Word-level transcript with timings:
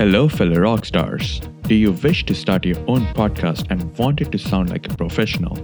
Hello, 0.00 0.28
fellow 0.30 0.58
rock 0.58 0.86
stars. 0.86 1.42
Do 1.64 1.74
you 1.74 1.92
wish 1.92 2.24
to 2.24 2.34
start 2.34 2.64
your 2.64 2.78
own 2.88 3.04
podcast 3.08 3.66
and 3.68 3.94
want 3.98 4.22
it 4.22 4.32
to 4.32 4.38
sound 4.38 4.70
like 4.70 4.90
a 4.90 4.96
professional? 4.96 5.58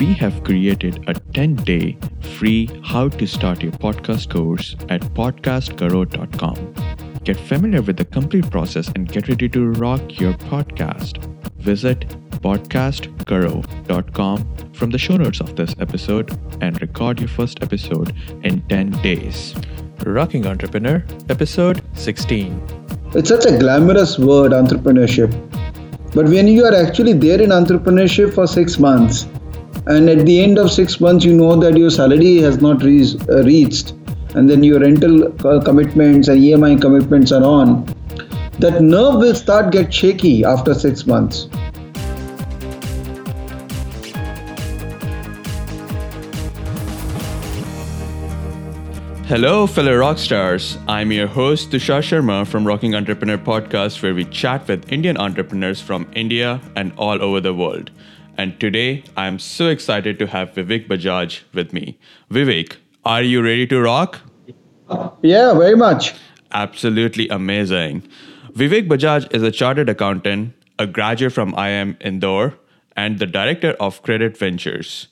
We 0.00 0.14
have 0.14 0.42
created 0.42 1.08
a 1.08 1.14
10 1.14 1.54
day 1.62 1.96
free 2.20 2.68
How 2.82 3.08
to 3.08 3.24
Start 3.24 3.62
Your 3.62 3.70
Podcast 3.70 4.30
course 4.30 4.74
at 4.88 5.02
podcastkaro.com. 5.20 6.74
Get 7.22 7.38
familiar 7.38 7.80
with 7.80 7.98
the 7.98 8.04
complete 8.04 8.50
process 8.50 8.88
and 8.96 9.06
get 9.06 9.28
ready 9.28 9.48
to 9.50 9.70
rock 9.70 10.18
your 10.18 10.32
podcast. 10.32 11.24
Visit 11.58 12.00
podcastkaro.com 12.40 14.72
from 14.72 14.90
the 14.90 14.98
show 14.98 15.18
notes 15.18 15.40
of 15.40 15.54
this 15.54 15.76
episode 15.78 16.36
and 16.60 16.82
record 16.82 17.20
your 17.20 17.28
first 17.28 17.62
episode 17.62 18.12
in 18.42 18.60
10 18.62 18.90
days. 19.02 19.54
Rocking 20.04 20.48
Entrepreneur, 20.48 21.04
episode 21.28 21.80
16. 21.94 22.97
It's 23.14 23.30
such 23.30 23.46
a 23.46 23.56
glamorous 23.56 24.18
word, 24.18 24.52
entrepreneurship. 24.52 25.32
But 26.14 26.26
when 26.26 26.46
you 26.46 26.66
are 26.66 26.74
actually 26.74 27.14
there 27.14 27.40
in 27.40 27.48
entrepreneurship 27.48 28.34
for 28.34 28.46
six 28.46 28.78
months, 28.78 29.26
and 29.86 30.10
at 30.10 30.26
the 30.26 30.42
end 30.42 30.58
of 30.58 30.70
six 30.70 31.00
months, 31.00 31.24
you 31.24 31.32
know 31.32 31.56
that 31.56 31.74
your 31.76 31.88
salary 31.88 32.36
has 32.38 32.60
not 32.60 32.82
re- 32.82 33.18
uh, 33.30 33.44
reached, 33.44 33.94
and 34.34 34.48
then 34.48 34.62
your 34.62 34.80
rental 34.80 35.24
uh, 35.46 35.62
commitments 35.62 36.28
and 36.28 36.42
EMI 36.42 36.82
commitments 36.82 37.32
are 37.32 37.42
on, 37.42 37.86
that 38.58 38.82
nerve 38.82 39.14
will 39.14 39.34
start 39.34 39.72
get 39.72 39.92
shaky 39.92 40.44
after 40.44 40.74
six 40.74 41.06
months. 41.06 41.48
Hello, 49.28 49.66
fellow 49.66 49.94
rock 49.94 50.16
stars. 50.16 50.78
I'm 50.88 51.12
your 51.12 51.26
host, 51.26 51.70
Tushar 51.70 52.00
Sharma 52.00 52.46
from 52.46 52.66
Rocking 52.66 52.94
Entrepreneur 52.94 53.36
Podcast, 53.36 54.02
where 54.02 54.14
we 54.14 54.24
chat 54.24 54.66
with 54.66 54.90
Indian 54.90 55.18
entrepreneurs 55.18 55.82
from 55.82 56.06
India 56.14 56.62
and 56.74 56.94
all 56.96 57.22
over 57.22 57.38
the 57.38 57.52
world. 57.52 57.90
And 58.38 58.58
today, 58.58 59.04
I'm 59.18 59.38
so 59.38 59.68
excited 59.68 60.18
to 60.20 60.26
have 60.28 60.52
Vivek 60.52 60.88
Bajaj 60.88 61.42
with 61.52 61.74
me. 61.74 61.98
Vivek, 62.30 62.76
are 63.04 63.20
you 63.20 63.42
ready 63.42 63.66
to 63.66 63.82
rock? 63.82 64.18
Yeah, 65.20 65.52
very 65.52 65.76
much. 65.76 66.14
Absolutely 66.52 67.28
amazing. 67.28 68.08
Vivek 68.52 68.88
Bajaj 68.88 69.30
is 69.34 69.42
a 69.42 69.50
chartered 69.50 69.90
accountant, 69.90 70.54
a 70.78 70.86
graduate 70.86 71.34
from 71.34 71.52
IIM 71.52 72.00
Indore, 72.00 72.54
and 72.96 73.18
the 73.18 73.26
director 73.26 73.72
of 73.78 74.02
Credent 74.02 74.38
Ventures. 74.38 75.08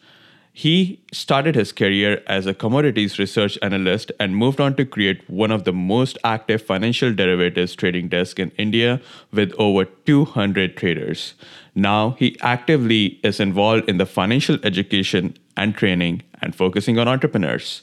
He 0.59 1.03
started 1.12 1.55
his 1.55 1.71
career 1.71 2.23
as 2.27 2.47
a 2.47 2.55
commodities 2.55 3.19
research 3.19 3.59
analyst 3.61 4.11
and 4.19 4.35
moved 4.35 4.59
on 4.59 4.75
to 4.77 4.87
create 4.87 5.29
one 5.29 5.51
of 5.51 5.65
the 5.65 5.73
most 5.75 6.17
active 6.25 6.62
financial 6.62 7.12
derivatives 7.12 7.75
trading 7.75 8.09
desks 8.09 8.41
in 8.41 8.51
India 8.57 9.03
with 9.31 9.53
over 9.59 9.84
200 9.84 10.75
traders. 10.75 11.34
Now 11.75 12.17
he 12.19 12.39
actively 12.41 13.21
is 13.23 13.39
involved 13.39 13.87
in 13.87 13.99
the 13.99 14.07
financial 14.07 14.57
education 14.62 15.37
and 15.59 15.75
training 15.75 16.23
and 16.41 16.57
focusing 16.57 16.99
on 16.99 17.07
entrepreneurs. 17.07 17.83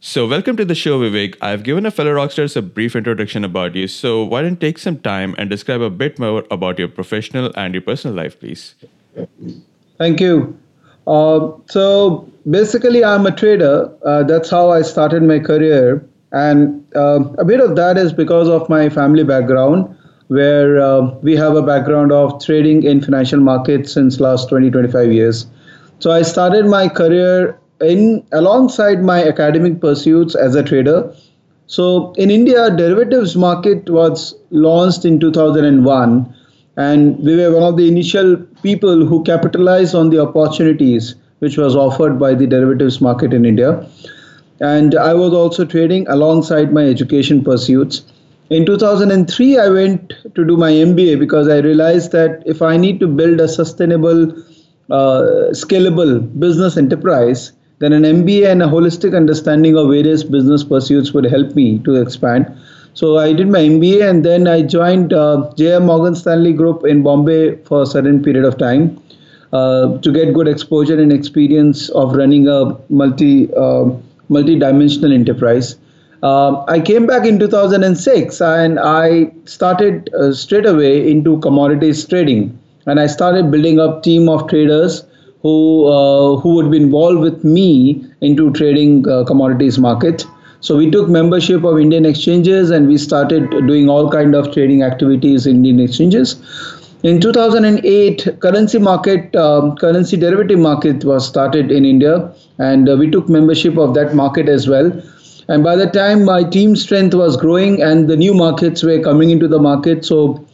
So, 0.00 0.26
welcome 0.26 0.56
to 0.56 0.64
the 0.64 0.74
show, 0.74 0.98
Vivek. 0.98 1.36
I've 1.40 1.62
given 1.62 1.86
a 1.86 1.92
fellow 1.92 2.14
rockstars 2.14 2.56
a 2.56 2.62
brief 2.62 2.96
introduction 2.96 3.44
about 3.44 3.76
you. 3.76 3.86
So, 3.86 4.24
why 4.24 4.42
don't 4.42 4.60
take 4.60 4.78
some 4.78 4.98
time 4.98 5.36
and 5.38 5.48
describe 5.48 5.80
a 5.80 5.90
bit 5.90 6.18
more 6.18 6.44
about 6.50 6.80
your 6.80 6.88
professional 6.88 7.52
and 7.54 7.72
your 7.72 7.82
personal 7.82 8.16
life, 8.16 8.40
please? 8.40 8.74
Thank 9.96 10.20
you. 10.20 10.58
Uh, 11.06 11.52
so 11.66 12.28
basically, 12.48 13.04
I'm 13.04 13.26
a 13.26 13.30
trader. 13.30 13.90
Uh, 14.04 14.22
that's 14.22 14.50
how 14.50 14.70
I 14.70 14.82
started 14.82 15.22
my 15.22 15.38
career, 15.38 16.04
and 16.32 16.84
uh, 16.94 17.20
a 17.38 17.44
bit 17.44 17.60
of 17.60 17.76
that 17.76 17.96
is 17.96 18.12
because 18.12 18.48
of 18.48 18.68
my 18.68 18.88
family 18.88 19.24
background, 19.24 19.96
where 20.28 20.80
uh, 20.80 21.02
we 21.22 21.36
have 21.36 21.56
a 21.56 21.62
background 21.62 22.12
of 22.12 22.44
trading 22.44 22.82
in 22.82 23.00
financial 23.00 23.40
markets 23.40 23.92
since 23.92 24.20
last 24.20 24.48
20, 24.48 24.70
25 24.70 25.12
years. 25.12 25.46
So 25.98 26.10
I 26.10 26.22
started 26.22 26.66
my 26.66 26.88
career 26.88 27.58
in 27.80 28.24
alongside 28.32 29.02
my 29.02 29.24
academic 29.24 29.80
pursuits 29.80 30.34
as 30.34 30.54
a 30.54 30.62
trader. 30.62 31.12
So 31.66 32.12
in 32.14 32.30
India, 32.30 32.70
derivatives 32.70 33.36
market 33.36 33.88
was 33.88 34.34
launched 34.50 35.04
in 35.04 35.20
2001 35.20 36.34
and 36.76 37.18
we 37.18 37.36
were 37.36 37.52
one 37.52 37.62
of 37.62 37.76
the 37.76 37.88
initial 37.88 38.36
people 38.62 39.04
who 39.04 39.22
capitalized 39.24 39.94
on 39.94 40.10
the 40.10 40.20
opportunities 40.20 41.14
which 41.40 41.56
was 41.56 41.74
offered 41.74 42.18
by 42.18 42.34
the 42.34 42.46
derivatives 42.46 43.00
market 43.00 43.32
in 43.32 43.44
India. 43.44 43.86
And 44.60 44.94
I 44.94 45.14
was 45.14 45.32
also 45.32 45.64
trading 45.64 46.06
alongside 46.08 46.72
my 46.72 46.84
education 46.84 47.42
pursuits. 47.42 48.02
In 48.50 48.66
2003, 48.66 49.58
I 49.58 49.68
went 49.68 50.12
to 50.34 50.44
do 50.44 50.56
my 50.56 50.70
MBA 50.70 51.18
because 51.18 51.48
I 51.48 51.58
realized 51.58 52.12
that 52.12 52.42
if 52.46 52.60
I 52.60 52.76
need 52.76 53.00
to 53.00 53.06
build 53.06 53.40
a 53.40 53.48
sustainable, 53.48 54.30
uh, 54.90 55.52
scalable 55.52 56.20
business 56.38 56.76
enterprise, 56.76 57.52
then 57.78 57.94
an 57.94 58.02
MBA 58.02 58.50
and 58.50 58.62
a 58.62 58.66
holistic 58.66 59.16
understanding 59.16 59.76
of 59.76 59.88
various 59.88 60.22
business 60.22 60.62
pursuits 60.62 61.12
would 61.12 61.24
help 61.24 61.54
me 61.54 61.78
to 61.80 61.94
expand. 61.94 62.54
So 62.94 63.18
I 63.18 63.32
did 63.32 63.48
my 63.48 63.60
MBA 63.60 64.08
and 64.08 64.24
then 64.24 64.46
I 64.48 64.62
joined 64.62 65.12
uh, 65.12 65.52
JM 65.56 65.86
Morgan 65.86 66.14
Stanley 66.14 66.52
Group 66.52 66.84
in 66.84 67.02
Bombay 67.02 67.56
for 67.64 67.82
a 67.82 67.86
certain 67.86 68.22
period 68.22 68.44
of 68.44 68.58
time 68.58 69.00
uh, 69.52 69.98
to 69.98 70.12
get 70.12 70.34
good 70.34 70.48
exposure 70.48 71.00
and 71.00 71.12
experience 71.12 71.88
of 71.90 72.14
running 72.14 72.48
a 72.48 72.76
multi 72.88 73.52
uh, 73.54 73.90
multi-dimensional 74.28 75.12
enterprise. 75.12 75.76
Uh, 76.22 76.62
I 76.68 76.80
came 76.80 77.06
back 77.06 77.26
in 77.26 77.38
2006 77.38 78.40
and 78.40 78.78
I 78.78 79.32
started 79.46 80.10
uh, 80.14 80.32
straight 80.32 80.66
away 80.66 81.10
into 81.10 81.38
commodities 81.40 82.06
trading 82.06 82.58
and 82.86 83.00
I 83.00 83.06
started 83.06 83.50
building 83.50 83.80
up 83.80 84.02
team 84.02 84.28
of 84.28 84.48
traders 84.48 85.04
who 85.42 85.86
uh, 85.86 86.36
who 86.40 86.54
would 86.56 86.70
be 86.70 86.76
involved 86.76 87.20
with 87.20 87.42
me 87.44 88.04
into 88.20 88.52
trading 88.52 89.04
commodities 89.26 89.78
market. 89.78 90.26
So 90.60 90.76
we 90.76 90.90
took 90.90 91.08
membership 91.08 91.64
of 91.64 91.78
Indian 91.78 92.04
exchanges 92.04 92.70
and 92.70 92.86
we 92.86 92.98
started 92.98 93.50
doing 93.50 93.88
all 93.88 94.10
kind 94.10 94.34
of 94.34 94.52
trading 94.52 94.82
activities 94.82 95.46
in 95.46 95.56
Indian 95.56 95.80
exchanges. 95.80 96.36
In 97.02 97.18
2008, 97.18 98.40
currency 98.40 98.78
market, 98.78 99.34
um, 99.34 99.74
currency 99.76 100.18
derivative 100.18 100.58
market 100.58 101.02
was 101.02 101.26
started 101.26 101.72
in 101.72 101.86
India, 101.86 102.30
and 102.58 102.90
uh, 102.90 102.96
we 102.96 103.10
took 103.10 103.26
membership 103.26 103.78
of 103.78 103.94
that 103.94 104.14
market 104.14 104.50
as 104.50 104.68
well. 104.68 104.92
And 105.48 105.64
by 105.64 105.76
the 105.76 105.86
time 105.86 106.26
my 106.26 106.44
team 106.44 106.76
strength 106.76 107.14
was 107.14 107.38
growing 107.38 107.80
and 107.82 108.06
the 108.06 108.16
new 108.16 108.34
markets 108.34 108.82
were 108.82 109.00
coming 109.00 109.30
into 109.30 109.48
the 109.48 109.58
market, 109.58 110.04
so 110.04 110.46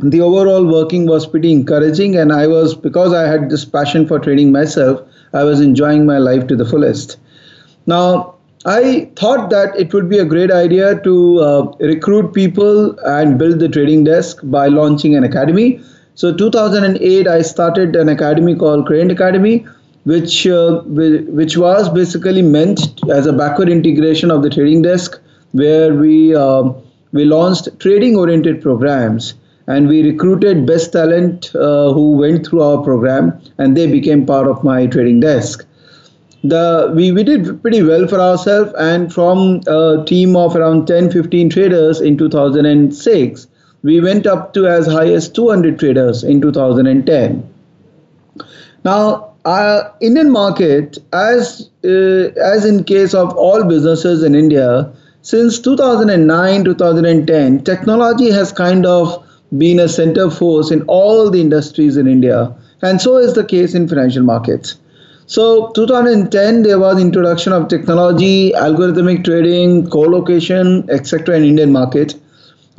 the 0.00 0.20
overall 0.20 0.66
working 0.66 1.06
was 1.06 1.28
pretty 1.28 1.52
encouraging. 1.52 2.16
And 2.16 2.32
I 2.32 2.48
was 2.48 2.74
because 2.74 3.12
I 3.12 3.28
had 3.28 3.48
this 3.48 3.64
passion 3.64 4.08
for 4.08 4.18
trading 4.18 4.50
myself, 4.50 5.00
I 5.32 5.44
was 5.44 5.60
enjoying 5.60 6.04
my 6.04 6.18
life 6.18 6.48
to 6.48 6.56
the 6.56 6.64
fullest. 6.64 7.18
Now, 7.86 8.31
I 8.64 9.10
thought 9.16 9.50
that 9.50 9.76
it 9.76 9.92
would 9.92 10.08
be 10.08 10.18
a 10.18 10.24
great 10.24 10.52
idea 10.52 11.00
to 11.00 11.40
uh, 11.40 11.62
recruit 11.80 12.32
people 12.32 12.96
and 13.00 13.36
build 13.36 13.58
the 13.58 13.68
trading 13.68 14.04
desk 14.04 14.38
by 14.44 14.68
launching 14.68 15.16
an 15.16 15.24
academy. 15.24 15.80
So 16.14 16.32
2008, 16.32 17.26
I 17.26 17.42
started 17.42 17.96
an 17.96 18.08
academy 18.08 18.54
called 18.54 18.86
Credent 18.86 19.10
Academy, 19.10 19.66
which 20.04 20.46
uh, 20.46 20.82
which 20.82 21.56
was 21.56 21.88
basically 21.88 22.42
meant 22.42 23.02
as 23.10 23.26
a 23.26 23.32
backward 23.32 23.68
integration 23.68 24.30
of 24.30 24.44
the 24.44 24.50
trading 24.50 24.82
desk, 24.82 25.20
where 25.50 25.92
we 25.94 26.34
uh, 26.36 26.70
we 27.12 27.24
launched 27.24 27.68
trading-oriented 27.80 28.62
programs 28.62 29.34
and 29.66 29.88
we 29.88 30.02
recruited 30.02 30.66
best 30.66 30.92
talent 30.92 31.54
uh, 31.56 31.92
who 31.92 32.12
went 32.12 32.46
through 32.46 32.62
our 32.62 32.82
program, 32.82 33.32
and 33.58 33.76
they 33.76 33.90
became 33.90 34.24
part 34.24 34.46
of 34.46 34.62
my 34.62 34.86
trading 34.86 35.18
desk 35.18 35.66
the 36.44 36.92
we, 36.94 37.12
we 37.12 37.22
did 37.22 37.62
pretty 37.62 37.82
well 37.82 38.06
for 38.06 38.20
ourselves 38.20 38.72
and 38.76 39.12
from 39.12 39.60
a 39.66 40.04
team 40.06 40.34
of 40.34 40.56
around 40.56 40.86
10 40.86 41.10
15 41.10 41.50
traders 41.50 42.00
in 42.00 42.18
2006 42.18 43.46
we 43.82 44.00
went 44.00 44.26
up 44.26 44.52
to 44.54 44.66
as 44.66 44.86
high 44.86 45.08
as 45.08 45.28
200 45.28 45.78
traders 45.78 46.24
in 46.24 46.40
2010 46.40 47.48
now 48.84 49.32
our 49.44 49.94
indian 50.00 50.30
market 50.32 50.98
as 51.12 51.70
uh, 51.84 52.30
as 52.52 52.64
in 52.64 52.82
case 52.82 53.14
of 53.14 53.36
all 53.36 53.62
businesses 53.64 54.24
in 54.24 54.34
india 54.34 54.92
since 55.22 55.60
2009 55.60 56.64
2010 56.64 57.62
technology 57.62 58.30
has 58.30 58.50
kind 58.50 58.84
of 58.84 59.24
been 59.58 59.78
a 59.78 59.88
center 59.88 60.28
force 60.28 60.72
in 60.72 60.82
all 60.82 61.30
the 61.30 61.40
industries 61.40 61.96
in 61.96 62.08
india 62.08 62.52
and 62.82 63.00
so 63.00 63.16
is 63.16 63.34
the 63.34 63.44
case 63.44 63.74
in 63.74 63.86
financial 63.86 64.24
markets 64.24 64.76
so 65.26 65.70
2010 65.74 66.62
there 66.62 66.78
was 66.78 67.00
introduction 67.00 67.52
of 67.52 67.68
technology, 67.68 68.52
algorithmic 68.52 69.24
trading, 69.24 69.88
co-location, 69.88 70.88
etc. 70.90 71.36
in 71.36 71.44
Indian 71.44 71.72
market. 71.72 72.14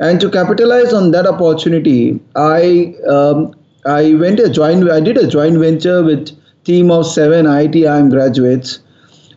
And 0.00 0.20
to 0.20 0.30
capitalize 0.30 0.92
on 0.92 1.10
that 1.12 1.26
opportunity, 1.26 2.20
I 2.36 2.94
um, 3.08 3.54
I 3.86 4.14
went 4.14 4.40
a 4.40 4.48
joint 4.48 4.90
I 4.90 5.00
did 5.00 5.16
a 5.16 5.26
joint 5.26 5.58
venture 5.58 6.02
with 6.02 6.30
team 6.64 6.90
of 6.90 7.06
seven 7.06 7.46
IIT 7.46 8.10
graduates, 8.10 8.80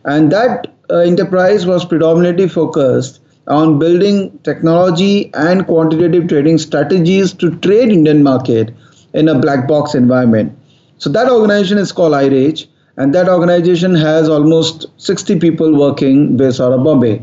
and 0.04 0.32
that 0.32 0.66
uh, 0.90 0.96
enterprise 0.98 1.66
was 1.66 1.84
predominantly 1.84 2.48
focused 2.48 3.20
on 3.46 3.78
building 3.78 4.38
technology 4.42 5.30
and 5.34 5.66
quantitative 5.66 6.28
trading 6.28 6.58
strategies 6.58 7.32
to 7.32 7.54
trade 7.60 7.88
Indian 7.88 8.22
market 8.22 8.74
in 9.14 9.28
a 9.28 9.38
black 9.38 9.66
box 9.66 9.94
environment. 9.94 10.52
So 10.98 11.08
that 11.10 11.30
organization 11.30 11.78
is 11.78 11.92
called 11.92 12.12
iRage, 12.12 12.66
and 12.98 13.14
that 13.14 13.28
organization 13.28 13.94
has 13.94 14.28
almost 14.28 14.86
60 14.98 15.38
people 15.40 15.74
working 15.78 16.36
based 16.36 16.60
out 16.60 16.72
of 16.72 16.84
Bombay. 16.84 17.22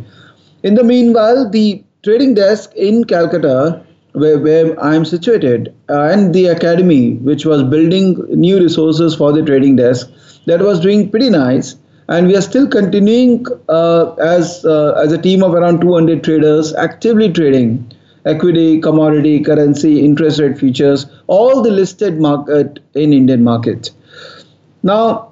In 0.64 0.76
the 0.76 0.84
meanwhile, 0.84 1.50
the 1.50 1.84
trading 2.04 2.34
desk 2.34 2.74
in 2.76 3.04
Calcutta, 3.04 3.86
where, 4.14 4.40
where 4.40 4.80
I'm 4.82 5.06
situated, 5.06 5.76
uh, 5.90 6.04
and 6.04 6.34
the 6.34 6.48
academy, 6.48 7.16
which 7.16 7.46
was 7.46 7.62
building 7.64 8.16
new 8.30 8.58
resources 8.58 9.16
for 9.16 9.34
the 9.34 9.44
trading 9.44 9.76
desk, 9.76 10.10
that 10.46 10.62
was 10.62 10.80
doing 10.80 11.10
pretty 11.10 11.30
nice 11.30 11.76
and 12.08 12.28
we 12.28 12.36
are 12.36 12.42
still 12.42 12.68
continuing 12.68 13.46
uh, 13.68 14.14
as 14.14 14.64
uh, 14.66 14.94
as 15.04 15.12
a 15.12 15.18
team 15.22 15.44
of 15.44 15.54
around 15.54 15.82
200 15.82 16.24
traders 16.24 16.74
actively 16.76 17.32
trading 17.32 17.92
equity 18.26 18.80
commodity 18.80 19.40
currency 19.40 20.06
interest 20.06 20.40
rate 20.40 20.58
futures 20.58 21.08
all 21.28 21.62
the 21.62 21.72
listed 21.72 22.20
market 22.20 22.80
in 22.94 23.14
indian 23.14 23.44
market 23.44 23.92
now 24.84 25.32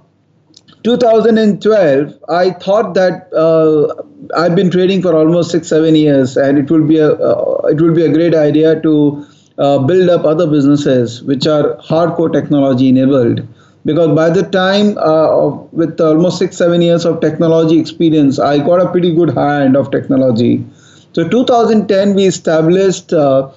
2012 0.84 2.14
i 2.30 2.50
thought 2.52 2.94
that 2.94 3.32
uh, 3.34 3.94
i've 4.40 4.56
been 4.56 4.70
trading 4.70 5.02
for 5.02 5.16
almost 5.16 5.52
6 5.52 5.68
7 5.68 5.96
years 5.96 6.36
and 6.38 6.58
it 6.58 6.70
will 6.70 6.86
be 6.88 6.98
a 6.98 7.12
uh, 7.14 7.62
it 7.72 7.82
will 7.82 7.94
be 7.94 8.06
a 8.06 8.12
great 8.12 8.36
idea 8.36 8.80
to 8.82 9.26
uh, 9.58 9.78
build 9.80 10.10
up 10.10 10.26
other 10.26 10.48
businesses 10.48 11.22
which 11.24 11.46
are 11.48 11.76
hardcore 11.78 12.32
technology 12.32 12.90
enabled. 12.90 13.48
Because 13.86 14.16
by 14.16 14.30
the 14.30 14.44
time 14.44 14.98
uh, 14.98 15.50
with 15.72 16.00
almost 16.00 16.40
six 16.40 16.58
seven 16.58 16.82
years 16.82 17.06
of 17.06 17.20
technology 17.20 17.80
experience 17.80 18.40
i 18.40 18.58
got 18.58 18.82
a 18.82 18.90
pretty 18.90 19.14
good 19.14 19.30
hand 19.32 19.76
of 19.76 19.92
technology. 19.92 20.66
So 21.14 21.28
2010 21.28 22.16
we 22.16 22.26
established 22.26 23.14
uh, 23.14 23.50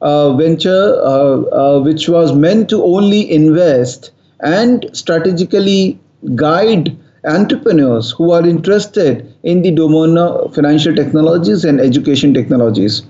a 0.00 0.34
venture 0.36 1.00
uh, 1.04 1.80
which 1.80 2.08
was 2.08 2.32
meant 2.32 2.70
to 2.70 2.82
only 2.82 3.30
invest 3.30 4.12
and 4.40 4.86
strategically 4.92 5.98
guide 6.34 6.96
entrepreneurs 7.24 8.10
who 8.10 8.32
are 8.32 8.46
interested 8.46 9.32
in 9.42 9.62
the 9.62 9.70
domain 9.70 10.18
of 10.18 10.54
financial 10.54 10.94
technologies 10.94 11.64
and 11.64 11.80
education 11.80 12.34
technologies 12.34 13.02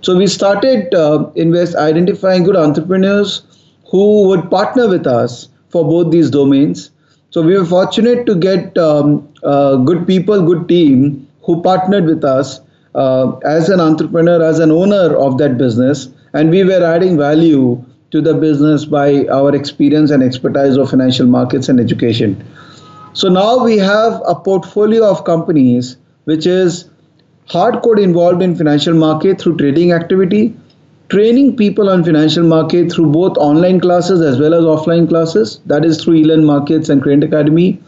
so 0.00 0.16
we 0.16 0.26
started 0.26 0.94
uh, 0.94 1.28
invest 1.34 1.74
identifying 1.74 2.44
good 2.44 2.56
entrepreneurs 2.56 3.42
who 3.90 4.28
would 4.28 4.50
partner 4.50 4.88
with 4.88 5.06
us 5.06 5.48
for 5.70 5.84
both 5.84 6.12
these 6.12 6.30
domains. 6.30 6.90
So 7.30 7.42
we 7.42 7.56
were 7.58 7.64
fortunate 7.64 8.24
to 8.26 8.34
get 8.34 8.78
um, 8.78 9.28
uh, 9.42 9.76
good 9.76 10.06
people, 10.06 10.42
good 10.46 10.68
team 10.68 11.26
who 11.42 11.62
partnered 11.62 12.04
with 12.04 12.24
us 12.24 12.60
uh, 12.94 13.36
as 13.38 13.68
an 13.68 13.80
entrepreneur, 13.80 14.42
as 14.42 14.60
an 14.60 14.70
owner 14.70 15.16
of 15.16 15.38
that 15.38 15.58
business, 15.58 16.08
and 16.32 16.50
we 16.50 16.64
were 16.64 16.82
adding 16.82 17.18
value 17.18 17.82
to 18.10 18.20
the 18.20 18.34
business 18.34 18.84
by 18.84 19.26
our 19.26 19.54
experience 19.54 20.10
and 20.10 20.22
expertise 20.22 20.76
of 20.76 20.90
financial 20.90 21.26
markets 21.26 21.68
and 21.68 21.78
education. 21.78 22.42
So 23.12 23.28
now 23.28 23.62
we 23.64 23.78
have 23.78 24.22
a 24.26 24.34
portfolio 24.34 25.04
of 25.04 25.24
companies 25.24 25.96
which 26.24 26.46
is 26.46 26.88
hardcore 27.48 28.02
involved 28.02 28.42
in 28.42 28.54
financial 28.54 28.94
market 28.94 29.40
through 29.40 29.56
trading 29.56 29.92
activity, 29.92 30.54
training 31.08 31.56
people 31.56 31.88
on 31.88 32.04
financial 32.04 32.44
market 32.44 32.92
through 32.92 33.10
both 33.10 33.36
online 33.38 33.80
classes 33.80 34.20
as 34.20 34.38
well 34.38 34.54
as 34.54 34.64
offline 34.64 35.08
classes 35.08 35.60
that 35.66 35.84
is 35.84 36.02
through 36.02 36.14
elearn 36.14 36.44
markets 36.44 36.88
and 36.88 37.02
Credent 37.02 37.24
Academy 37.24 37.80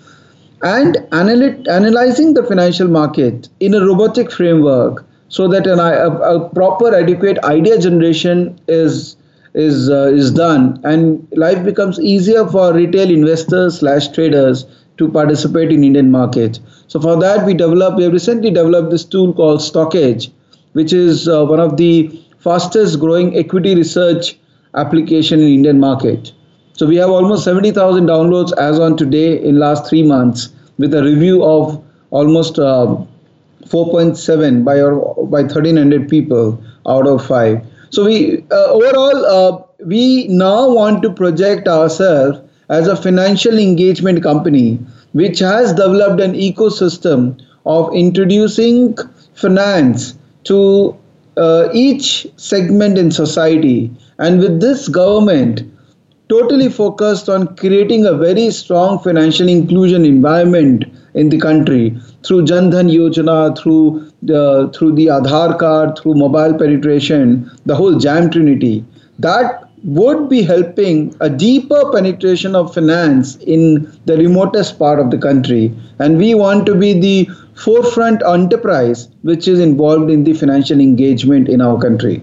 and 0.62 0.96
analy- 1.12 1.68
analyzing 1.68 2.34
the 2.34 2.42
financial 2.44 2.88
market 2.88 3.48
in 3.60 3.74
a 3.74 3.84
robotic 3.84 4.30
framework 4.30 5.04
so 5.28 5.48
that 5.48 5.66
an, 5.66 5.78
a, 5.78 6.10
a 6.34 6.48
proper 6.50 6.94
adequate 6.94 7.38
idea 7.44 7.78
generation 7.78 8.58
is 8.68 9.16
is 9.54 9.90
uh, 9.90 10.06
is 10.22 10.30
done 10.30 10.80
and 10.84 11.26
life 11.36 11.64
becomes 11.64 11.98
easier 12.00 12.46
for 12.46 12.72
retail 12.72 13.10
investors 13.10 13.80
slash 13.80 14.08
traders 14.08 14.66
to 14.96 15.08
participate 15.08 15.72
in 15.72 15.82
indian 15.82 16.10
market 16.10 16.60
so 16.86 17.00
for 17.00 17.16
that 17.18 17.44
we 17.46 17.54
developed 17.54 17.96
we 17.96 18.04
have 18.04 18.12
recently 18.12 18.50
developed 18.50 18.90
this 18.90 19.04
tool 19.04 19.32
called 19.32 19.60
StockEdge 19.60 20.30
which 20.72 20.92
is 20.92 21.28
uh, 21.28 21.44
one 21.44 21.60
of 21.60 21.76
the 21.76 22.20
fastest 22.38 23.00
growing 23.00 23.36
equity 23.36 23.74
research 23.74 24.38
application 24.74 25.40
in 25.40 25.48
Indian 25.48 25.80
market. 25.80 26.32
So 26.72 26.86
we 26.86 26.96
have 26.96 27.10
almost 27.10 27.44
70,000 27.44 28.06
downloads 28.06 28.56
as 28.56 28.78
on 28.78 28.96
today 28.96 29.42
in 29.42 29.58
last 29.58 29.88
three 29.88 30.02
months 30.02 30.50
with 30.78 30.94
a 30.94 31.02
review 31.02 31.44
of 31.44 31.84
almost 32.10 32.58
uh, 32.58 32.96
4.7 33.64 34.64
by 34.64 34.80
our, 34.80 34.96
by 35.26 35.42
1300 35.42 36.08
people 36.08 36.62
out 36.86 37.06
of 37.06 37.26
five. 37.26 37.64
So 37.90 38.04
we 38.04 38.44
uh, 38.50 38.72
overall 38.72 39.26
uh, 39.26 39.62
we 39.84 40.28
now 40.28 40.70
want 40.72 41.02
to 41.02 41.12
project 41.12 41.68
ourselves 41.68 42.38
as 42.68 42.86
a 42.86 42.96
financial 42.96 43.58
engagement 43.58 44.22
company 44.22 44.78
which 45.12 45.40
has 45.40 45.72
developed 45.72 46.20
an 46.20 46.34
ecosystem 46.34 47.40
of 47.66 47.92
introducing 47.94 48.96
finance 49.34 50.14
to 50.44 50.96
uh, 51.36 51.68
each 51.72 52.26
segment 52.36 52.96
in 52.98 53.10
society. 53.10 53.90
And 54.18 54.40
with 54.40 54.60
this 54.60 54.88
government 54.88 55.62
totally 56.28 56.68
focused 56.68 57.28
on 57.28 57.56
creating 57.56 58.06
a 58.06 58.12
very 58.14 58.50
strong 58.50 59.00
financial 59.00 59.48
inclusion 59.48 60.04
environment 60.04 60.84
in 61.14 61.28
the 61.28 61.38
country 61.38 61.98
through 62.24 62.44
Jan 62.44 62.70
Dhan 62.70 62.90
Yojana, 62.92 63.58
through 63.58 64.09
the 64.22 64.70
through 64.74 64.94
the 64.94 65.06
Aadhaar 65.06 65.58
card, 65.58 65.98
through 65.98 66.14
mobile 66.14 66.56
penetration, 66.58 67.50
the 67.66 67.74
whole 67.74 67.98
Jam 67.98 68.30
Trinity. 68.30 68.84
That 69.18 69.70
would 69.84 70.28
be 70.28 70.42
helping 70.42 71.14
a 71.20 71.30
deeper 71.30 71.90
penetration 71.92 72.54
of 72.54 72.74
finance 72.74 73.36
in 73.36 73.90
the 74.04 74.16
remotest 74.16 74.78
part 74.78 74.98
of 74.98 75.10
the 75.10 75.18
country. 75.18 75.74
And 75.98 76.18
we 76.18 76.34
want 76.34 76.66
to 76.66 76.74
be 76.74 76.98
the 76.98 77.30
forefront 77.54 78.22
enterprise 78.22 79.08
which 79.22 79.48
is 79.48 79.58
involved 79.58 80.10
in 80.10 80.24
the 80.24 80.34
financial 80.34 80.80
engagement 80.80 81.48
in 81.48 81.60
our 81.60 81.80
country. 81.80 82.22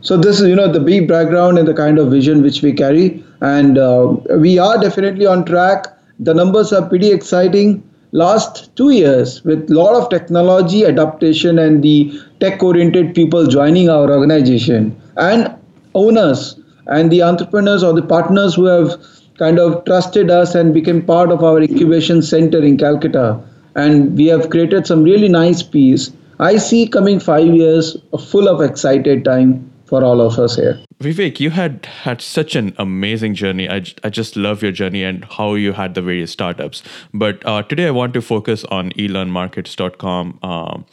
So 0.00 0.18
this 0.18 0.40
is, 0.40 0.48
you 0.48 0.54
know, 0.54 0.70
the 0.70 0.80
big 0.80 1.08
background 1.08 1.58
and 1.58 1.66
the 1.66 1.72
kind 1.74 1.98
of 1.98 2.10
vision 2.10 2.42
which 2.42 2.60
we 2.60 2.72
carry. 2.74 3.24
And 3.40 3.78
uh, 3.78 4.16
we 4.36 4.58
are 4.58 4.78
definitely 4.78 5.26
on 5.26 5.44
track. 5.46 5.86
The 6.18 6.34
numbers 6.34 6.72
are 6.72 6.86
pretty 6.86 7.10
exciting. 7.10 7.82
Last 8.16 8.76
two 8.76 8.90
years, 8.90 9.42
with 9.42 9.68
a 9.68 9.74
lot 9.74 9.96
of 10.00 10.08
technology 10.08 10.84
adaptation 10.84 11.58
and 11.58 11.82
the 11.82 12.16
tech-oriented 12.38 13.12
people 13.12 13.48
joining 13.48 13.90
our 13.90 14.08
organization, 14.08 14.96
and 15.16 15.52
owners 15.96 16.54
and 16.86 17.10
the 17.10 17.22
entrepreneurs 17.22 17.82
or 17.82 17.92
the 17.92 18.02
partners 18.02 18.54
who 18.54 18.66
have 18.66 19.04
kind 19.36 19.58
of 19.58 19.84
trusted 19.84 20.30
us 20.30 20.54
and 20.54 20.72
became 20.72 21.02
part 21.02 21.32
of 21.32 21.42
our 21.42 21.60
incubation 21.60 22.22
center 22.22 22.62
in 22.62 22.78
Calcutta. 22.78 23.42
And 23.74 24.16
we 24.16 24.26
have 24.26 24.48
created 24.48 24.86
some 24.86 25.02
really 25.02 25.28
nice 25.28 25.64
piece. 25.64 26.12
I 26.38 26.58
see 26.58 26.86
coming 26.86 27.18
five 27.18 27.48
years 27.48 27.96
full 28.28 28.46
of 28.46 28.60
excited 28.60 29.24
time 29.24 29.68
for 29.86 30.02
all 30.04 30.20
of 30.20 30.38
us 30.38 30.56
here. 30.56 30.82
Vivek, 31.00 31.40
you 31.40 31.50
had 31.50 31.86
had 31.86 32.20
such 32.20 32.54
an 32.56 32.74
amazing 32.78 33.34
journey. 33.34 33.68
I, 33.68 33.84
I 34.02 34.10
just 34.10 34.36
love 34.36 34.62
your 34.62 34.72
journey 34.72 35.02
and 35.02 35.24
how 35.24 35.54
you 35.54 35.72
had 35.72 35.94
the 35.94 36.02
various 36.02 36.30
startups. 36.30 36.82
But 37.12 37.44
uh, 37.46 37.62
today 37.62 37.86
I 37.86 37.90
want 37.90 38.14
to 38.14 38.22
focus 38.22 38.64
on 38.64 38.90
elearnmarkets.com. 38.92 40.38
Um, 40.42 40.86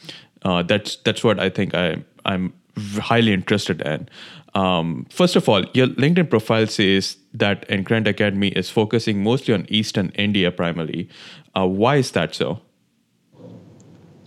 uh, 0.43 0.63
that's 0.63 0.98
that's 0.98 1.24
what 1.24 1.39
I 1.39 1.50
think 1.50 1.75
I 1.75 2.03
I'm 2.25 2.53
highly 2.77 3.33
interested 3.33 3.81
in. 3.81 4.10
Um, 4.53 5.05
first 5.10 5.36
of 5.36 5.48
all, 5.48 5.63
your 5.74 5.88
LinkedIn 5.88 6.29
profile 6.29 6.67
says 6.67 7.17
that 7.33 7.67
Credent 7.67 8.07
Academy 8.07 8.50
is 8.50 8.69
focusing 8.69 9.24
mostly 9.24 9.53
on 9.53 9.65
Eastern 9.69 10.10
India 10.15 10.51
primarily. 10.51 11.10
Uh, 11.55 11.67
why 11.67 11.98
is 11.98 12.12
that 12.12 12.36
so? 12.36 12.62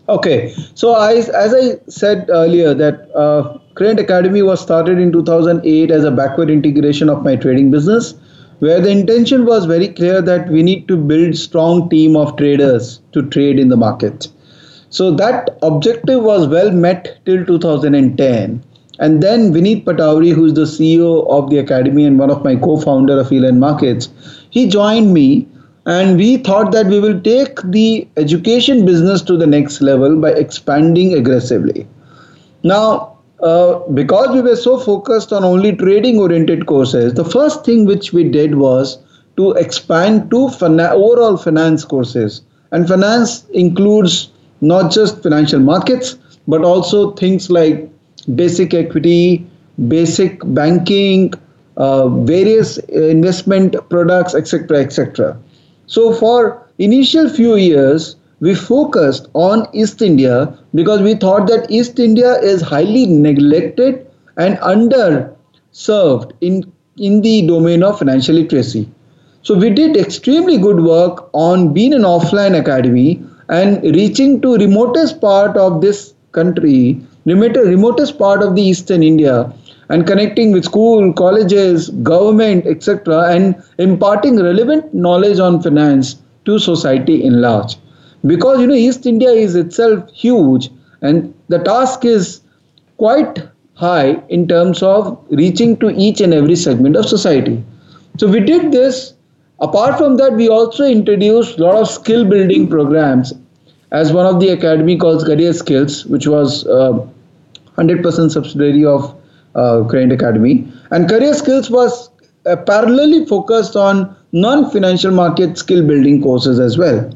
Okay, 0.08 0.54
so 0.74 0.92
I, 0.92 1.14
as 1.14 1.54
I 1.54 1.78
said 1.88 2.26
earlier, 2.28 2.74
that 2.74 3.10
uh, 3.16 3.58
Academy 3.76 4.42
was 4.42 4.60
started 4.60 4.98
in 4.98 5.10
2008 5.12 5.90
as 5.90 6.04
a 6.04 6.10
backward 6.10 6.50
integration 6.50 7.08
of 7.08 7.24
my 7.24 7.36
trading 7.36 7.70
business, 7.70 8.14
where 8.58 8.80
the 8.80 8.90
intention 8.90 9.46
was 9.46 9.64
very 9.64 9.88
clear 9.88 10.20
that 10.20 10.48
we 10.50 10.62
need 10.62 10.86
to 10.88 10.96
build 10.96 11.36
strong 11.36 11.88
team 11.88 12.16
of 12.16 12.36
traders 12.36 13.00
to 13.12 13.22
trade 13.30 13.58
in 13.58 13.68
the 13.68 13.76
market. 13.76 14.28
So 14.90 15.10
that 15.12 15.58
objective 15.62 16.22
was 16.22 16.46
well 16.48 16.70
met 16.70 17.18
till 17.24 17.44
2010 17.44 18.62
and 19.00 19.22
then 19.22 19.52
Vineet 19.52 19.84
Patawari, 19.84 20.32
who's 20.32 20.54
the 20.54 20.62
CEO 20.62 21.28
of 21.28 21.50
the 21.50 21.58
academy 21.58 22.04
and 22.04 22.18
one 22.18 22.30
of 22.30 22.44
my 22.44 22.54
co-founder 22.54 23.18
of 23.18 23.32
Elearn 23.32 23.58
Markets, 23.58 24.08
he 24.50 24.68
joined 24.68 25.12
me 25.12 25.48
and 25.86 26.16
we 26.16 26.38
thought 26.38 26.72
that 26.72 26.86
we 26.86 26.98
will 26.98 27.20
take 27.20 27.60
the 27.62 28.08
education 28.16 28.84
business 28.86 29.20
to 29.22 29.36
the 29.36 29.46
next 29.46 29.80
level 29.80 30.18
by 30.20 30.30
expanding 30.30 31.14
aggressively. 31.14 31.86
Now, 32.62 33.18
uh, 33.42 33.80
because 33.92 34.34
we 34.34 34.40
were 34.40 34.56
so 34.56 34.78
focused 34.78 35.32
on 35.32 35.44
only 35.44 35.76
trading 35.76 36.18
oriented 36.18 36.66
courses, 36.66 37.12
the 37.12 37.24
first 37.24 37.64
thing 37.64 37.84
which 37.84 38.12
we 38.12 38.24
did 38.24 38.54
was 38.54 38.98
to 39.36 39.52
expand 39.52 40.30
to 40.30 40.48
fina- 40.48 40.92
overall 40.94 41.36
finance 41.36 41.84
courses. 41.84 42.40
And 42.70 42.88
finance 42.88 43.44
includes 43.50 44.30
not 44.62 44.90
just 44.90 45.22
financial 45.22 45.60
markets, 45.60 46.16
but 46.48 46.64
also 46.64 47.12
things 47.12 47.50
like 47.50 47.90
basic 48.34 48.72
equity, 48.72 49.46
basic 49.88 50.40
banking, 50.54 51.34
uh, 51.76 52.08
various 52.08 52.78
investment 52.78 53.76
products, 53.90 54.34
etc., 54.34 54.78
etc. 54.78 55.36
So 55.86 56.12
for 56.12 56.68
initial 56.78 57.28
few 57.28 57.56
years, 57.56 58.16
we 58.40 58.54
focused 58.54 59.28
on 59.34 59.66
East 59.72 60.02
India 60.02 60.58
because 60.74 61.00
we 61.00 61.14
thought 61.14 61.46
that 61.48 61.70
East 61.70 61.98
India 61.98 62.38
is 62.40 62.60
highly 62.60 63.06
neglected 63.06 64.06
and 64.36 64.58
underserved 64.58 66.32
in, 66.40 66.70
in 66.98 67.22
the 67.22 67.46
domain 67.46 67.82
of 67.82 67.98
financial 67.98 68.34
literacy. 68.34 68.90
So 69.42 69.54
we 69.54 69.70
did 69.70 69.96
extremely 69.96 70.58
good 70.58 70.80
work 70.80 71.30
on 71.32 71.72
being 71.72 71.94
an 71.94 72.02
offline 72.02 72.58
academy 72.58 73.22
and 73.48 73.82
reaching 73.82 74.40
to 74.40 74.56
remotest 74.56 75.20
part 75.20 75.56
of 75.56 75.80
this 75.80 76.14
country, 76.32 77.00
remotest 77.26 78.18
part 78.18 78.42
of 78.42 78.56
the 78.56 78.62
eastern 78.62 79.02
India 79.02 79.52
and 79.88 80.06
connecting 80.06 80.52
with 80.52 80.64
school, 80.64 81.12
colleges, 81.12 81.90
government, 82.02 82.66
etc., 82.66 83.28
and 83.30 83.62
imparting 83.78 84.42
relevant 84.42 84.92
knowledge 84.94 85.38
on 85.38 85.62
finance 85.62 86.16
to 86.44 86.58
society 86.58 87.22
in 87.24 87.40
large. 87.40 87.76
Because 88.26 88.60
you 88.60 88.66
know, 88.66 88.74
East 88.74 89.06
India 89.06 89.30
is 89.30 89.54
itself 89.54 90.10
huge, 90.12 90.70
and 91.02 91.34
the 91.48 91.58
task 91.58 92.04
is 92.04 92.40
quite 92.96 93.42
high 93.74 94.22
in 94.28 94.46
terms 94.48 94.82
of 94.82 95.18
reaching 95.30 95.76
to 95.78 95.90
each 95.90 96.20
and 96.20 96.32
every 96.32 96.56
segment 96.56 96.96
of 96.96 97.06
society. 97.06 97.62
So 98.18 98.28
we 98.28 98.40
did 98.40 98.72
this. 98.72 99.14
Apart 99.60 99.98
from 99.98 100.16
that, 100.16 100.32
we 100.34 100.48
also 100.48 100.84
introduced 100.84 101.58
a 101.58 101.64
lot 101.64 101.76
of 101.76 101.88
skill 101.88 102.24
building 102.24 102.68
programs 102.68 103.32
as 103.92 104.12
one 104.12 104.26
of 104.26 104.40
the 104.40 104.48
academy 104.48 104.96
called 104.96 105.24
Career 105.24 105.52
Skills, 105.52 106.04
which 106.06 106.26
was 106.26 106.66
uh, 106.66 107.06
100% 107.76 108.30
subsidiary 108.30 108.84
of 108.84 109.14
uh, 109.54 109.84
Academy. 109.86 110.70
And 110.90 111.08
Career 111.08 111.34
Skills 111.34 111.70
was 111.70 112.10
uh, 112.46 112.56
parallelly 112.56 113.28
focused 113.28 113.76
on 113.76 114.14
non-financial 114.32 115.12
market 115.12 115.56
skill 115.56 115.86
building 115.86 116.22
courses 116.22 116.58
as 116.58 116.76
well. 116.76 117.10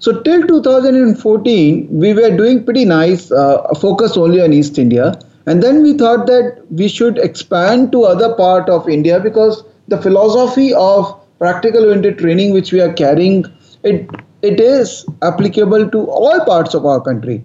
So 0.00 0.20
till 0.22 0.46
2014, 0.46 1.88
we 1.90 2.14
were 2.14 2.34
doing 2.34 2.64
pretty 2.64 2.84
nice, 2.84 3.30
uh, 3.30 3.62
focus 3.80 4.16
only 4.16 4.40
on 4.40 4.52
East 4.52 4.78
India. 4.78 5.18
And 5.46 5.62
then 5.62 5.82
we 5.82 5.96
thought 5.96 6.26
that 6.26 6.62
we 6.70 6.88
should 6.88 7.18
expand 7.18 7.92
to 7.92 8.04
other 8.04 8.34
part 8.34 8.68
of 8.68 8.88
India 8.88 9.20
because 9.20 9.62
the 9.88 10.00
philosophy 10.00 10.72
of 10.72 11.20
practical 11.38 11.84
oriented 11.84 12.18
training 12.18 12.52
which 12.52 12.72
we 12.72 12.80
are 12.80 12.92
carrying, 12.92 13.44
it, 13.82 14.08
it 14.42 14.60
is 14.60 15.04
applicable 15.22 15.90
to 15.90 16.10
all 16.10 16.44
parts 16.44 16.74
of 16.74 16.86
our 16.86 17.00
country. 17.00 17.44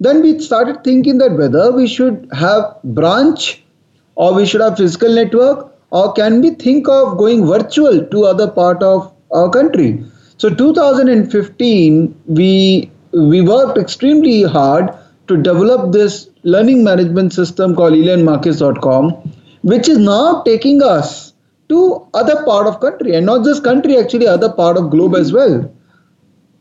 Then 0.00 0.22
we 0.22 0.38
started 0.38 0.82
thinking 0.82 1.18
that 1.18 1.36
whether 1.36 1.70
we 1.72 1.86
should 1.86 2.26
have 2.32 2.76
branch 2.82 3.62
or 4.14 4.32
we 4.34 4.46
should 4.46 4.62
have 4.62 4.78
physical 4.78 5.14
network 5.14 5.70
or 5.90 6.12
can 6.14 6.40
we 6.40 6.50
think 6.50 6.88
of 6.88 7.18
going 7.18 7.46
virtual 7.46 8.04
to 8.06 8.24
other 8.24 8.48
part 8.48 8.82
of 8.82 9.12
our 9.32 9.50
country. 9.50 10.02
So 10.38 10.48
2015 10.48 12.14
we 12.26 12.90
we 13.12 13.40
worked 13.42 13.76
extremely 13.76 14.42
hard 14.42 14.90
to 15.28 15.36
develop 15.36 15.92
this 15.92 16.30
learning 16.44 16.82
management 16.82 17.32
system 17.32 17.74
called 17.74 17.92
elearnmarkets.com 17.92 19.10
which 19.62 19.88
is 19.88 19.98
now 19.98 20.42
taking 20.42 20.82
us 20.82 21.34
to 21.68 22.06
other 22.14 22.42
part 22.44 22.66
of 22.66 22.80
country 22.80 23.14
and 23.14 23.26
not 23.26 23.44
just 23.44 23.62
country 23.62 23.98
actually 23.98 24.26
other 24.26 24.50
part 24.50 24.78
of 24.78 24.90
globe 24.90 25.14
as 25.14 25.32
well 25.32 25.70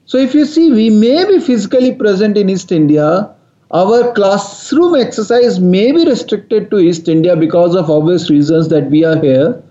so 0.10 0.18
if 0.18 0.34
you 0.34 0.44
see, 0.44 0.72
we 0.72 0.90
may 0.90 1.24
be 1.24 1.40
physically 1.40 1.94
present 1.94 2.36
in 2.36 2.50
East 2.50 2.72
India. 2.72 3.30
Our 3.70 4.12
classroom 4.14 4.96
exercise 4.96 5.60
may 5.60 5.92
be 5.92 6.04
restricted 6.04 6.72
to 6.72 6.80
East 6.80 7.08
India 7.08 7.36
because 7.36 7.76
of 7.76 7.92
obvious 7.92 8.28
reasons 8.28 8.70
that 8.70 8.90
we 8.90 9.04
are 9.06 9.20
here. 9.22 9.62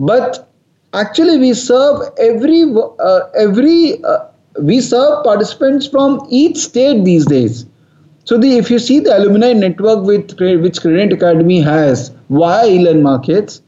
But 0.00 0.48
actually, 0.92 1.38
we 1.38 1.54
serve 1.54 2.00
every 2.18 2.64
uh, 2.98 3.20
every 3.38 4.02
uh, 4.02 4.24
we 4.60 4.80
serve 4.80 5.22
participants 5.22 5.86
from 5.86 6.26
each 6.30 6.56
state 6.56 7.04
these 7.04 7.24
days. 7.24 7.64
So 8.24 8.38
the 8.38 8.56
if 8.56 8.72
you 8.72 8.80
see 8.80 8.98
the 8.98 9.16
alumni 9.16 9.52
network 9.52 10.04
with 10.04 10.36
which 10.40 10.80
Credent 10.80 11.12
Academy 11.12 11.60
has 11.60 12.10
via 12.28 12.66
eLearn 12.66 13.02
Markets, 13.02 13.62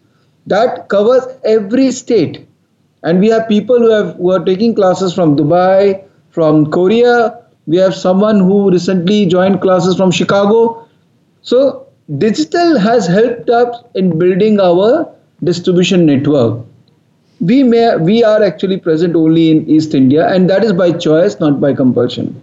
that 0.49 0.89
covers 0.89 1.23
every 1.45 1.93
state 1.93 2.45
and 3.05 3.21
we 3.21 3.29
have 3.29 3.49
people 3.49 3.79
who 3.79 3.91
have 3.93 4.17
who 4.17 4.33
are 4.33 4.45
taking 4.45 4.75
classes 4.75 5.15
from 5.15 5.37
dubai 5.37 6.05
from 6.31 6.71
Korea. 6.71 7.39
We 7.67 7.77
have 7.77 7.95
someone 7.95 8.39
who 8.41 8.71
recently 8.71 9.27
joined 9.27 9.61
classes 9.61 9.97
from 9.97 10.11
Chicago. 10.11 10.87
So, 11.43 11.87
digital 12.19 12.79
has 12.79 13.07
helped 13.07 13.51
us 13.51 13.85
in 13.95 14.19
building 14.19 14.61
our 14.61 15.13
distribution 15.45 16.07
network. 16.07 16.65
We, 17.41 17.63
may, 17.63 17.97
we 17.97 18.25
are 18.25 18.43
actually 18.43 18.79
present 18.79 19.15
only 19.15 19.51
in 19.51 19.69
East 19.69 19.95
India, 19.95 20.27
and 20.29 20.51
that 20.51 20.65
is 20.65 20.73
by 20.73 20.93
choice, 20.93 21.39
not 21.39 21.61
by 21.61 21.75
compulsion. 21.75 22.41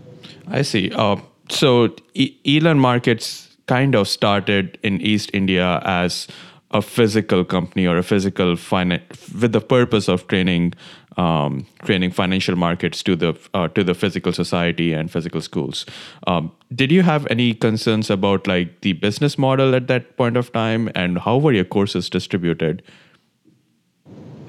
I 0.48 0.62
see. 0.62 0.92
Uh, 0.94 1.18
so, 1.50 1.94
e- 2.14 2.38
eLearn 2.46 2.78
Markets 2.78 3.58
kind 3.68 3.96
of 3.96 4.08
started 4.08 4.78
in 4.84 5.02
East 5.02 5.32
India 5.34 5.82
as 5.84 6.28
a 6.72 6.82
physical 6.82 7.44
company 7.44 7.88
or 7.88 7.98
a 7.98 8.04
physical 8.04 8.56
finance 8.56 9.30
with 9.42 9.54
the 9.54 9.62
purpose 9.62 10.08
of 10.08 10.28
training 10.28 10.74
um, 11.18 11.66
training 11.84 12.12
financial 12.12 12.56
markets 12.56 13.02
to 13.04 13.16
the 13.16 13.38
uh, 13.54 13.68
to 13.70 13.84
the 13.84 13.94
physical 13.94 14.34
society 14.34 14.94
and 14.94 15.12
physical 15.12 15.42
schools. 15.42 15.86
Um, 16.28 16.52
did 16.74 16.92
you 16.92 17.04
have 17.04 17.28
any 17.30 17.54
concerns 17.54 18.10
about 18.10 18.48
like 18.48 18.82
the 18.82 18.94
business 18.94 19.38
model 19.38 19.76
at 19.76 19.88
that 19.88 20.18
point 20.18 20.38
of 20.38 20.52
time, 20.52 20.90
and 20.96 21.20
how 21.20 21.38
were 21.38 21.54
your 21.54 21.66
courses 21.66 22.10
distributed? 22.10 22.84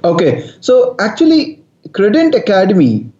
Okay, 0.04 0.49
so 0.61 0.94
actually, 1.00 1.62
Credent 1.92 2.35
Academy 2.35 3.11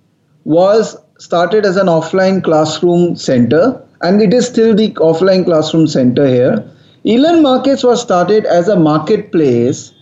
was 0.44 0.96
started 1.18 1.64
as 1.64 1.76
an 1.76 1.86
offline 1.86 2.42
classroom 2.42 3.16
center, 3.16 3.82
and 4.02 4.20
it 4.20 4.34
is 4.34 4.46
still 4.46 4.74
the 4.74 4.90
offline 4.94 5.44
classroom 5.44 5.86
center 5.86 6.26
here. 6.26 6.70
Elearn 7.04 7.42
Markets 7.42 7.84
was 7.84 8.02
started 8.02 8.44
as 8.46 8.68
a 8.68 8.76
marketplace 8.76 9.92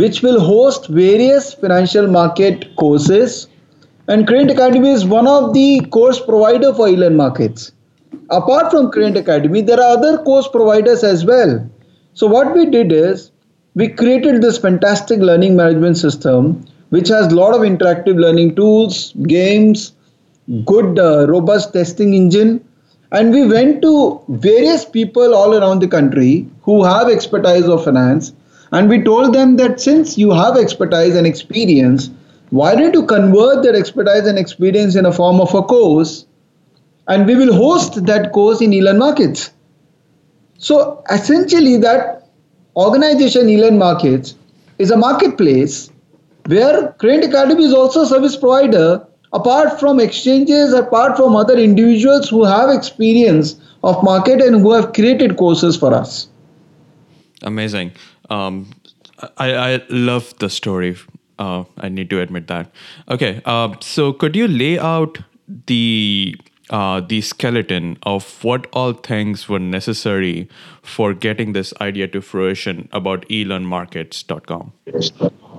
which 0.00 0.20
will 0.20 0.38
host 0.38 0.88
various 0.88 1.54
financial 1.54 2.06
market 2.06 2.64
courses. 2.76 3.48
And 4.08 4.26
Credent 4.26 4.50
Academy 4.50 4.90
is 4.90 5.06
one 5.06 5.26
of 5.26 5.54
the 5.54 5.80
course 5.90 6.20
provider 6.20 6.74
for 6.74 6.86
Elearn 6.88 7.16
Markets. 7.16 7.72
Apart 8.28 8.70
from 8.70 8.90
Credent 8.90 9.16
Academy, 9.16 9.62
there 9.62 9.80
are 9.80 9.96
other 9.96 10.18
course 10.18 10.48
providers 10.48 11.02
as 11.02 11.24
well. 11.24 11.66
So 12.12 12.26
what 12.26 12.52
we 12.54 12.66
did 12.66 12.92
is 12.92 13.30
we 13.74 13.88
created 13.88 14.42
this 14.42 14.58
fantastic 14.58 15.20
learning 15.20 15.56
management 15.56 15.96
system 15.96 16.62
which 16.90 17.08
has 17.08 17.32
a 17.32 17.34
lot 17.34 17.54
of 17.54 17.62
interactive 17.62 18.20
learning 18.20 18.54
tools, 18.54 19.12
games, 19.22 19.92
good 20.66 20.98
uh, 20.98 21.26
robust 21.26 21.72
testing 21.72 22.12
engine 22.12 22.62
and 23.12 23.32
we 23.32 23.46
went 23.46 23.80
to 23.80 24.20
various 24.28 24.84
people 24.84 25.34
all 25.34 25.54
around 25.54 25.80
the 25.80 25.88
country 25.88 26.46
who 26.62 26.84
have 26.84 27.08
expertise 27.08 27.66
of 27.66 27.82
finance 27.82 28.32
and 28.72 28.88
we 28.88 29.02
told 29.02 29.34
them 29.34 29.56
that 29.56 29.80
since 29.80 30.18
you 30.18 30.32
have 30.32 30.56
expertise 30.56 31.14
and 31.14 31.26
experience, 31.26 32.10
why 32.50 32.74
don't 32.74 32.94
you 32.94 33.06
convert 33.06 33.62
that 33.64 33.74
expertise 33.74 34.26
and 34.26 34.38
experience 34.38 34.96
in 34.96 35.06
a 35.06 35.12
form 35.12 35.40
of 35.40 35.54
a 35.54 35.62
course? 35.62 36.26
And 37.08 37.26
we 37.26 37.36
will 37.36 37.54
host 37.54 38.04
that 38.06 38.32
course 38.32 38.60
in 38.60 38.72
Elearn 38.72 38.98
Markets. 38.98 39.50
So 40.58 41.04
essentially, 41.10 41.76
that 41.78 42.28
organization, 42.76 43.48
Elearn 43.48 43.78
Markets, 43.78 44.34
is 44.78 44.90
a 44.90 44.96
marketplace 44.96 45.90
where 46.46 46.92
Credent 46.98 47.24
Academy 47.24 47.64
is 47.64 47.72
also 47.72 48.02
a 48.02 48.06
service 48.06 48.36
provider 48.36 49.06
apart 49.32 49.78
from 49.78 50.00
exchanges, 50.00 50.72
apart 50.72 51.16
from 51.16 51.36
other 51.36 51.56
individuals 51.56 52.28
who 52.28 52.44
have 52.44 52.70
experience 52.70 53.60
of 53.82 54.02
market 54.02 54.40
and 54.40 54.60
who 54.60 54.72
have 54.72 54.92
created 54.92 55.36
courses 55.36 55.76
for 55.76 55.92
us. 55.94 56.28
Amazing. 57.42 57.92
Um, 58.30 58.70
I, 59.38 59.54
I 59.54 59.82
love 59.88 60.34
the 60.38 60.50
story. 60.50 60.96
Uh, 61.38 61.64
I 61.78 61.88
need 61.88 62.10
to 62.10 62.20
admit 62.20 62.48
that. 62.48 62.70
Okay, 63.08 63.42
uh, 63.44 63.74
so 63.80 64.12
could 64.12 64.36
you 64.36 64.48
lay 64.48 64.78
out 64.78 65.18
the 65.66 66.36
uh, 66.70 67.00
the 67.00 67.20
skeleton 67.20 67.96
of 68.02 68.42
what 68.42 68.66
all 68.72 68.92
things 68.92 69.48
were 69.48 69.58
necessary 69.58 70.48
for 70.82 71.14
getting 71.14 71.52
this 71.52 71.72
idea 71.80 72.08
to 72.08 72.20
fruition 72.20 72.88
about 72.92 73.28
elearnmarkets.com? 73.28 74.72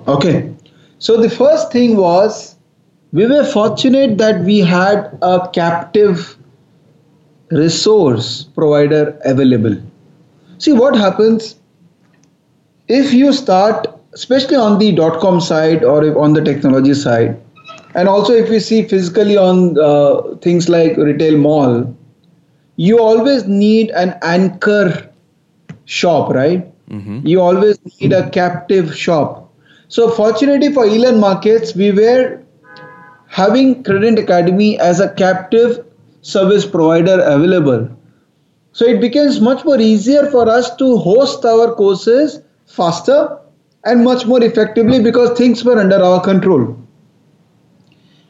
Okay, 0.07 0.53
so 0.99 1.21
the 1.21 1.29
first 1.29 1.71
thing 1.71 1.95
was 1.95 2.55
we 3.13 3.25
were 3.25 3.45
fortunate 3.45 4.17
that 4.17 4.41
we 4.41 4.59
had 4.59 5.17
a 5.21 5.49
captive 5.53 6.37
resource 7.51 8.43
provider 8.55 9.17
available. 9.23 9.81
See 10.57 10.73
what 10.73 10.95
happens 10.95 11.55
if 12.87 13.13
you 13.13 13.33
start, 13.33 13.87
especially 14.13 14.55
on 14.55 14.79
the 14.79 14.91
dot 14.91 15.19
com 15.19 15.39
side 15.41 15.83
or 15.83 16.17
on 16.17 16.33
the 16.33 16.41
technology 16.43 16.93
side, 16.93 17.39
and 17.95 18.07
also 18.07 18.33
if 18.33 18.49
we 18.49 18.59
see 18.59 18.83
physically 18.83 19.37
on 19.37 19.77
uh, 19.79 20.35
things 20.41 20.69
like 20.69 20.97
retail 20.97 21.37
mall, 21.37 21.95
you 22.75 22.99
always 22.99 23.45
need 23.47 23.89
an 23.91 24.15
anchor 24.21 25.09
shop, 25.85 26.29
right? 26.29 26.65
Mm-hmm. 26.89 27.25
You 27.25 27.41
always 27.41 27.79
need 27.99 28.13
a 28.13 28.29
captive 28.29 28.95
shop. 28.95 29.51
So, 29.89 30.09
fortunately 30.09 30.71
for 30.73 30.85
Elearn 30.85 31.19
Markets, 31.19 31.75
we 31.75 31.91
were 31.91 32.41
having 33.27 33.83
Credent 33.83 34.19
Academy 34.19 34.79
as 34.79 34.99
a 34.99 35.13
captive 35.13 35.85
service 36.21 36.65
provider 36.65 37.21
available. 37.21 37.89
So, 38.73 38.85
it 38.85 39.01
becomes 39.01 39.41
much 39.41 39.65
more 39.65 39.79
easier 39.79 40.29
for 40.29 40.47
us 40.49 40.75
to 40.75 40.97
host 40.97 41.45
our 41.45 41.73
courses 41.73 42.41
faster 42.67 43.39
and 43.83 44.03
much 44.03 44.25
more 44.25 44.43
effectively 44.43 45.01
because 45.01 45.37
things 45.37 45.63
were 45.63 45.79
under 45.79 46.01
our 46.03 46.21
control. 46.21 46.77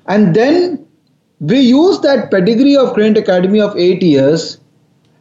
And 0.08 0.36
then 0.36 0.88
we 1.40 1.60
use 1.60 2.00
that 2.02 2.32
pedigree 2.32 2.78
of 2.78 2.94
Credent 2.94 3.18
Academy 3.18 3.60
of 3.60 3.76
eight 3.76 4.02
years 4.02 4.60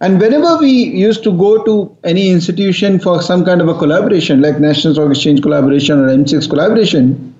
and 0.00 0.20
whenever 0.20 0.58
we 0.58 0.70
used 0.70 1.22
to 1.24 1.32
go 1.32 1.62
to 1.64 1.96
any 2.04 2.28
institution 2.28 2.98
for 3.00 3.22
some 3.22 3.44
kind 3.46 3.62
of 3.62 3.68
a 3.68 3.74
collaboration, 3.74 4.42
like 4.42 4.60
National 4.60 4.92
Stock 4.92 5.10
Exchange 5.10 5.40
collaboration 5.40 5.98
or 5.98 6.08
MCX 6.08 6.50
collaboration, 6.50 7.34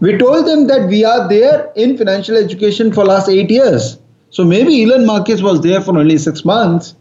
we 0.00 0.16
told 0.16 0.46
them 0.46 0.66
that 0.68 0.88
we 0.88 1.04
are 1.04 1.28
there 1.28 1.70
in 1.76 1.98
financial 1.98 2.36
education 2.36 2.92
for 2.92 3.04
last 3.04 3.28
eight 3.28 3.50
years. 3.50 3.98
So 4.30 4.42
maybe 4.42 4.82
Elearn 4.82 5.04
Markets 5.04 5.42
was 5.42 5.60
there 5.60 5.82
for 5.82 5.98
only 5.98 6.16
six 6.16 6.46
months, 6.46 6.96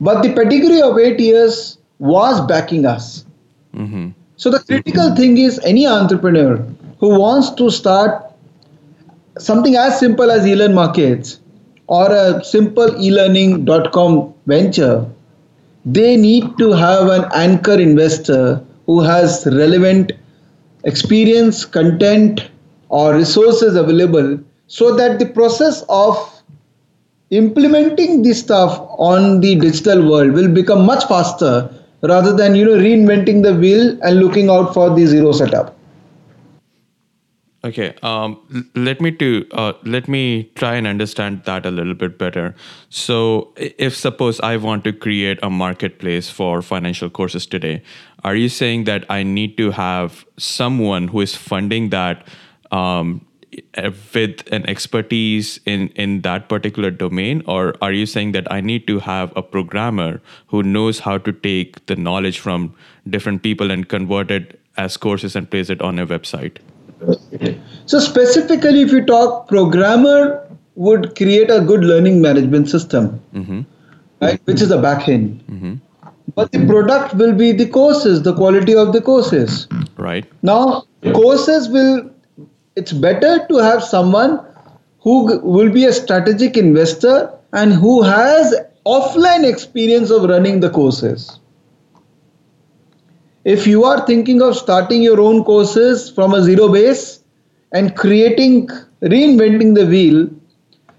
but 0.00 0.22
the 0.22 0.32
pedigree 0.32 0.80
of 0.80 0.96
eight 0.98 1.18
years 1.18 1.75
was 1.98 2.40
backing 2.46 2.86
us. 2.86 3.24
Mm-hmm. 3.74 4.10
So 4.36 4.50
the 4.50 4.60
critical 4.60 5.14
thing 5.14 5.38
is 5.38 5.58
any 5.60 5.86
entrepreneur 5.86 6.56
who 6.98 7.18
wants 7.18 7.50
to 7.50 7.70
start 7.70 8.32
something 9.38 9.76
as 9.76 9.98
simple 9.98 10.30
as 10.30 10.46
Elearn 10.46 10.74
Markets 10.74 11.40
or 11.86 12.10
a 12.10 12.42
simple 12.44 13.00
e-learning.com 13.00 14.34
venture, 14.46 15.06
they 15.84 16.16
need 16.16 16.58
to 16.58 16.72
have 16.72 17.08
an 17.08 17.24
anchor 17.34 17.78
investor 17.78 18.64
who 18.86 19.00
has 19.00 19.46
relevant 19.52 20.12
experience, 20.84 21.64
content, 21.64 22.50
or 22.88 23.14
resources 23.14 23.76
available 23.76 24.38
so 24.66 24.94
that 24.96 25.18
the 25.18 25.26
process 25.26 25.84
of 25.88 26.16
implementing 27.30 28.22
this 28.22 28.40
stuff 28.40 28.86
on 28.98 29.40
the 29.40 29.56
digital 29.56 30.08
world 30.08 30.32
will 30.32 30.52
become 30.52 30.86
much 30.86 31.04
faster 31.06 31.68
rather 32.08 32.32
than 32.32 32.54
you 32.54 32.64
know 32.64 32.76
reinventing 32.76 33.42
the 33.42 33.54
wheel 33.54 33.98
and 34.02 34.20
looking 34.20 34.50
out 34.50 34.72
for 34.74 34.90
the 34.94 35.06
zero 35.06 35.32
setup 35.32 35.76
Okay, 37.66 37.96
um, 38.02 38.70
let 38.76 39.00
me 39.00 39.10
to 39.10 39.44
uh, 39.50 39.72
let 39.82 40.06
me 40.06 40.52
try 40.54 40.76
and 40.76 40.86
understand 40.86 41.42
that 41.46 41.66
a 41.66 41.70
little 41.72 41.94
bit 41.94 42.16
better. 42.16 42.54
So, 42.90 43.52
if 43.56 43.96
suppose 43.96 44.38
I 44.38 44.56
want 44.56 44.84
to 44.84 44.92
create 44.92 45.40
a 45.42 45.50
marketplace 45.50 46.30
for 46.30 46.62
financial 46.62 47.10
courses 47.10 47.44
today, 47.44 47.82
are 48.22 48.36
you 48.36 48.48
saying 48.48 48.84
that 48.84 49.04
I 49.10 49.24
need 49.24 49.56
to 49.56 49.72
have 49.72 50.24
someone 50.36 51.08
who 51.08 51.22
is 51.22 51.34
funding 51.34 51.90
that 51.90 52.28
um, 52.70 53.26
with 54.14 54.42
an 54.52 54.66
expertise 54.68 55.60
in 55.64 55.88
in 56.04 56.20
that 56.22 56.48
particular 56.48 56.90
domain, 56.90 57.42
or 57.46 57.74
are 57.80 57.92
you 57.92 58.06
saying 58.06 58.32
that 58.32 58.50
I 58.52 58.60
need 58.60 58.86
to 58.88 58.98
have 59.00 59.32
a 59.36 59.42
programmer 59.42 60.20
who 60.48 60.62
knows 60.62 61.00
how 61.00 61.18
to 61.18 61.32
take 61.32 61.84
the 61.86 61.96
knowledge 61.96 62.38
from 62.38 62.74
different 63.08 63.42
people 63.42 63.70
and 63.70 63.88
convert 63.88 64.30
it 64.30 64.60
as 64.76 64.96
courses 64.96 65.36
and 65.36 65.50
place 65.50 65.70
it 65.70 65.80
on 65.80 65.98
a 65.98 66.06
website? 66.06 66.58
So 67.86 67.98
specifically, 67.98 68.82
if 68.82 68.92
you 68.92 69.04
talk, 69.04 69.48
programmer 69.48 70.42
would 70.74 71.14
create 71.16 71.50
a 71.50 71.60
good 71.60 71.84
learning 71.84 72.20
management 72.20 72.68
system, 72.68 73.20
mm-hmm. 73.34 73.60
right, 74.20 74.40
which 74.44 74.60
is 74.60 74.68
the 74.70 74.78
back 74.78 75.08
end. 75.08 75.44
Mm-hmm. 75.50 75.74
But 76.34 76.52
the 76.52 76.66
product 76.66 77.14
will 77.14 77.32
be 77.32 77.52
the 77.52 77.66
courses, 77.66 78.22
the 78.22 78.34
quality 78.34 78.74
of 78.74 78.92
the 78.92 79.00
courses. 79.00 79.68
Right. 79.96 80.24
Now, 80.42 80.84
courses 81.14 81.68
will. 81.68 82.10
It's 82.76 82.92
better 82.92 83.46
to 83.48 83.56
have 83.56 83.82
someone 83.82 84.44
who 85.00 85.40
will 85.40 85.70
be 85.70 85.84
a 85.86 85.92
strategic 85.92 86.56
investor 86.56 87.32
and 87.52 87.72
who 87.72 88.02
has 88.02 88.54
offline 88.86 89.48
experience 89.48 90.10
of 90.10 90.24
running 90.24 90.60
the 90.60 90.70
courses 90.70 91.38
if 93.46 93.64
you 93.64 93.84
are 93.84 94.04
thinking 94.06 94.42
of 94.42 94.56
starting 94.56 95.02
your 95.02 95.20
own 95.20 95.44
courses 95.44 96.10
from 96.10 96.34
a 96.34 96.42
zero 96.42 96.68
base 96.68 97.20
and 97.72 97.96
creating, 97.96 98.66
reinventing 99.02 99.76
the 99.76 99.86
wheel, 99.86 100.28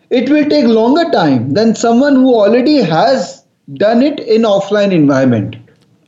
it 0.10 0.30
will 0.30 0.48
take 0.50 0.63
longer 0.63 1.04
time 1.12 1.54
than 1.54 1.76
someone 1.76 2.16
who 2.16 2.34
already 2.34 2.78
has 2.78 3.46
done 3.74 4.02
it 4.02 4.22
in 4.22 4.44
offline 4.44 4.94
environment. 4.94 5.58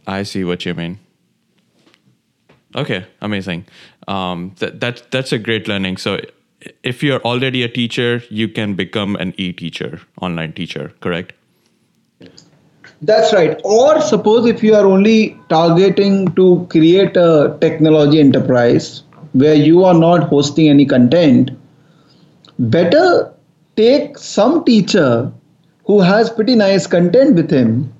I 0.07 0.23
see 0.23 0.45
what 0.45 0.65
you 0.65 0.73
mean. 0.73 0.97
Okay, 2.73 3.05
amazing. 3.19 3.65
Um, 4.09 4.55
that, 4.57 4.79
that 4.81 5.11
that's 5.11 5.31
a 5.31 5.37
great 5.37 5.67
learning. 5.67 5.97
So, 5.97 6.19
if 6.83 7.03
you're 7.03 7.21
already 7.21 7.63
a 7.63 7.69
teacher, 7.69 8.23
you 8.29 8.47
can 8.47 8.73
become 8.73 9.15
an 9.15 9.33
e-teacher, 9.37 10.01
online 10.19 10.53
teacher. 10.53 10.91
Correct? 10.99 11.33
That's 13.01 13.31
right. 13.33 13.59
Or 13.63 14.01
suppose 14.01 14.45
if 14.45 14.63
you 14.63 14.75
are 14.75 14.85
only 14.85 15.37
targeting 15.47 16.33
to 16.35 16.67
create 16.69 17.15
a 17.15 17.57
technology 17.61 18.19
enterprise 18.19 19.03
where 19.33 19.53
you 19.53 19.85
are 19.85 19.93
not 19.93 20.23
hosting 20.23 20.67
any 20.67 20.85
content, 20.85 21.51
better 22.57 23.31
take 23.77 24.17
some 24.17 24.65
teacher 24.65 25.31
who 25.85 26.01
has 26.01 26.29
pretty 26.29 26.55
nice 26.55 26.87
content 26.87 27.35
with 27.35 27.49
him 27.49 27.93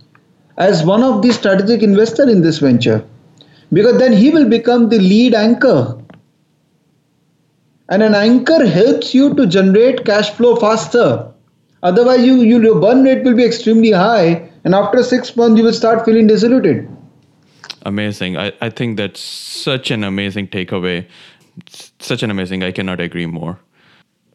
as 0.58 0.84
one 0.84 1.04
of 1.04 1.22
the 1.22 1.32
strategic 1.32 1.82
investor 1.82 2.30
in 2.30 2.42
this 2.42 2.58
venture 2.60 3.06
because 3.72 3.98
then 4.00 4.12
he 4.12 4.30
will 4.30 4.50
become 4.50 4.90
the 4.90 5.00
lead 5.00 5.34
anchor 5.34 5.99
and 7.90 8.04
an 8.04 8.16
anchor 8.16 8.66
helps 8.66 9.14
you 9.14 9.34
to 9.34 9.46
generate 9.46 10.06
cash 10.06 10.30
flow 10.32 10.56
faster. 10.56 11.32
Otherwise 11.82 12.26
you, 12.26 12.36
you 12.42 12.62
your 12.62 12.80
burn 12.80 13.04
rate 13.04 13.24
will 13.24 13.36
be 13.36 13.44
extremely 13.44 13.92
high 13.92 14.50
and 14.64 14.76
after 14.76 15.04
six 15.04 15.36
months 15.36 15.58
you 15.58 15.66
will 15.66 15.74
start 15.74 16.06
feeling 16.06 16.28
disillusioned. 16.28 16.96
Amazing. 17.84 18.38
I, 18.38 18.52
I 18.62 18.70
think 18.70 18.98
that's 18.98 19.22
such 19.22 19.90
an 19.90 20.04
amazing 20.04 20.50
takeaway. 20.50 21.08
Such 22.00 22.24
an 22.24 22.30
amazing. 22.30 22.64
I 22.64 22.72
cannot 22.72 23.00
agree 23.00 23.26
more. 23.26 23.60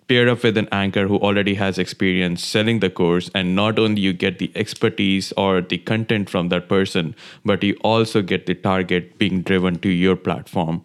Pair 0.09 0.29
up 0.29 0.43
with 0.43 0.59
an 0.59 0.69
anchor 0.71 1.07
who 1.07 1.19
already 1.19 1.55
has 1.55 1.79
experience 1.79 2.45
selling 2.45 2.81
the 2.81 2.91
course 2.91 3.31
and 3.35 3.55
not 3.55 3.79
only 3.79 4.03
you 4.03 4.13
get 4.13 4.39
the 4.39 4.53
expertise 4.55 5.33
or 5.33 5.63
the 5.63 5.79
content 5.79 6.29
from 6.29 6.51
that 6.51 6.69
person 6.69 7.15
but 7.43 7.63
you 7.63 7.75
also 7.83 8.21
get 8.21 8.45
the 8.45 8.55
target 8.55 9.17
being 9.19 9.41
driven 9.41 9.79
to 9.79 9.89
your 9.89 10.15
platform 10.15 10.83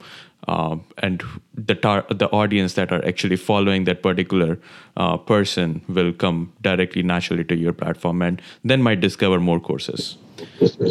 uh, 0.48 0.78
and 1.00 1.24
the 1.54 1.76
tar- 1.76 2.06
the 2.10 2.28
audience 2.30 2.74
that 2.74 2.92
are 2.92 3.04
actually 3.06 3.36
following 3.36 3.84
that 3.84 4.02
particular 4.02 4.58
uh, 4.98 5.18
person 5.18 5.82
will 5.88 6.14
come 6.14 6.52
directly 6.62 7.04
naturally 7.04 7.44
to 7.44 7.56
your 7.56 7.74
platform 7.74 8.22
and 8.22 8.42
then 8.64 8.82
might 8.82 9.00
discover 9.02 9.40
more 9.40 9.60
courses. 9.60 10.18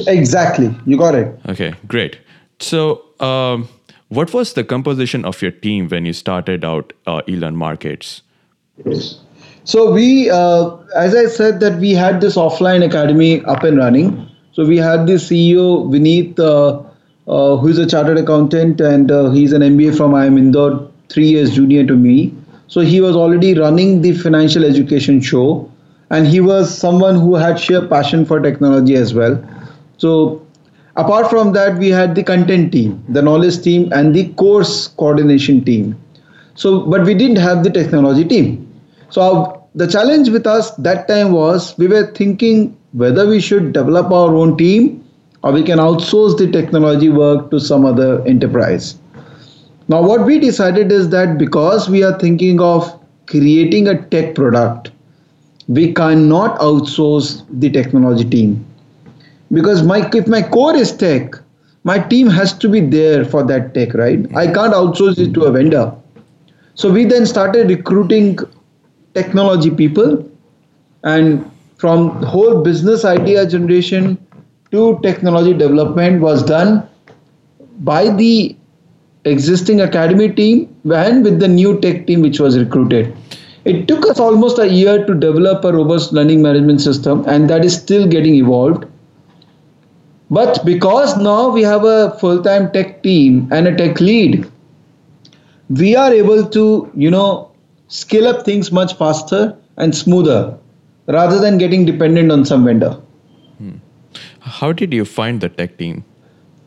Exactly. 0.07 0.75
You 0.85 0.99
got 0.99 1.15
it. 1.15 1.41
Okay 1.49 1.75
great. 1.87 2.19
So 2.61 3.03
um, 3.21 3.69
what 4.09 4.33
was 4.33 4.53
the 4.53 4.65
composition 4.65 5.25
of 5.25 5.41
your 5.43 5.51
team 5.51 5.89
when 5.89 6.05
you 6.05 6.13
started 6.13 6.65
out 6.65 6.93
uh, 7.07 7.23
Elearn 7.27 7.57
Markets? 7.57 8.23
So 9.65 9.93
we 9.93 10.31
uh, 10.31 10.77
as 10.95 11.15
i 11.15 11.27
said 11.27 11.61
that 11.61 11.79
we 11.79 11.93
had 11.93 12.21
this 12.21 12.37
offline 12.37 12.85
academy 12.85 13.45
up 13.45 13.65
and 13.65 13.77
running. 13.79 14.27
So 14.53 14.65
we 14.65 14.77
had 14.77 15.07
the 15.07 15.15
ceo 15.15 15.89
vineet 15.91 16.39
uh, 17.29 17.55
uh, 17.55 17.57
who 17.57 17.69
is 17.69 17.79
a 17.79 17.87
chartered 17.87 18.19
accountant 18.19 18.81
and 18.81 19.11
uh, 19.11 19.31
he's 19.31 19.53
an 19.53 19.63
MBA 19.63 19.97
from 19.97 20.13
IIM 20.13 20.39
Indore, 20.39 20.91
three 21.09 21.29
years 21.29 21.55
junior 21.55 21.87
to 21.87 21.95
me. 21.97 22.35
So 22.69 22.81
he 22.81 23.01
was 23.01 23.17
already 23.17 23.55
running 23.55 24.03
the 24.03 24.13
financial 24.13 24.65
education 24.65 25.21
show, 25.21 25.71
and 26.11 26.27
he 26.27 26.41
was 26.41 26.77
someone 26.77 27.15
who 27.15 27.35
had 27.35 27.59
sheer 27.59 27.87
passion 27.87 28.25
for 28.25 28.41
technology 28.41 28.95
as 28.95 29.15
well. 29.15 29.43
So 29.99 30.47
apart 30.97 31.31
from 31.31 31.53
that, 31.53 31.79
we 31.79 31.89
had 31.89 32.15
the 32.15 32.23
content 32.23 32.73
team, 32.73 33.05
the 33.09 33.23
knowledge 33.23 33.63
team, 33.63 33.93
and 33.93 34.15
the 34.15 34.29
course 34.35 34.89
coordination 34.89 35.65
team. 35.65 35.97
So, 36.55 36.81
but 36.81 37.05
we 37.05 37.15
didn't 37.15 37.37
have 37.37 37.65
the 37.65 37.71
technology 37.71 38.25
team. 38.25 38.67
So 39.11 39.23
our, 39.23 39.63
the 39.75 39.87
challenge 39.87 40.29
with 40.29 40.47
us 40.47 40.71
that 40.73 41.09
time 41.09 41.33
was 41.33 41.77
we 41.79 41.89
were 41.89 42.07
thinking 42.13 42.77
whether 42.93 43.27
we 43.27 43.41
should 43.41 43.73
develop 43.73 44.11
our 44.11 44.35
own 44.35 44.57
team 44.59 45.08
or 45.43 45.53
we 45.53 45.63
can 45.63 45.79
outsource 45.79 46.37
the 46.37 46.51
technology 46.51 47.09
work 47.09 47.51
to 47.51 47.61
some 47.61 47.85
other 47.85 48.27
enterprise. 48.27 48.99
Now, 49.89 50.03
what 50.03 50.25
we 50.27 50.39
decided 50.39 50.93
is 50.93 51.09
that 51.11 51.39
because 51.39 51.89
we 51.89 52.03
are 52.03 52.19
thinking 52.19 52.61
of 52.61 52.95
creating 53.27 53.89
a 53.89 54.03
tech 54.09 54.35
product, 54.35 54.91
we 55.69 55.93
cannot 55.93 56.59
outsource 56.59 57.45
the 57.61 57.71
technology 57.71 58.29
team. 58.29 58.65
Because 59.53 59.83
my, 59.83 60.11
if 60.13 60.27
my 60.27 60.43
core 60.43 60.77
is 60.77 60.95
tech, 60.95 61.35
my 61.85 61.99
team 61.99 62.29
has 62.29 62.53
to 62.59 62.69
be 62.69 62.81
there 62.81 63.25
for 63.25 63.43
that 63.45 63.73
tech, 63.75 63.95
right? 63.95 64.19
I 64.37 64.47
can't 64.47 64.75
outsource 64.75 65.19
it 65.19 65.33
to 65.35 65.45
a 65.45 65.53
vendor. 65.53 65.95
So 66.75 66.93
we 66.93 67.05
then 67.05 67.27
started 67.27 67.69
recruiting 67.69 68.39
technology 69.15 69.71
people 69.71 70.31
and 71.05 71.51
from 71.79 72.23
whole 72.23 72.63
business 72.63 73.05
idea 73.05 73.47
generation 73.47 74.19
to 74.71 74.99
technology 75.03 75.55
development 75.55 76.21
was 76.21 76.43
done 76.43 76.89
by 77.81 78.09
the 78.11 78.57
existing 79.25 79.81
academy 79.81 80.29
team 80.31 80.75
and 80.93 81.25
with 81.25 81.39
the 81.39 81.49
new 81.49 81.81
tech 81.81 82.07
team 82.07 82.23
which 82.23 82.41
was 82.41 82.59
recruited. 82.59 83.17
It 83.65 83.89
took 83.89 84.07
us 84.07 84.19
almost 84.19 84.59
a 84.59 84.69
year 84.69 85.05
to 85.07 85.15
develop 85.15 85.65
a 85.65 85.73
robust 85.73 86.13
learning 86.13 86.41
management 86.43 86.81
system, 86.81 87.25
and 87.27 87.51
that 87.51 87.65
is 87.65 87.77
still 87.77 88.07
getting 88.07 88.35
evolved. 88.35 88.87
But 90.31 90.65
because 90.65 91.17
now 91.17 91.49
we 91.51 91.63
have 91.63 91.85
a 91.85 92.17
full 92.19 92.43
time 92.43 92.71
tech 92.73 93.03
team 93.03 93.49
and 93.51 93.67
a 93.67 93.77
tech 93.77 94.01
lead, 94.01 94.51
we 95.69 95.97
are 95.97 96.13
able 96.13 96.47
to, 96.49 96.91
you 96.95 97.11
know, 97.11 97.51
scale 97.89 98.27
up 98.27 98.45
things 98.45 98.71
much 98.71 98.95
faster 98.97 99.57
and 99.77 99.95
smoother 99.95 100.57
rather 101.07 101.39
than 101.39 101.59
getting 101.59 101.85
dependent 101.85 102.31
on 102.31 102.45
some 102.45 102.65
vendor. 102.65 103.01
How 104.49 104.73
did 104.73 104.93
you 104.93 105.05
find 105.05 105.41
the 105.41 105.49
tech 105.49 105.77
team? 105.79 106.05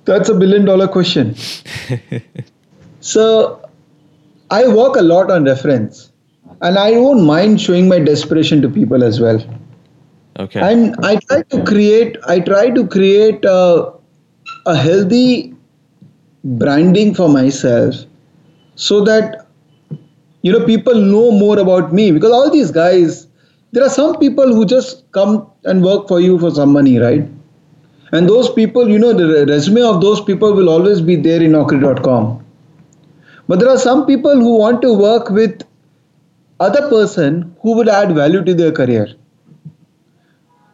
That's 0.05 0.29
a 0.29 0.35
billion 0.35 0.65
dollar 0.65 0.87
question. 0.87 1.35
so, 2.99 3.69
I 4.49 4.67
work 4.67 4.95
a 4.95 5.01
lot 5.01 5.31
on 5.31 5.45
reference 5.45 6.11
and 6.61 6.77
I 6.77 6.91
don't 6.91 7.25
mind 7.25 7.61
showing 7.61 7.87
my 7.87 7.99
desperation 7.99 8.61
to 8.61 8.69
people 8.69 9.03
as 9.03 9.19
well. 9.19 9.43
Okay. 10.39 10.59
And 10.59 10.95
I 11.03 11.15
try 11.17 11.41
to 11.43 11.63
create, 11.63 12.17
I 12.27 12.39
try 12.39 12.69
to 12.69 12.87
create 12.87 13.45
a, 13.45 13.93
a 14.65 14.75
healthy 14.75 15.53
branding 16.43 17.13
for 17.13 17.29
myself 17.29 17.95
so 18.75 19.03
that 19.03 19.45
you 20.41 20.51
know 20.51 20.65
people 20.65 20.95
know 20.95 21.31
more 21.31 21.59
about 21.59 21.93
me 21.93 22.11
because 22.11 22.31
all 22.31 22.49
these 22.49 22.71
guys 22.71 23.27
there 23.73 23.83
are 23.83 23.89
some 23.89 24.17
people 24.17 24.53
who 24.55 24.65
just 24.65 25.09
come 25.11 25.47
and 25.65 25.83
work 25.83 26.07
for 26.07 26.19
you 26.19 26.39
for 26.39 26.49
some 26.49 26.73
money 26.73 26.97
right 26.97 27.27
and 28.11 28.29
those 28.29 28.49
people 28.59 28.89
you 28.89 28.99
know 28.99 29.13
the 29.13 29.45
resume 29.45 29.81
of 29.81 30.01
those 30.01 30.21
people 30.21 30.53
will 30.53 30.69
always 30.69 31.01
be 31.01 31.15
there 31.15 31.41
in 31.41 31.51
naukri.com 31.51 32.29
but 33.47 33.59
there 33.59 33.69
are 33.69 33.81
some 33.87 34.05
people 34.05 34.45
who 34.45 34.57
want 34.57 34.81
to 34.81 34.93
work 34.93 35.29
with 35.29 35.63
other 36.59 36.87
person 36.89 37.55
who 37.61 37.75
will 37.75 37.89
add 37.89 38.15
value 38.15 38.43
to 38.43 38.53
their 38.53 38.71
career 38.71 39.07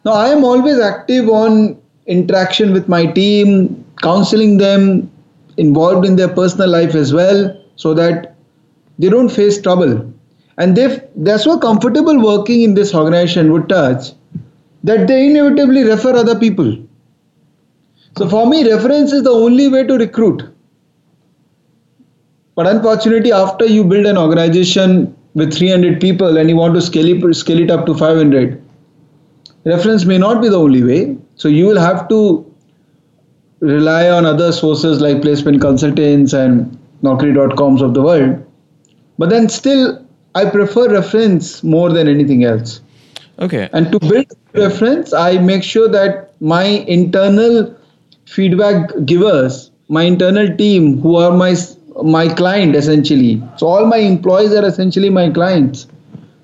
now, 0.08 0.14
I 0.14 0.28
am 0.28 0.42
always 0.42 0.78
active 0.78 1.28
on 1.28 1.76
interaction 2.06 2.72
with 2.72 2.88
my 2.88 3.04
team, 3.06 3.84
counseling 4.02 4.56
them, 4.56 5.10
involved 5.58 6.06
in 6.06 6.16
their 6.16 6.28
personal 6.28 6.70
life 6.70 6.94
as 6.94 7.12
well, 7.12 7.54
so 7.76 7.92
that 7.92 8.34
they 8.98 9.10
don't 9.10 9.28
face 9.28 9.60
trouble. 9.60 10.10
And 10.56 10.76
they 10.76 11.02
they're 11.14 11.38
so 11.38 11.58
comfortable 11.58 12.22
working 12.22 12.62
in 12.62 12.72
this 12.72 12.94
organization 12.94 13.52
with 13.52 13.68
touch 13.68 14.12
that 14.84 15.06
they 15.08 15.26
inevitably 15.26 15.84
refer 15.84 16.16
other 16.16 16.38
people. 16.38 16.76
So 18.16 18.28
for 18.28 18.46
me, 18.46 18.68
reference 18.70 19.12
is 19.12 19.22
the 19.22 19.30
only 19.30 19.68
way 19.68 19.86
to 19.86 19.94
recruit. 19.94 20.42
But 22.56 22.66
unfortunately, 22.66 23.32
after 23.32 23.66
you 23.66 23.84
build 23.84 24.06
an 24.06 24.18
organization 24.18 25.16
with 25.34 25.54
300 25.54 26.00
people 26.00 26.36
and 26.36 26.48
you 26.48 26.56
want 26.56 26.74
to 26.74 26.80
scale 26.80 27.06
it, 27.06 27.34
scale 27.34 27.60
it 27.60 27.70
up 27.70 27.86
to 27.86 27.94
500, 27.94 28.60
reference 29.64 30.04
may 30.04 30.18
not 30.18 30.42
be 30.42 30.48
the 30.48 30.58
only 30.58 30.82
way. 30.82 31.16
So 31.36 31.46
you 31.48 31.66
will 31.66 31.78
have 31.78 32.08
to 32.08 32.44
rely 33.60 34.08
on 34.08 34.26
other 34.26 34.50
sources 34.50 35.00
like 35.00 35.22
placement 35.22 35.60
consultants 35.60 36.32
and 36.32 36.76
Naukri.coms 37.02 37.82
of 37.82 37.94
the 37.94 38.02
world. 38.02 38.44
But 39.18 39.30
then 39.30 39.48
still, 39.48 40.04
I 40.34 40.44
prefer 40.46 40.90
reference 40.90 41.62
more 41.62 41.90
than 41.90 42.08
anything 42.08 42.44
else. 42.44 42.80
Okay. 43.38 43.68
And 43.72 43.92
to 43.92 44.00
build 44.00 44.26
reference, 44.54 45.12
I 45.12 45.38
make 45.38 45.62
sure 45.62 45.88
that 45.88 46.34
my 46.40 46.64
internal 46.64 47.76
feedback 48.28 48.90
givers, 49.04 49.70
my 49.88 50.02
internal 50.02 50.54
team, 50.56 51.00
who 51.00 51.16
are 51.16 51.32
my 51.36 51.54
my 52.02 52.28
client 52.28 52.76
essentially. 52.76 53.42
So 53.56 53.66
all 53.66 53.86
my 53.86 53.96
employees 53.96 54.52
are 54.52 54.64
essentially 54.64 55.10
my 55.10 55.30
clients. 55.30 55.86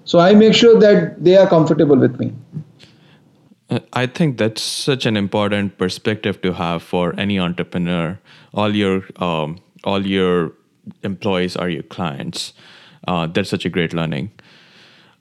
So 0.05 0.19
I 0.19 0.35
make 0.35 0.55
sure 0.55 0.79
that 0.81 1.23
they 1.23 1.37
are 1.37 1.47
comfortable 1.49 1.97
with 1.97 2.19
me. 2.19 2.33
I 3.93 4.07
think 4.07 4.39
that's 4.39 4.63
such 4.63 5.07
an 5.07 5.17
important 5.17 5.79
perspective 5.79 6.41
to 6.43 6.53
have 6.53 6.83
for 6.83 7.15
any 7.19 7.39
entrepreneur. 7.39 8.19
All 8.53 8.75
your 8.75 9.05
um, 9.17 9.59
all 9.85 10.07
your 10.07 10.53
employees 11.03 11.57
are 11.57 11.69
your 11.69 11.83
clients. 11.83 12.53
Uh, 13.09 13.27
that's 13.27 13.51
such 13.51 13.65
a 13.65 13.71
great 13.71 13.93
learning. 13.93 14.31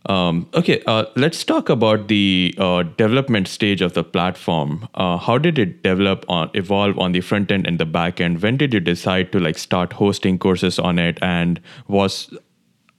Um, 0.08 0.50
okay, 0.54 0.84
uh, 0.86 1.06
let's 1.16 1.44
talk 1.46 1.70
about 1.70 2.10
the 2.10 2.54
uh, 2.58 2.84
development 2.84 3.48
stage 3.48 3.82
of 3.82 3.94
the 3.94 4.04
platform. 4.04 4.88
Uh, 4.96 5.18
how 5.18 5.38
did 5.38 5.58
it 5.58 5.82
develop 5.82 6.26
on 6.28 6.50
evolve 6.54 7.00
on 7.00 7.14
the 7.14 7.22
front 7.22 7.52
end 7.52 7.66
and 7.66 7.80
the 7.80 7.86
back 7.86 8.20
end? 8.20 8.42
When 8.42 8.58
did 8.58 8.74
you 8.74 8.82
decide 8.82 9.32
to 9.32 9.40
like 9.40 9.58
start 9.58 9.94
hosting 9.94 10.38
courses 10.40 10.78
on 10.78 11.00
it? 11.00 11.20
And 11.22 11.62
was 11.88 12.34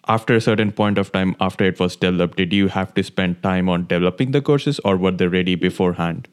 after 0.09 0.35
a 0.35 0.41
certain 0.41 0.71
point 0.71 0.99
of 0.99 1.11
time 1.13 1.35
after 1.41 1.65
it 1.65 1.79
was 1.81 1.97
developed 1.97 2.37
did 2.37 2.53
you 2.53 2.69
have 2.69 2.93
to 2.95 3.03
spend 3.03 3.43
time 3.43 3.69
on 3.69 3.87
developing 3.87 4.33
the 4.33 4.43
courses 4.43 4.79
or 4.85 4.97
were 4.97 5.11
they 5.11 5.27
ready 5.27 5.55
beforehand 5.55 6.29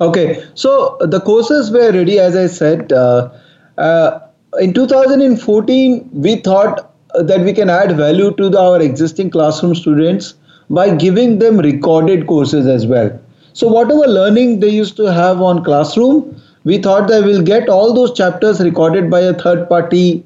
okay 0.00 0.44
so 0.54 0.96
the 1.00 1.20
courses 1.20 1.70
were 1.70 1.92
ready 1.92 2.18
as 2.18 2.36
i 2.36 2.46
said 2.46 2.92
uh, 2.92 3.30
uh, 3.78 4.18
in 4.58 4.74
2014 4.74 6.08
we 6.12 6.36
thought 6.36 6.89
Uh, 7.14 7.22
that 7.22 7.40
we 7.40 7.52
can 7.52 7.70
add 7.70 7.96
value 7.96 8.32
to 8.36 8.48
the, 8.48 8.58
our 8.58 8.80
existing 8.80 9.30
classroom 9.30 9.74
students 9.74 10.34
by 10.68 10.94
giving 10.94 11.38
them 11.38 11.58
recorded 11.58 12.26
courses 12.26 12.66
as 12.66 12.86
well 12.86 13.10
so 13.52 13.66
whatever 13.66 14.06
learning 14.06 14.60
they 14.60 14.68
used 14.68 14.96
to 14.96 15.12
have 15.12 15.40
on 15.42 15.64
classroom 15.64 16.40
we 16.64 16.78
thought 16.78 17.08
that 17.08 17.24
we'll 17.24 17.42
get 17.42 17.68
all 17.68 17.92
those 17.92 18.12
chapters 18.16 18.60
recorded 18.60 19.10
by 19.10 19.20
a 19.20 19.34
third 19.34 19.68
party 19.68 20.24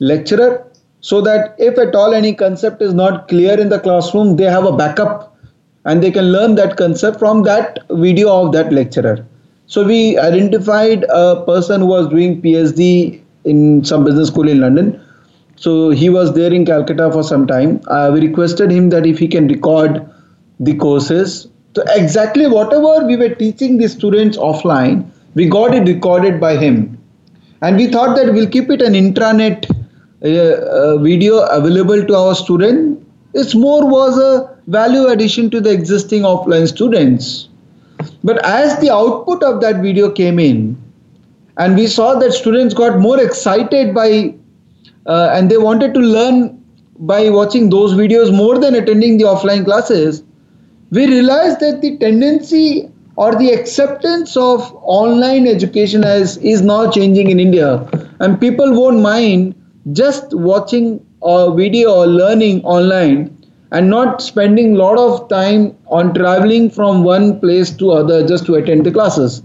lecturer 0.00 0.64
so 1.00 1.20
that 1.20 1.54
if 1.58 1.78
at 1.78 1.94
all 1.94 2.14
any 2.14 2.34
concept 2.34 2.82
is 2.82 2.92
not 2.92 3.28
clear 3.28 3.58
in 3.58 3.68
the 3.68 3.78
classroom, 3.78 4.36
they 4.36 4.44
have 4.44 4.64
a 4.64 4.76
backup 4.76 5.36
and 5.84 6.02
they 6.02 6.10
can 6.10 6.32
learn 6.32 6.54
that 6.56 6.76
concept 6.76 7.18
from 7.18 7.44
that 7.44 7.78
video 7.90 8.30
of 8.30 8.52
that 8.52 8.72
lecturer. 8.72 9.24
So 9.66 9.84
we 9.84 10.18
identified 10.18 11.04
a 11.04 11.44
person 11.44 11.82
who 11.82 11.86
was 11.86 12.08
doing 12.08 12.42
PhD 12.42 13.20
in 13.44 13.84
some 13.84 14.04
business 14.04 14.28
school 14.28 14.48
in 14.48 14.60
London. 14.60 15.00
So 15.58 15.90
he 15.90 16.08
was 16.08 16.34
there 16.34 16.52
in 16.52 16.64
Calcutta 16.64 17.10
for 17.10 17.22
some 17.22 17.46
time. 17.46 17.80
Uh, 17.90 18.10
requested 18.12 18.70
him 18.70 18.90
that 18.90 19.06
if 19.06 19.18
he 19.18 19.28
can 19.28 19.48
record 19.48 20.08
the 20.60 20.74
courses. 20.74 21.48
So 21.74 21.82
exactly 21.88 22.46
whatever 22.46 23.06
we 23.06 23.16
were 23.16 23.34
teaching 23.34 23.78
the 23.78 23.88
students 23.88 24.36
offline, 24.36 25.10
we 25.34 25.48
got 25.48 25.74
it 25.74 25.86
recorded 25.86 26.40
by 26.40 26.56
him. 26.56 26.96
And 27.60 27.76
we 27.76 27.88
thought 27.88 28.14
that 28.16 28.32
we'll 28.32 28.48
keep 28.48 28.70
it 28.70 28.80
an 28.80 28.92
intranet 28.94 29.68
a, 30.22 30.98
video 30.98 31.40
available 31.46 32.04
to 32.04 32.16
our 32.16 32.34
student 32.34 33.04
it's 33.34 33.54
more 33.54 33.88
was 33.88 34.18
a 34.18 34.56
value 34.66 35.06
addition 35.06 35.50
to 35.50 35.60
the 35.60 35.70
existing 35.70 36.22
offline 36.22 36.66
students 36.66 37.48
but 38.24 38.44
as 38.44 38.78
the 38.80 38.90
output 38.92 39.42
of 39.42 39.60
that 39.60 39.82
video 39.82 40.10
came 40.10 40.38
in 40.38 40.76
and 41.58 41.76
we 41.76 41.86
saw 41.86 42.14
that 42.18 42.32
students 42.32 42.74
got 42.74 42.98
more 42.98 43.20
excited 43.20 43.94
by 43.94 44.34
uh, 45.08 45.30
and 45.32 45.50
they 45.50 45.58
wanted 45.58 45.94
to 45.94 46.00
learn 46.00 46.62
by 46.98 47.30
watching 47.30 47.70
those 47.70 47.94
videos 47.94 48.34
more 48.34 48.58
than 48.58 48.74
attending 48.74 49.18
the 49.18 49.24
offline 49.24 49.64
classes. 49.64 50.22
We 50.90 51.06
realized 51.06 51.60
that 51.60 51.80
the 51.80 51.96
tendency 51.98 52.90
or 53.16 53.34
the 53.34 53.50
acceptance 53.50 54.36
of 54.36 54.72
online 54.82 55.46
education 55.46 56.04
as 56.04 56.36
is 56.38 56.62
now 56.62 56.90
changing 56.90 57.30
in 57.30 57.40
india. 57.40 57.88
And 58.20 58.40
people 58.40 58.74
won't 58.80 59.00
mind 59.00 59.54
just 59.92 60.34
watching 60.34 61.04
a 61.22 61.52
video 61.54 61.94
or 61.94 62.06
learning 62.06 62.64
online 62.64 63.36
and 63.72 63.90
not 63.90 64.22
spending 64.22 64.74
a 64.74 64.78
lot 64.78 64.98
of 64.98 65.28
time 65.28 65.76
on 65.88 66.14
traveling 66.14 66.70
from 66.70 67.02
one 67.04 67.40
place 67.40 67.70
to 67.76 67.90
other 67.90 68.26
just 68.26 68.46
to 68.46 68.54
attend 68.54 68.86
the 68.86 68.92
classes. 68.92 69.42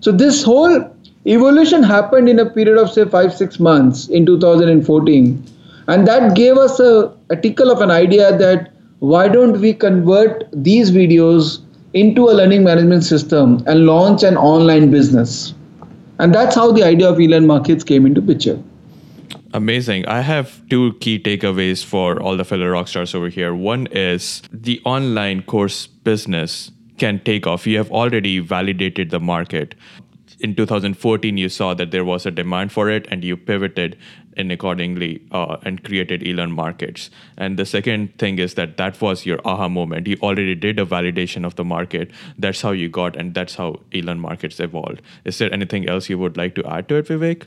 So 0.00 0.12
this 0.12 0.42
whole 0.42 0.96
evolution 1.26 1.82
happened 1.82 2.28
in 2.28 2.38
a 2.38 2.48
period 2.48 2.78
of 2.78 2.90
say 2.90 3.04
5 3.04 3.34
6 3.34 3.60
months 3.60 4.08
in 4.08 4.24
2014 4.24 5.44
and 5.88 6.06
that 6.08 6.34
gave 6.34 6.56
us 6.56 6.80
a, 6.80 7.12
a 7.28 7.36
tickle 7.36 7.70
of 7.70 7.82
an 7.82 7.90
idea 7.90 8.36
that 8.38 8.72
why 9.00 9.28
don't 9.28 9.60
we 9.60 9.74
convert 9.74 10.44
these 10.52 10.90
videos 10.90 11.60
into 11.92 12.28
a 12.30 12.32
learning 12.32 12.64
management 12.64 13.04
system 13.04 13.62
and 13.66 13.84
launch 13.84 14.22
an 14.22 14.36
online 14.36 14.90
business 14.90 15.54
and 16.18 16.34
that's 16.34 16.54
how 16.54 16.72
the 16.72 16.82
idea 16.82 17.08
of 17.08 17.18
eLearn 17.18 17.46
Markets 17.46 17.84
came 17.84 18.06
into 18.06 18.22
picture 18.22 18.58
Amazing. 19.52 20.06
I 20.06 20.20
have 20.20 20.62
two 20.68 20.92
key 21.00 21.18
takeaways 21.18 21.84
for 21.84 22.22
all 22.22 22.36
the 22.36 22.44
fellow 22.44 22.68
rock 22.68 22.86
stars 22.86 23.16
over 23.16 23.28
here. 23.28 23.52
One 23.52 23.88
is 23.88 24.42
the 24.52 24.80
online 24.84 25.42
course 25.42 25.88
business 25.88 26.70
can 26.98 27.18
take 27.24 27.48
off. 27.48 27.66
You 27.66 27.76
have 27.78 27.90
already 27.90 28.38
validated 28.38 29.10
the 29.10 29.18
market. 29.18 29.74
In 30.40 30.54
2014 30.54 31.36
you 31.36 31.48
saw 31.48 31.74
that 31.74 31.90
there 31.90 32.04
was 32.04 32.26
a 32.26 32.30
demand 32.30 32.72
for 32.72 32.90
it 32.90 33.06
and 33.10 33.22
you 33.24 33.36
pivoted 33.36 33.96
in 34.36 34.50
accordingly 34.50 35.22
uh, 35.32 35.56
and 35.62 35.84
created 35.84 36.26
elearn 36.26 36.52
markets. 36.52 37.10
And 37.36 37.58
the 37.58 37.66
second 37.66 38.16
thing 38.18 38.38
is 38.38 38.54
that 38.54 38.76
that 38.76 39.00
was 39.00 39.26
your 39.26 39.40
aha 39.44 39.68
moment. 39.68 40.06
You 40.06 40.16
already 40.22 40.54
did 40.54 40.78
a 40.78 40.86
validation 40.86 41.44
of 41.44 41.56
the 41.56 41.64
market. 41.64 42.10
That's 42.38 42.62
how 42.62 42.70
you 42.72 42.88
got 42.88 43.16
and 43.16 43.34
that's 43.34 43.54
how 43.54 43.80
elearn 43.92 44.20
markets 44.20 44.60
evolved. 44.60 45.02
Is 45.24 45.38
there 45.38 45.52
anything 45.52 45.88
else 45.88 46.08
you 46.08 46.18
would 46.18 46.36
like 46.36 46.54
to 46.56 46.66
add 46.66 46.88
to 46.88 46.96
it 46.96 47.06
vivek? 47.06 47.46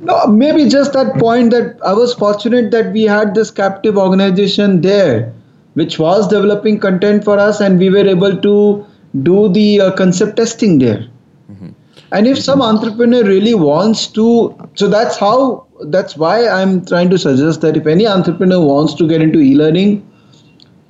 No, 0.00 0.26
maybe 0.26 0.68
just 0.68 0.92
that 0.92 1.16
point 1.18 1.50
that 1.50 1.78
I 1.84 1.92
was 1.92 2.14
fortunate 2.14 2.70
that 2.70 2.92
we 2.92 3.02
had 3.02 3.34
this 3.34 3.50
captive 3.50 3.98
organization 3.98 4.80
there, 4.80 5.32
which 5.74 5.98
was 5.98 6.28
developing 6.28 6.78
content 6.78 7.24
for 7.24 7.38
us, 7.38 7.60
and 7.60 7.78
we 7.78 7.90
were 7.90 8.06
able 8.08 8.36
to 8.36 8.86
do 9.22 9.48
the 9.52 9.80
uh, 9.80 9.90
concept 9.92 10.36
testing 10.36 10.78
there. 10.78 11.06
And 12.14 12.28
if 12.28 12.38
some 12.38 12.62
entrepreneur 12.62 13.24
really 13.24 13.54
wants 13.54 14.06
to, 14.18 14.56
so 14.74 14.86
that's 14.86 15.16
how, 15.18 15.66
that's 15.86 16.16
why 16.16 16.46
I'm 16.46 16.86
trying 16.86 17.10
to 17.10 17.18
suggest 17.18 17.60
that 17.62 17.76
if 17.76 17.88
any 17.88 18.06
entrepreneur 18.06 18.60
wants 18.64 18.94
to 18.94 19.08
get 19.08 19.20
into 19.20 19.40
e 19.40 19.56
learning, 19.56 20.08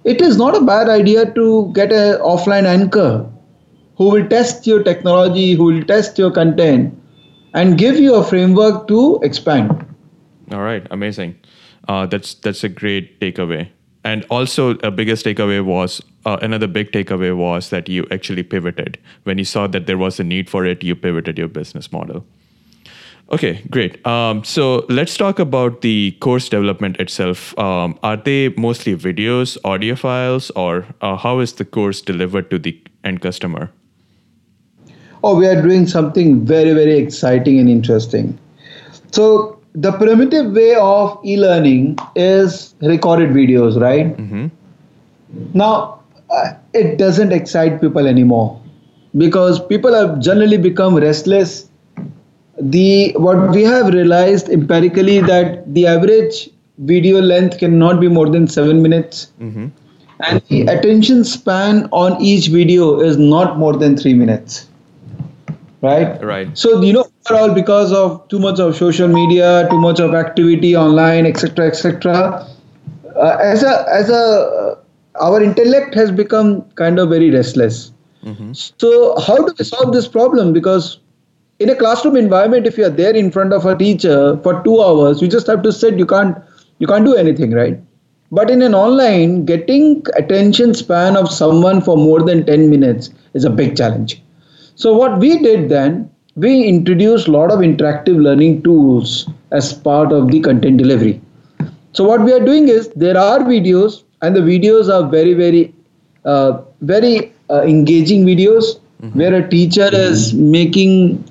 it 0.04 0.20
is 0.20 0.36
not 0.36 0.54
a 0.54 0.60
bad 0.60 0.90
idea 0.90 1.32
to 1.32 1.72
get 1.72 1.92
an 1.92 2.18
offline 2.18 2.66
anchor 2.66 3.26
who 3.96 4.10
will 4.10 4.28
test 4.28 4.66
your 4.66 4.82
technology, 4.82 5.54
who 5.54 5.64
will 5.64 5.84
test 5.84 6.18
your 6.18 6.30
content 6.30 6.94
and 7.54 7.78
give 7.78 7.98
you 7.98 8.14
a 8.16 8.22
framework 8.22 8.86
to 8.88 9.18
expand. 9.22 9.70
All 10.52 10.60
right, 10.60 10.86
amazing. 10.90 11.36
Uh, 11.88 12.04
that's 12.04 12.34
that's 12.34 12.64
a 12.64 12.68
great 12.68 13.18
takeaway. 13.20 13.70
And 14.04 14.24
also, 14.30 14.76
a 14.82 14.90
biggest 14.90 15.24
takeaway 15.24 15.64
was 15.64 16.02
uh, 16.26 16.36
another 16.42 16.66
big 16.66 16.92
takeaway 16.92 17.34
was 17.36 17.70
that 17.70 17.88
you 17.88 18.06
actually 18.10 18.42
pivoted 18.42 18.98
when 19.24 19.38
you 19.38 19.44
saw 19.44 19.66
that 19.66 19.86
there 19.86 19.98
was 19.98 20.20
a 20.20 20.24
need 20.24 20.50
for 20.50 20.66
it. 20.66 20.84
You 20.84 20.94
pivoted 20.94 21.38
your 21.38 21.48
business 21.48 21.90
model. 21.90 22.24
Okay, 23.32 23.62
great. 23.70 24.06
Um, 24.06 24.44
so 24.44 24.84
let's 24.90 25.16
talk 25.16 25.38
about 25.38 25.80
the 25.80 26.12
course 26.20 26.50
development 26.50 26.98
itself. 27.00 27.58
Um, 27.58 27.98
are 28.02 28.18
they 28.18 28.50
mostly 28.50 28.94
videos, 28.94 29.56
audio 29.64 29.94
files, 29.96 30.50
or 30.50 30.86
uh, 31.00 31.16
how 31.16 31.38
is 31.38 31.54
the 31.54 31.64
course 31.64 32.02
delivered 32.02 32.50
to 32.50 32.58
the 32.58 32.78
end 33.02 33.22
customer? 33.22 33.70
oh, 35.24 35.34
we 35.34 35.46
are 35.46 35.60
doing 35.60 35.86
something 35.86 36.44
very, 36.44 36.74
very 36.74 36.98
exciting 36.98 37.58
and 37.58 37.68
interesting. 37.68 38.38
So, 39.10 39.53
the 39.74 39.92
primitive 39.92 40.52
way 40.52 40.74
of 40.76 41.18
e 41.24 41.36
learning 41.36 41.98
is 42.14 42.74
recorded 42.80 43.30
videos, 43.30 43.80
right? 43.80 44.16
Mm-hmm. 44.16 44.46
Now, 45.52 46.00
uh, 46.30 46.52
it 46.72 46.96
doesn't 46.96 47.32
excite 47.32 47.80
people 47.80 48.06
anymore 48.06 48.60
because 49.16 49.64
people 49.66 49.92
have 49.94 50.20
generally 50.20 50.58
become 50.58 50.96
restless. 50.96 51.68
The 52.60 53.12
what 53.16 53.50
we 53.50 53.64
have 53.64 53.92
realized 53.92 54.48
empirically 54.48 55.20
that 55.20 55.74
the 55.74 55.86
average 55.88 56.50
video 56.78 57.20
length 57.20 57.58
cannot 57.58 58.00
be 58.00 58.08
more 58.08 58.28
than 58.28 58.46
seven 58.46 58.80
minutes, 58.80 59.32
mm-hmm. 59.40 59.66
and 60.20 60.42
the 60.48 60.62
attention 60.62 61.24
span 61.24 61.88
on 61.90 62.20
each 62.22 62.46
video 62.46 63.00
is 63.00 63.16
not 63.16 63.58
more 63.58 63.76
than 63.76 63.96
three 63.96 64.14
minutes 64.14 64.68
right? 65.84 66.22
Right. 66.22 66.58
So 66.58 66.80
you 66.82 66.92
know, 66.92 67.06
overall, 67.26 67.54
because 67.54 67.92
of 67.92 68.26
too 68.28 68.38
much 68.38 68.58
of 68.58 68.76
social 68.76 69.08
media, 69.08 69.68
too 69.70 69.80
much 69.80 70.00
of 70.00 70.14
activity 70.14 70.76
online, 70.76 71.26
etc., 71.26 71.66
etc., 71.66 72.48
uh, 73.16 73.36
as 73.40 73.62
a 73.62 73.86
as 73.88 74.10
a 74.10 74.22
uh, 74.22 74.74
our 75.20 75.42
intellect 75.42 75.94
has 75.94 76.10
become 76.10 76.62
kind 76.82 76.98
of 76.98 77.10
very 77.10 77.30
restless. 77.30 77.92
Mm-hmm. 78.24 78.52
So 78.54 79.20
how 79.20 79.36
do 79.36 79.54
we 79.58 79.64
solve 79.64 79.92
this 79.92 80.08
problem? 80.08 80.52
Because 80.52 80.98
in 81.58 81.70
a 81.70 81.76
classroom 81.76 82.16
environment, 82.16 82.66
if 82.66 82.78
you 82.78 82.86
are 82.86 82.96
there 83.02 83.14
in 83.14 83.30
front 83.30 83.52
of 83.52 83.66
a 83.66 83.76
teacher 83.76 84.38
for 84.42 84.62
two 84.64 84.82
hours, 84.82 85.22
you 85.22 85.28
just 85.28 85.46
have 85.46 85.62
to 85.62 85.72
sit. 85.72 85.98
You 85.98 86.06
can't 86.06 86.36
you 86.78 86.86
can't 86.86 87.04
do 87.04 87.14
anything, 87.14 87.52
right? 87.52 87.78
But 88.32 88.50
in 88.50 88.62
an 88.62 88.74
online, 88.74 89.44
getting 89.44 90.02
attention 90.16 90.74
span 90.74 91.16
of 91.16 91.30
someone 91.30 91.80
for 91.80 91.96
more 91.96 92.22
than 92.22 92.44
10 92.44 92.68
minutes 92.68 93.10
is 93.34 93.44
a 93.44 93.50
big 93.50 93.76
challenge. 93.76 94.20
So 94.76 94.94
what 94.94 95.18
we 95.18 95.38
did 95.38 95.68
then, 95.68 96.10
we 96.36 96.64
introduced 96.64 97.28
a 97.28 97.30
lot 97.30 97.52
of 97.52 97.60
interactive 97.60 98.20
learning 98.20 98.62
tools 98.62 99.28
as 99.52 99.72
part 99.72 100.12
of 100.12 100.30
the 100.30 100.40
content 100.40 100.78
delivery. 100.78 101.20
So 101.92 102.04
what 102.04 102.22
we 102.22 102.32
are 102.32 102.44
doing 102.44 102.68
is 102.68 102.88
there 102.88 103.16
are 103.16 103.38
videos 103.40 104.02
and 104.22 104.34
the 104.34 104.40
videos 104.40 104.92
are 104.92 105.08
very 105.08 105.34
very 105.34 105.72
uh, 106.24 106.62
very 106.80 107.32
uh, 107.50 107.62
engaging 107.62 108.24
videos 108.24 108.80
mm-hmm. 109.02 109.18
where 109.18 109.34
a 109.34 109.48
teacher 109.48 109.88
is 109.92 110.32
making 110.34 111.22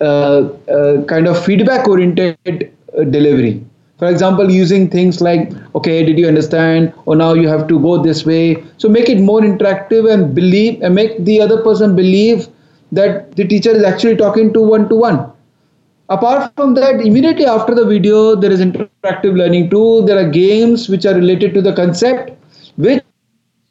uh, 0.00 0.48
uh 0.76 1.02
kind 1.12 1.26
of 1.26 1.44
feedback 1.44 1.88
oriented 1.88 2.72
uh, 2.98 3.04
delivery 3.16 3.64
for 3.98 4.08
example 4.08 4.50
using 4.50 4.88
things 4.94 5.20
like 5.20 5.52
okay 5.74 6.04
did 6.04 6.18
you 6.18 6.26
understand 6.26 6.92
or 7.06 7.16
now 7.16 7.34
you 7.34 7.48
have 7.48 7.66
to 7.68 7.78
go 7.80 8.02
this 8.02 8.24
way 8.24 8.64
so 8.78 8.88
make 8.88 9.08
it 9.08 9.20
more 9.20 9.40
interactive 9.40 10.10
and 10.12 10.34
believe 10.34 10.80
and 10.82 10.94
make 10.94 11.18
the 11.30 11.40
other 11.40 11.62
person 11.62 11.94
believe 11.94 12.48
that 12.92 13.34
the 13.36 13.46
teacher 13.46 13.70
is 13.70 13.82
actually 13.82 14.16
talking 14.16 14.52
to 14.52 14.60
one 14.60 14.88
to 14.88 14.94
one. 14.94 15.32
Apart 16.08 16.52
from 16.56 16.74
that, 16.74 17.00
immediately 17.00 17.46
after 17.46 17.74
the 17.74 17.86
video, 17.86 18.34
there 18.36 18.50
is 18.50 18.60
interactive 18.60 19.36
learning 19.36 19.70
too. 19.70 20.02
There 20.06 20.18
are 20.18 20.28
games 20.28 20.88
which 20.88 21.06
are 21.06 21.14
related 21.14 21.54
to 21.54 21.62
the 21.62 21.74
concept, 21.74 22.32
which 22.76 23.02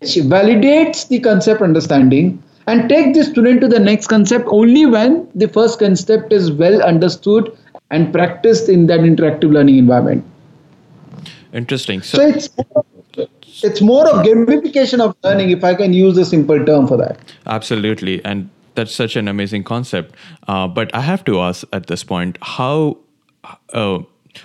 validates 0.02 1.08
the 1.08 1.20
concept 1.20 1.62
understanding 1.62 2.42
and 2.68 2.90
take 2.90 3.14
the 3.14 3.24
student 3.24 3.62
to 3.62 3.68
the 3.68 3.80
next 3.80 4.08
concept 4.08 4.46
only 4.48 4.86
when 4.86 5.28
the 5.36 5.48
first 5.48 5.80
concept 5.80 6.34
is 6.34 6.52
well 6.52 6.82
understood 6.82 7.56
and 7.92 8.12
practiced 8.12 8.70
in 8.70 8.88
that 8.88 9.02
interactive 9.02 9.52
learning 9.52 9.78
environment. 9.78 10.26
Interesting. 11.54 12.02
So, 12.02 12.18
so 12.18 12.28
it's 12.28 12.50
it's 13.64 13.82
more 13.82 14.08
of 14.10 14.26
gamification 14.26 15.00
of 15.02 15.16
learning, 15.24 15.52
if 15.52 15.64
I 15.64 15.76
can 15.76 15.94
use 15.94 16.18
a 16.18 16.26
simple 16.26 16.66
term 16.66 16.88
for 16.88 16.98
that. 16.98 17.18
Absolutely, 17.46 18.24
and 18.26 18.50
that's 18.76 18.94
such 18.94 19.16
an 19.16 19.28
amazing 19.28 19.64
concept. 19.64 20.16
Uh, 20.48 20.68
but 20.68 20.94
I 20.96 21.02
have 21.02 21.24
to 21.26 21.40
ask 21.40 21.66
at 21.74 21.88
this 21.88 22.04
point, 22.04 22.38
how, 22.42 22.98
uh, 23.74 24.00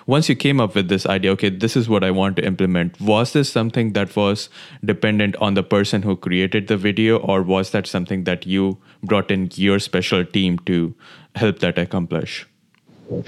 once 0.06 0.28
you 0.28 0.34
came 0.34 0.60
up 0.60 0.74
with 0.74 0.88
this 0.88 1.06
idea, 1.06 1.30
okay, 1.32 1.48
this 1.48 1.76
is 1.76 1.88
what 1.88 2.02
I 2.02 2.10
want 2.10 2.36
to 2.36 2.44
implement, 2.44 3.00
was 3.00 3.32
this 3.32 3.50
something 3.50 3.92
that 3.92 4.16
was 4.16 4.48
dependent 4.84 5.36
on 5.36 5.54
the 5.54 5.62
person 5.62 6.02
who 6.02 6.16
created 6.16 6.66
the 6.66 6.76
video, 6.76 7.18
or 7.18 7.42
was 7.42 7.70
that 7.70 7.86
something 7.86 8.24
that 8.24 8.46
you 8.46 8.78
brought 9.02 9.30
in 9.30 9.50
your 9.54 9.78
special 9.78 10.24
team 10.24 10.58
to 10.60 10.94
help 11.36 11.60
that 11.60 11.78
accomplish? 11.78 12.46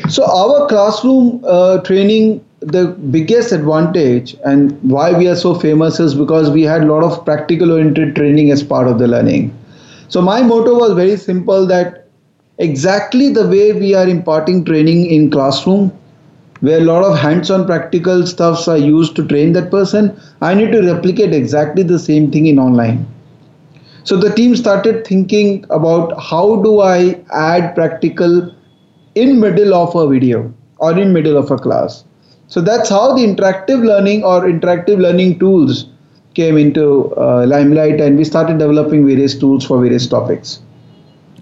So, 0.09 0.25
our 0.25 0.67
classroom 0.67 1.45
uh, 1.47 1.79
training, 1.83 2.45
the 2.61 2.89
biggest 2.89 3.53
advantage 3.53 4.35
and 4.45 4.73
why 4.83 5.17
we 5.17 5.29
are 5.29 5.37
so 5.37 5.55
famous 5.55 6.01
is 6.01 6.15
because 6.15 6.51
we 6.51 6.63
had 6.63 6.83
a 6.83 6.87
lot 6.87 7.05
of 7.05 7.25
practical 7.25 7.71
oriented 7.71 8.17
training 8.17 8.51
as 8.51 8.65
part 8.65 8.89
of 8.89 8.99
the 8.99 9.07
learning. 9.07 9.57
So 10.09 10.23
my 10.23 10.43
motto 10.43 10.79
was 10.79 10.95
very 10.95 11.17
simple 11.17 11.67
that 11.67 12.07
exactly 12.59 13.29
the 13.33 13.47
way 13.47 13.73
we 13.73 13.95
are 13.95 14.09
imparting 14.09 14.65
training 14.65 15.07
in 15.07 15.31
classroom, 15.31 15.93
where 16.61 16.79
a 16.79 16.85
lot 16.85 17.05
of 17.05 17.17
hands-on 17.19 17.67
practical 17.67 18.27
stuffs 18.27 18.67
are 18.67 18.79
used 18.79 19.15
to 19.17 19.27
train 19.27 19.53
that 19.53 19.71
person, 19.71 20.19
I 20.41 20.55
need 20.55 20.73
to 20.73 20.83
replicate 20.83 21.33
exactly 21.33 21.83
the 21.83 21.99
same 21.99 22.31
thing 22.33 22.47
in 22.47 22.59
online. 22.59 23.07
So 24.05 24.17
the 24.17 24.35
team 24.35 24.57
started 24.57 25.07
thinking 25.07 25.67
about 25.71 26.19
how 26.21 26.63
do 26.63 26.81
I 26.81 27.23
add 27.33 27.75
practical 27.75 28.55
in 29.15 29.39
middle 29.39 29.75
of 29.75 29.95
a 29.95 30.09
video 30.09 30.53
or 30.79 30.99
in 30.99 31.13
middle 31.13 31.37
of 31.37 31.51
a 31.51 31.59
class. 31.59 32.05
So 32.47 32.63
that's 32.63 32.89
how 32.89 33.15
the 33.15 33.23
interactive 33.23 33.85
learning 33.85 34.25
or 34.25 34.45
interactive 34.47 34.99
learning 34.99 35.39
tools 35.39 35.91
came 36.41 36.59
into 36.65 36.89
uh, 37.17 37.45
limelight 37.55 38.01
and 38.07 38.17
we 38.23 38.25
started 38.33 38.59
developing 38.65 39.07
various 39.07 39.39
tools 39.45 39.67
for 39.71 39.81
various 39.87 40.07
topics. 40.17 40.61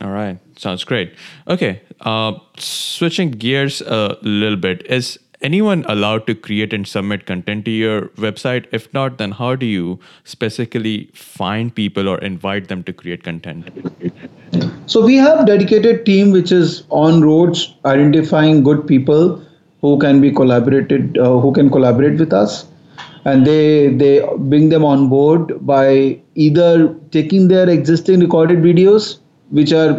All 0.01 0.11
right. 0.11 0.39
Sounds 0.67 0.85
great. 0.85 1.15
Okay 1.57 1.73
uh, 2.01 2.33
switching 2.59 3.31
gears 3.31 3.81
a 3.81 4.19
little 4.23 4.57
bit 4.57 4.85
is 4.87 5.19
anyone 5.43 5.85
allowed 5.89 6.27
to 6.27 6.35
create 6.35 6.73
and 6.73 6.87
submit 6.87 7.27
content 7.27 7.65
to 7.65 7.71
your 7.71 8.09
website? 8.27 8.67
If 8.73 8.93
not 8.93 9.19
then 9.19 9.33
how 9.33 9.55
do 9.55 9.67
you 9.67 9.99
specifically 10.25 11.11
find 11.15 11.75
people 11.75 12.09
or 12.09 12.19
invite 12.19 12.69
them 12.69 12.83
to 12.85 12.93
create 12.93 13.23
content? 13.23 13.69
So 14.87 15.05
we 15.05 15.17
have 15.17 15.47
dedicated 15.47 16.07
team 16.07 16.31
which 16.31 16.53
is 16.53 16.85
on 16.91 17.21
roads 17.23 17.75
identifying 17.85 18.63
good 18.63 18.87
people 18.87 19.43
who 19.81 19.99
can 19.99 20.21
be 20.21 20.33
collaborated 20.33 21.19
uh, 21.19 21.39
who 21.39 21.53
can 21.53 21.71
collaborate 21.71 22.19
with 22.19 22.33
us 22.33 22.67
and 23.31 23.47
they 23.51 23.89
they 24.01 24.13
bring 24.51 24.69
them 24.73 24.85
on 24.93 25.09
board 25.13 25.53
by 25.71 25.87
either 26.47 26.95
taking 27.17 27.49
their 27.53 27.69
existing 27.69 28.21
recorded 28.27 28.61
videos 28.67 29.19
which 29.51 29.73
are 29.73 29.93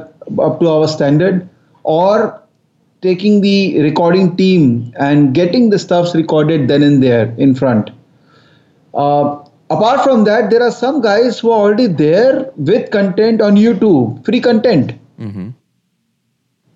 up 0.47 0.59
to 0.61 0.69
our 0.75 0.87
standard 0.87 1.41
or 1.83 2.41
taking 3.01 3.41
the 3.41 3.81
recording 3.81 4.29
team 4.37 4.93
and 5.09 5.33
getting 5.33 5.69
the 5.73 5.79
stuffs 5.85 6.15
recorded 6.15 6.67
then 6.71 6.87
and 6.89 7.03
there 7.03 7.27
in 7.47 7.53
front 7.61 7.91
uh, 8.93 9.23
apart 9.69 10.01
from 10.07 10.23
that 10.23 10.49
there 10.49 10.63
are 10.69 10.75
some 10.79 11.01
guys 11.01 11.39
who 11.39 11.51
are 11.51 11.61
already 11.67 11.87
there 11.87 12.51
with 12.71 12.89
content 12.97 13.41
on 13.49 13.61
youtube 13.67 14.25
free 14.25 14.41
content 14.49 14.93
mm-hmm. 15.19 15.49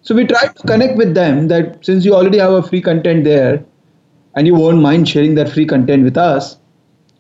So 0.03 0.15
we 0.15 0.25
try 0.25 0.47
to 0.47 0.67
connect 0.67 0.97
with 0.97 1.13
them 1.13 1.47
that 1.49 1.85
since 1.85 2.05
you 2.05 2.15
already 2.15 2.39
have 2.39 2.53
a 2.53 2.63
free 2.63 2.81
content 2.81 3.23
there 3.23 3.63
and 4.35 4.47
you 4.47 4.55
won't 4.55 4.81
mind 4.81 5.07
sharing 5.07 5.35
that 5.35 5.49
free 5.49 5.65
content 5.65 6.03
with 6.03 6.17
us. 6.17 6.57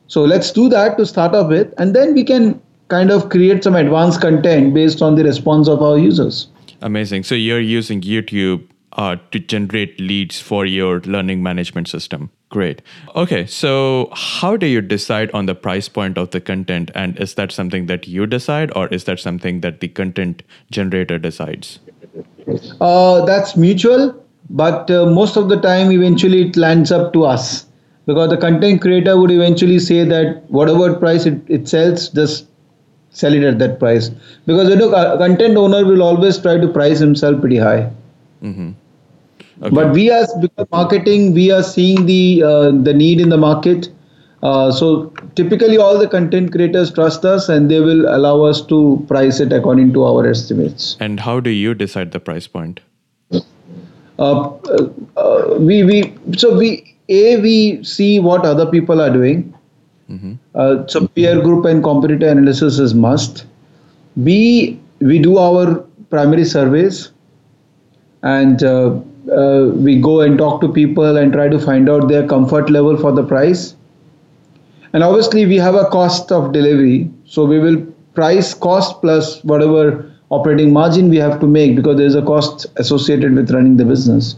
So 0.07 0.23
let's 0.23 0.51
do 0.51 0.69
that 0.69 0.97
to 0.97 1.05
start 1.05 1.33
off 1.33 1.49
with, 1.49 1.73
and 1.77 1.95
then 1.95 2.13
we 2.13 2.23
can 2.23 2.61
kind 2.89 3.11
of 3.11 3.29
create 3.29 3.63
some 3.63 3.75
advanced 3.75 4.19
content 4.21 4.73
based 4.73 5.01
on 5.01 5.15
the 5.15 5.23
response 5.23 5.69
of 5.69 5.81
our 5.81 5.97
users. 5.97 6.47
Amazing. 6.81 7.23
So 7.23 7.35
you're 7.35 7.61
using 7.61 8.01
YouTube 8.01 8.67
uh, 8.93 9.15
to 9.31 9.39
generate 9.39 9.99
leads 9.99 10.41
for 10.41 10.65
your 10.65 10.99
learning 11.01 11.41
management 11.41 11.87
system. 11.87 12.29
Great. 12.49 12.81
Okay, 13.15 13.45
so 13.45 14.09
how 14.11 14.57
do 14.57 14.65
you 14.65 14.81
decide 14.81 15.31
on 15.31 15.45
the 15.45 15.55
price 15.55 15.87
point 15.87 16.17
of 16.17 16.31
the 16.31 16.41
content? 16.41 16.91
And 16.93 17.17
is 17.17 17.35
that 17.35 17.53
something 17.53 17.85
that 17.85 18.09
you 18.09 18.25
decide, 18.25 18.75
or 18.75 18.89
is 18.89 19.05
that 19.05 19.21
something 19.21 19.61
that 19.61 19.79
the 19.79 19.87
content 19.87 20.43
generator 20.69 21.17
decides? 21.17 21.79
Uh, 22.81 23.23
that's 23.23 23.55
mutual, 23.55 24.20
but 24.51 24.91
uh, 24.91 25.05
most 25.05 25.37
of 25.37 25.47
the 25.47 25.59
time, 25.59 25.91
eventually, 25.91 26.49
it 26.49 26.57
lands 26.57 26.91
up 26.91 27.13
to 27.13 27.23
us 27.23 27.65
because 28.05 28.29
the 28.29 28.37
content 28.37 28.81
creator 28.81 29.17
would 29.17 29.31
eventually 29.31 29.79
say 29.79 30.03
that 30.03 30.43
whatever 30.49 30.93
price 30.93 31.25
it, 31.25 31.41
it 31.47 31.69
sells, 31.69 32.09
just 32.09 32.47
sell 33.11 33.33
it 33.33 33.43
at 33.43 33.59
that 33.59 33.79
price. 33.79 34.09
Because 34.45 34.69
you 34.69 34.75
know, 34.75 34.93
a 34.93 35.17
content 35.17 35.55
owner 35.55 35.85
will 35.85 36.03
always 36.03 36.37
try 36.37 36.57
to 36.57 36.67
price 36.67 36.99
himself 36.99 37.39
pretty 37.39 37.57
high. 37.57 37.89
Mm-hmm. 38.43 38.71
Okay. 39.61 39.75
But 39.75 39.93
we 39.93 40.11
as 40.11 40.33
marketing, 40.71 41.33
we 41.33 41.49
are 41.51 41.63
seeing 41.63 42.05
the 42.05 42.43
uh, 42.43 42.71
the 42.71 42.93
need 42.93 43.21
in 43.21 43.29
the 43.29 43.37
market. 43.37 43.89
Uh, 44.43 44.71
so 44.71 45.13
typically, 45.35 45.77
all 45.77 45.97
the 45.97 46.07
content 46.09 46.51
creators 46.51 46.91
trust 46.91 47.23
us, 47.23 47.47
and 47.47 47.71
they 47.71 47.79
will 47.79 48.13
allow 48.13 48.41
us 48.41 48.65
to 48.65 49.05
price 49.07 49.39
it 49.39 49.53
according 49.53 49.93
to 49.93 50.03
our 50.03 50.27
estimates. 50.27 50.97
And 50.99 51.19
how 51.21 51.39
do 51.39 51.51
you 51.51 51.75
decide 51.75 52.11
the 52.11 52.19
price 52.19 52.47
point? 52.47 52.81
Uh, 54.21 54.33
uh 55.17 55.55
we 55.67 55.83
we 55.83 55.97
so 56.41 56.55
we 56.57 56.67
a 57.09 57.37
we 57.45 57.83
see 57.83 58.11
what 58.19 58.45
other 58.45 58.65
people 58.73 59.01
are 59.05 59.13
doing. 59.13 59.39
Mm-hmm. 60.09 60.33
Uh, 60.55 60.87
so 60.87 61.07
peer 61.07 61.41
group 61.41 61.65
and 61.65 61.83
competitor 61.83 62.27
analysis 62.27 62.79
is 62.79 62.93
must. 62.93 63.45
B 64.23 64.79
we 64.99 65.19
do 65.19 65.37
our 65.37 65.75
primary 66.09 66.45
surveys 66.45 67.11
and 68.21 68.63
uh, 68.63 68.99
uh, 69.31 69.71
we 69.75 69.99
go 69.99 70.21
and 70.21 70.37
talk 70.37 70.61
to 70.61 70.71
people 70.71 71.17
and 71.17 71.33
try 71.33 71.47
to 71.47 71.59
find 71.59 71.89
out 71.89 72.07
their 72.07 72.27
comfort 72.27 72.69
level 72.69 72.97
for 72.97 73.11
the 73.11 73.23
price. 73.23 73.75
And 74.93 75.03
obviously, 75.03 75.45
we 75.45 75.55
have 75.57 75.75
a 75.75 75.85
cost 75.85 76.31
of 76.31 76.51
delivery, 76.51 77.09
so 77.25 77.45
we 77.45 77.59
will 77.59 77.77
price 78.13 78.53
cost 78.53 79.01
plus 79.01 79.41
whatever 79.43 80.11
operating 80.31 80.73
margin 80.73 81.09
we 81.09 81.17
have 81.17 81.39
to 81.41 81.47
make 81.47 81.75
because 81.75 81.97
there 81.97 82.07
is 82.07 82.15
a 82.15 82.21
cost 82.21 82.65
associated 82.77 83.35
with 83.35 83.51
running 83.51 83.77
the 83.77 83.85
business. 83.85 84.35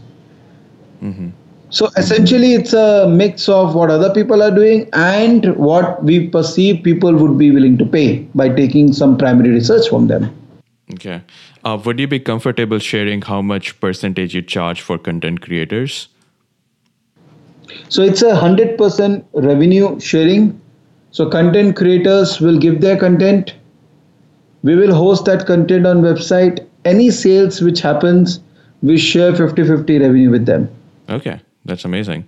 Mm-hmm. 1.02 1.30
So 1.70 1.90
essentially, 1.96 2.52
it's 2.54 2.72
a 2.72 3.08
mix 3.08 3.48
of 3.48 3.74
what 3.74 3.90
other 3.90 4.12
people 4.14 4.42
are 4.42 4.50
doing 4.50 4.88
and 4.92 5.56
what 5.56 6.04
we 6.04 6.28
perceive 6.28 6.84
people 6.84 7.14
would 7.14 7.36
be 7.36 7.50
willing 7.50 7.78
to 7.78 7.86
pay 7.86 8.18
by 8.34 8.48
taking 8.48 8.92
some 8.92 9.16
primary 9.18 9.50
research 9.50 9.88
from 9.88 10.06
them. 10.06 10.32
Okay. 10.92 11.22
Uh, 11.64 11.80
would 11.84 11.98
you 11.98 12.06
be 12.06 12.20
comfortable 12.20 12.78
sharing 12.78 13.22
how 13.22 13.40
much 13.42 13.80
percentage 13.80 14.34
you 14.34 14.42
charge 14.42 14.82
for 14.82 14.98
content 14.98 15.40
creators? 15.40 16.08
So 17.88 18.02
it's 18.02 18.22
a 18.22 18.32
100% 18.32 19.24
revenue 19.32 19.98
sharing. 19.98 20.60
So 21.10 21.28
content 21.28 21.76
creators 21.76 22.40
will 22.40 22.58
give 22.58 22.80
their 22.80 22.96
content. 22.96 23.54
We 24.64 24.74
will 24.76 24.94
host 24.94 25.26
that 25.26 25.46
content 25.46 25.86
on 25.86 26.00
website. 26.00 26.66
Any 26.86 27.10
sales 27.10 27.60
which 27.60 27.82
happens, 27.82 28.40
we 28.82 28.96
share 28.96 29.32
50-50 29.32 30.00
revenue 30.00 30.30
with 30.30 30.46
them. 30.46 30.70
Okay, 31.08 31.40
that's 31.66 31.84
amazing. 31.84 32.26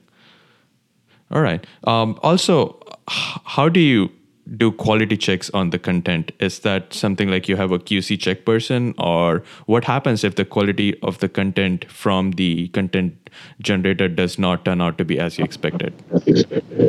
All 1.31 1.41
right. 1.41 1.67
Um, 1.85 2.19
also, 2.23 2.79
how 3.09 3.69
do 3.71 3.81
you 3.81 4.11
do 4.57 4.71
quality 4.71 5.17
checks 5.17 5.51
on 5.55 5.71
the 5.71 5.79
content? 5.79 6.31
Is 6.39 6.61
that 6.61 6.93
something 6.93 7.31
like 7.31 7.49
you 7.49 7.57
have 7.57 7.73
a 7.73 7.79
QC 7.79 8.21
check 8.21 8.45
person, 8.45 8.95
or 8.99 9.43
what 9.65 9.85
happens 9.85 10.23
if 10.23 10.37
the 10.37 10.45
quality 10.45 10.99
of 11.01 11.19
the 11.19 11.29
content 11.29 11.91
from 11.91 12.33
the 12.33 12.69
content 12.69 13.31
generator 13.61 14.09
does 14.09 14.39
not 14.39 14.65
turn 14.65 14.81
out 14.81 14.99
to 14.99 15.05
be 15.05 15.19
as 15.19 15.39
you 15.39 15.45
expected? 15.45 15.95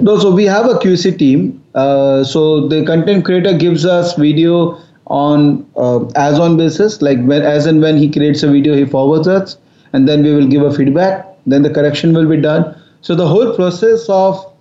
No, 0.04 0.20
so 0.20 0.30
we 0.30 0.44
have 0.44 0.66
a 0.66 0.76
QC 0.76 1.18
team. 1.18 1.64
Uh, 1.74 2.24
so 2.24 2.68
the 2.68 2.86
content 2.86 3.26
creator 3.26 3.58
gives 3.58 3.86
us 3.86 4.14
video 4.16 4.78
on 5.08 5.66
uh, 5.76 6.06
as 6.16 6.40
on 6.40 6.58
basis, 6.58 7.02
like 7.02 7.24
when 7.24 7.42
as 7.42 7.66
and 7.66 7.82
when 7.82 7.98
he 7.98 8.12
creates 8.12 8.44
a 8.44 8.52
video, 8.52 8.76
he 8.76 8.86
forwards 8.86 9.28
us, 9.28 9.58
and 9.94 10.08
then 10.08 10.24
we 10.24 10.34
will 10.34 10.48
give 10.48 10.62
a 10.62 10.74
feedback. 10.74 11.26
Then 11.46 11.62
the 11.62 11.70
correction 11.70 12.14
will 12.14 12.28
be 12.28 12.38
done. 12.38 12.80
So 13.02 13.16
the 13.16 13.28
whole 13.28 13.56
process 13.56 14.08
of 14.10 14.54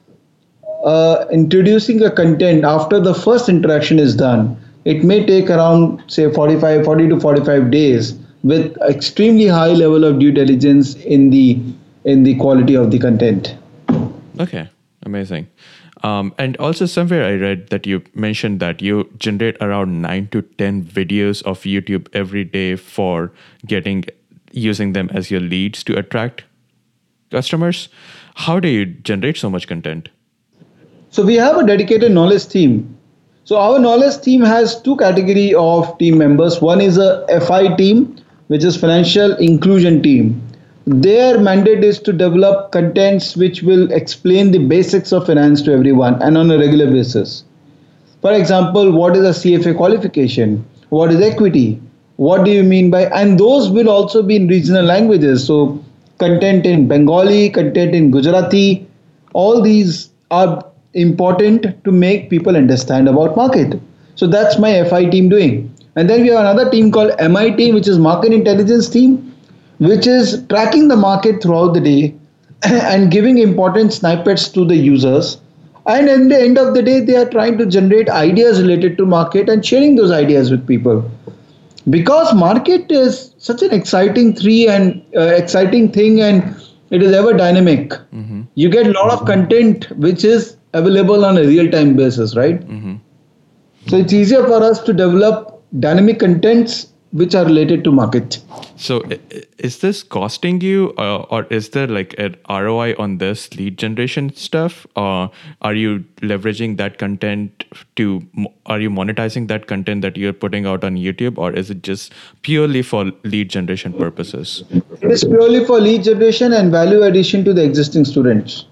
uh, 0.84 1.26
introducing 1.32 2.02
a 2.02 2.10
content 2.10 2.64
after 2.64 3.00
the 3.00 3.14
first 3.14 3.48
interaction 3.48 3.98
is 3.98 4.14
done, 4.14 4.56
it 4.84 5.02
may 5.02 5.26
take 5.26 5.50
around 5.50 6.02
say 6.06 6.32
45, 6.32 6.84
40 6.84 7.08
to 7.08 7.20
45 7.20 7.70
days 7.70 8.16
with 8.44 8.76
extremely 8.82 9.46
high 9.48 9.72
level 9.72 10.04
of 10.04 10.20
due 10.20 10.30
diligence 10.30 10.94
in 10.94 11.30
the 11.30 11.58
in 12.04 12.22
the 12.22 12.36
quality 12.36 12.74
of 12.74 12.92
the 12.92 12.98
content. 13.00 13.56
Okay, 14.38 14.68
amazing. 15.02 15.48
Um, 16.06 16.32
and 16.38 16.56
also 16.58 16.86
somewhere 16.86 17.24
I 17.24 17.34
read 17.34 17.70
that 17.70 17.84
you 17.84 18.00
mentioned 18.14 18.60
that 18.60 18.80
you 18.80 19.10
generate 19.18 19.56
around 19.60 20.02
nine 20.02 20.28
to 20.28 20.42
ten 20.42 20.84
videos 20.84 21.42
of 21.42 21.62
YouTube 21.70 22.06
every 22.12 22.44
day 22.44 22.76
for 22.76 23.32
getting 23.66 24.04
using 24.52 24.92
them 24.92 25.10
as 25.12 25.32
your 25.32 25.40
leads 25.40 25.82
to 25.88 25.98
attract 25.98 26.44
customers. 27.32 27.88
How 28.36 28.60
do 28.60 28.68
you 28.68 28.86
generate 28.86 29.36
so 29.36 29.50
much 29.50 29.66
content? 29.66 30.08
So 31.10 31.24
we 31.24 31.34
have 31.34 31.58
a 31.58 31.66
dedicated 31.66 32.12
knowledge 32.12 32.46
team. 32.46 32.96
So 33.42 33.58
our 33.58 33.80
knowledge 33.80 34.20
team 34.20 34.42
has 34.42 34.80
two 34.82 34.96
category 34.98 35.54
of 35.54 35.98
team 35.98 36.18
members. 36.18 36.60
One 36.60 36.80
is 36.80 36.98
a 36.98 37.26
FI 37.48 37.74
team, 37.74 38.16
which 38.46 38.62
is 38.62 38.76
financial 38.76 39.36
inclusion 39.38 40.02
team. 40.04 40.40
Their 40.88 41.40
mandate 41.40 41.82
is 41.82 41.98
to 42.02 42.12
develop 42.12 42.70
contents 42.70 43.36
which 43.36 43.60
will 43.60 43.90
explain 43.90 44.52
the 44.52 44.58
basics 44.58 45.10
of 45.12 45.26
finance 45.26 45.60
to 45.62 45.72
everyone 45.72 46.22
and 46.22 46.38
on 46.38 46.48
a 46.48 46.58
regular 46.58 46.88
basis. 46.88 47.42
For 48.20 48.32
example, 48.32 48.92
what 48.92 49.16
is 49.16 49.24
a 49.24 49.40
CFA 49.40 49.76
qualification? 49.76 50.64
What 50.90 51.10
is 51.10 51.20
equity? 51.20 51.82
What 52.18 52.44
do 52.44 52.52
you 52.52 52.62
mean 52.62 52.92
by? 52.92 53.06
And 53.06 53.36
those 53.36 53.68
will 53.68 53.90
also 53.90 54.22
be 54.22 54.36
in 54.36 54.46
regional 54.46 54.84
languages. 54.84 55.44
So 55.44 55.84
content 56.18 56.66
in 56.66 56.86
Bengali, 56.86 57.50
content 57.50 57.92
in 57.92 58.12
Gujarati, 58.12 58.86
all 59.32 59.60
these 59.60 60.10
are 60.30 60.64
important 60.94 61.82
to 61.82 61.90
make 61.90 62.30
people 62.30 62.56
understand 62.56 63.08
about 63.08 63.34
market. 63.34 63.80
So 64.14 64.28
that's 64.28 64.56
my 64.56 64.84
FI 64.84 65.06
team 65.06 65.28
doing. 65.30 65.74
And 65.96 66.08
then 66.08 66.22
we 66.22 66.28
have 66.28 66.40
another 66.40 66.70
team 66.70 66.92
called 66.92 67.10
MI 67.18 67.56
team, 67.56 67.74
which 67.74 67.88
is 67.88 67.98
market 67.98 68.32
intelligence 68.32 68.88
team, 68.88 69.35
which 69.78 70.06
is 70.06 70.44
tracking 70.48 70.88
the 70.88 70.96
market 70.96 71.42
throughout 71.42 71.74
the 71.74 71.80
day 71.80 72.14
and 72.62 73.10
giving 73.10 73.38
important 73.38 73.92
snippets 73.92 74.48
to 74.48 74.64
the 74.64 74.76
users. 74.76 75.38
And 75.86 76.08
at 76.08 76.28
the 76.28 76.40
end 76.40 76.58
of 76.58 76.74
the 76.74 76.82
day, 76.82 77.00
they 77.00 77.16
are 77.16 77.28
trying 77.28 77.58
to 77.58 77.66
generate 77.66 78.08
ideas 78.08 78.60
related 78.60 78.96
to 78.98 79.06
market 79.06 79.48
and 79.48 79.64
sharing 79.64 79.94
those 79.94 80.10
ideas 80.10 80.50
with 80.50 80.66
people. 80.66 81.08
Because 81.88 82.34
market 82.34 82.90
is 82.90 83.32
such 83.38 83.62
an 83.62 83.72
exciting 83.72 84.34
three 84.34 84.66
and 84.66 85.04
uh, 85.14 85.20
exciting 85.20 85.92
thing, 85.92 86.20
and 86.20 86.42
it 86.90 87.02
is 87.02 87.12
ever 87.12 87.32
dynamic. 87.32 87.90
Mm-hmm. 87.90 88.42
You 88.56 88.68
get 88.68 88.88
a 88.88 88.90
lot 88.90 89.12
of 89.12 89.24
content 89.26 89.88
which 89.96 90.24
is 90.24 90.56
available 90.72 91.24
on 91.24 91.38
a 91.38 91.42
real 91.42 91.70
time 91.70 91.94
basis, 91.94 92.34
right? 92.34 92.60
Mm-hmm. 92.60 92.96
So 93.86 93.96
it's 93.98 94.12
easier 94.12 94.44
for 94.44 94.62
us 94.64 94.80
to 94.80 94.92
develop 94.92 95.62
dynamic 95.78 96.18
contents 96.18 96.88
which 97.12 97.34
are 97.34 97.44
related 97.44 97.84
to 97.84 97.92
market. 97.92 98.38
So 98.76 99.02
is 99.58 99.78
this 99.78 100.02
costing 100.02 100.60
you, 100.60 100.92
uh, 100.98 101.18
or 101.30 101.44
is 101.44 101.70
there 101.70 101.86
like 101.86 102.14
an 102.18 102.36
ROI 102.48 102.94
on 102.98 103.18
this 103.18 103.54
lead 103.54 103.78
generation 103.78 104.34
stuff? 104.34 104.86
Or 104.96 105.30
are 105.62 105.74
you 105.74 106.04
leveraging 106.20 106.76
that 106.78 106.98
content 106.98 107.64
to? 107.96 108.22
Are 108.66 108.80
you 108.80 108.90
monetizing 108.90 109.48
that 109.48 109.66
content 109.66 110.02
that 110.02 110.16
you're 110.16 110.32
putting 110.32 110.66
out 110.66 110.84
on 110.84 110.96
YouTube, 110.96 111.38
or 111.38 111.52
is 111.52 111.70
it 111.70 111.82
just 111.82 112.12
purely 112.42 112.82
for 112.82 113.12
lead 113.24 113.50
generation 113.50 113.92
purposes? 113.92 114.64
It 115.00 115.10
is 115.10 115.24
purely 115.24 115.64
for 115.64 115.80
lead 115.80 116.04
generation 116.04 116.52
and 116.52 116.70
value 116.70 117.02
addition 117.02 117.44
to 117.44 117.54
the 117.54 117.64
existing 117.64 118.04
students. 118.04 118.66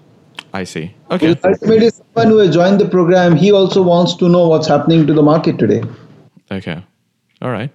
I 0.53 0.63
see. 0.63 0.93
Okay. 1.11 1.35
Ultimately, 1.43 1.89
someone 1.89 2.27
who 2.27 2.37
has 2.37 2.53
joined 2.53 2.79
the 2.79 2.87
program, 2.87 3.35
he 3.35 3.51
also 3.51 3.81
wants 3.81 4.15
to 4.15 4.29
know 4.29 4.47
what's 4.47 4.67
happening 4.67 5.05
to 5.07 5.13
the 5.13 5.23
market 5.23 5.57
today. 5.57 5.83
Okay. 6.51 6.83
All 7.41 7.51
right. 7.51 7.71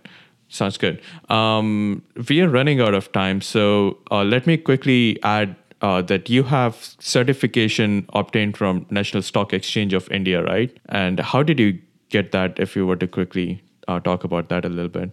Sounds 0.50 0.76
good. 0.76 1.00
Um, 1.28 2.02
we 2.28 2.40
are 2.40 2.48
running 2.48 2.80
out 2.80 2.92
of 2.92 3.10
time, 3.12 3.40
so 3.40 3.98
uh, 4.10 4.24
let 4.24 4.48
me 4.48 4.56
quickly 4.56 5.16
add 5.22 5.54
uh, 5.80 6.02
that 6.02 6.28
you 6.28 6.42
have 6.42 6.74
certification 6.98 8.04
obtained 8.14 8.56
from 8.56 8.84
National 8.90 9.22
Stock 9.22 9.52
Exchange 9.52 9.94
of 9.94 10.10
India, 10.10 10.42
right? 10.42 10.76
And 10.88 11.20
how 11.20 11.44
did 11.44 11.60
you 11.60 11.78
get 12.08 12.32
that? 12.32 12.58
If 12.58 12.74
you 12.74 12.84
were 12.84 12.96
to 12.96 13.06
quickly 13.06 13.62
uh, 13.86 14.00
talk 14.00 14.24
about 14.24 14.48
that 14.48 14.64
a 14.64 14.68
little 14.68 14.88
bit. 14.88 15.10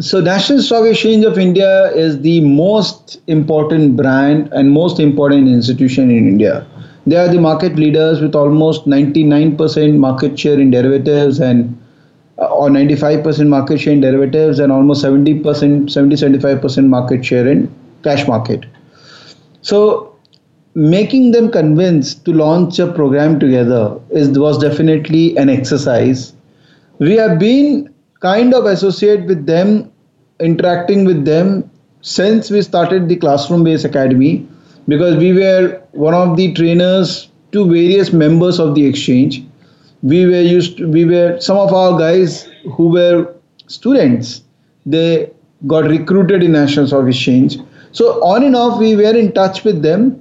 So, 0.00 0.20
National 0.22 0.62
Stock 0.62 0.86
Exchange 0.86 1.26
of 1.26 1.38
India 1.38 1.92
is 1.92 2.18
the 2.22 2.40
most 2.40 3.20
important 3.26 3.98
brand 3.98 4.48
and 4.52 4.70
most 4.70 4.98
important 4.98 5.46
institution 5.46 6.10
in 6.10 6.26
India. 6.26 6.66
They 7.06 7.16
are 7.16 7.28
the 7.28 7.38
market 7.38 7.76
leaders 7.76 8.22
with 8.22 8.34
almost 8.34 8.86
99% 8.86 9.98
market 9.98 10.38
share 10.38 10.58
in 10.58 10.70
derivatives 10.70 11.38
and 11.38 11.78
or 12.50 12.68
95% 12.68 13.48
market 13.48 13.78
share 13.78 13.92
in 13.92 14.00
derivatives 14.00 14.58
and 14.58 14.72
almost 14.72 15.04
70%, 15.04 15.90
70 15.90 16.16
75% 16.16 16.86
market 16.86 17.24
share 17.24 17.46
in 17.46 17.72
cash 18.02 18.26
market. 18.26 18.64
So, 19.62 20.16
making 20.74 21.32
them 21.32 21.50
convinced 21.50 22.24
to 22.24 22.32
launch 22.32 22.78
a 22.78 22.90
program 22.90 23.38
together 23.38 23.98
is 24.10 24.38
was 24.38 24.58
definitely 24.58 25.36
an 25.36 25.48
exercise. 25.48 26.32
We 26.98 27.16
have 27.16 27.38
been 27.38 27.92
kind 28.20 28.54
of 28.54 28.64
associate 28.64 29.26
with 29.26 29.46
them, 29.46 29.92
interacting 30.40 31.04
with 31.04 31.24
them 31.24 31.70
since 32.00 32.50
we 32.50 32.62
started 32.62 33.08
the 33.08 33.16
classroom 33.16 33.64
based 33.64 33.84
academy 33.84 34.46
because 34.88 35.16
we 35.16 35.32
were 35.32 35.80
one 35.92 36.14
of 36.14 36.36
the 36.36 36.52
trainers 36.54 37.28
to 37.52 37.64
various 37.66 38.12
members 38.12 38.58
of 38.58 38.74
the 38.74 38.86
exchange. 38.86 39.44
We 40.02 40.26
were 40.26 40.40
used 40.40 40.78
to, 40.78 40.88
we 40.88 41.04
were 41.04 41.40
some 41.40 41.56
of 41.56 41.72
our 41.72 41.98
guys 41.98 42.48
who 42.74 42.88
were 42.88 43.34
students, 43.68 44.42
they 44.84 45.30
got 45.66 45.84
recruited 45.84 46.42
in 46.42 46.52
National 46.52 46.86
Stock 46.86 47.06
Exchange. 47.06 47.58
So 47.92 48.22
on 48.24 48.42
and 48.42 48.56
off 48.56 48.80
we 48.80 48.96
were 48.96 49.16
in 49.16 49.32
touch 49.32 49.64
with 49.64 49.82
them. 49.82 50.20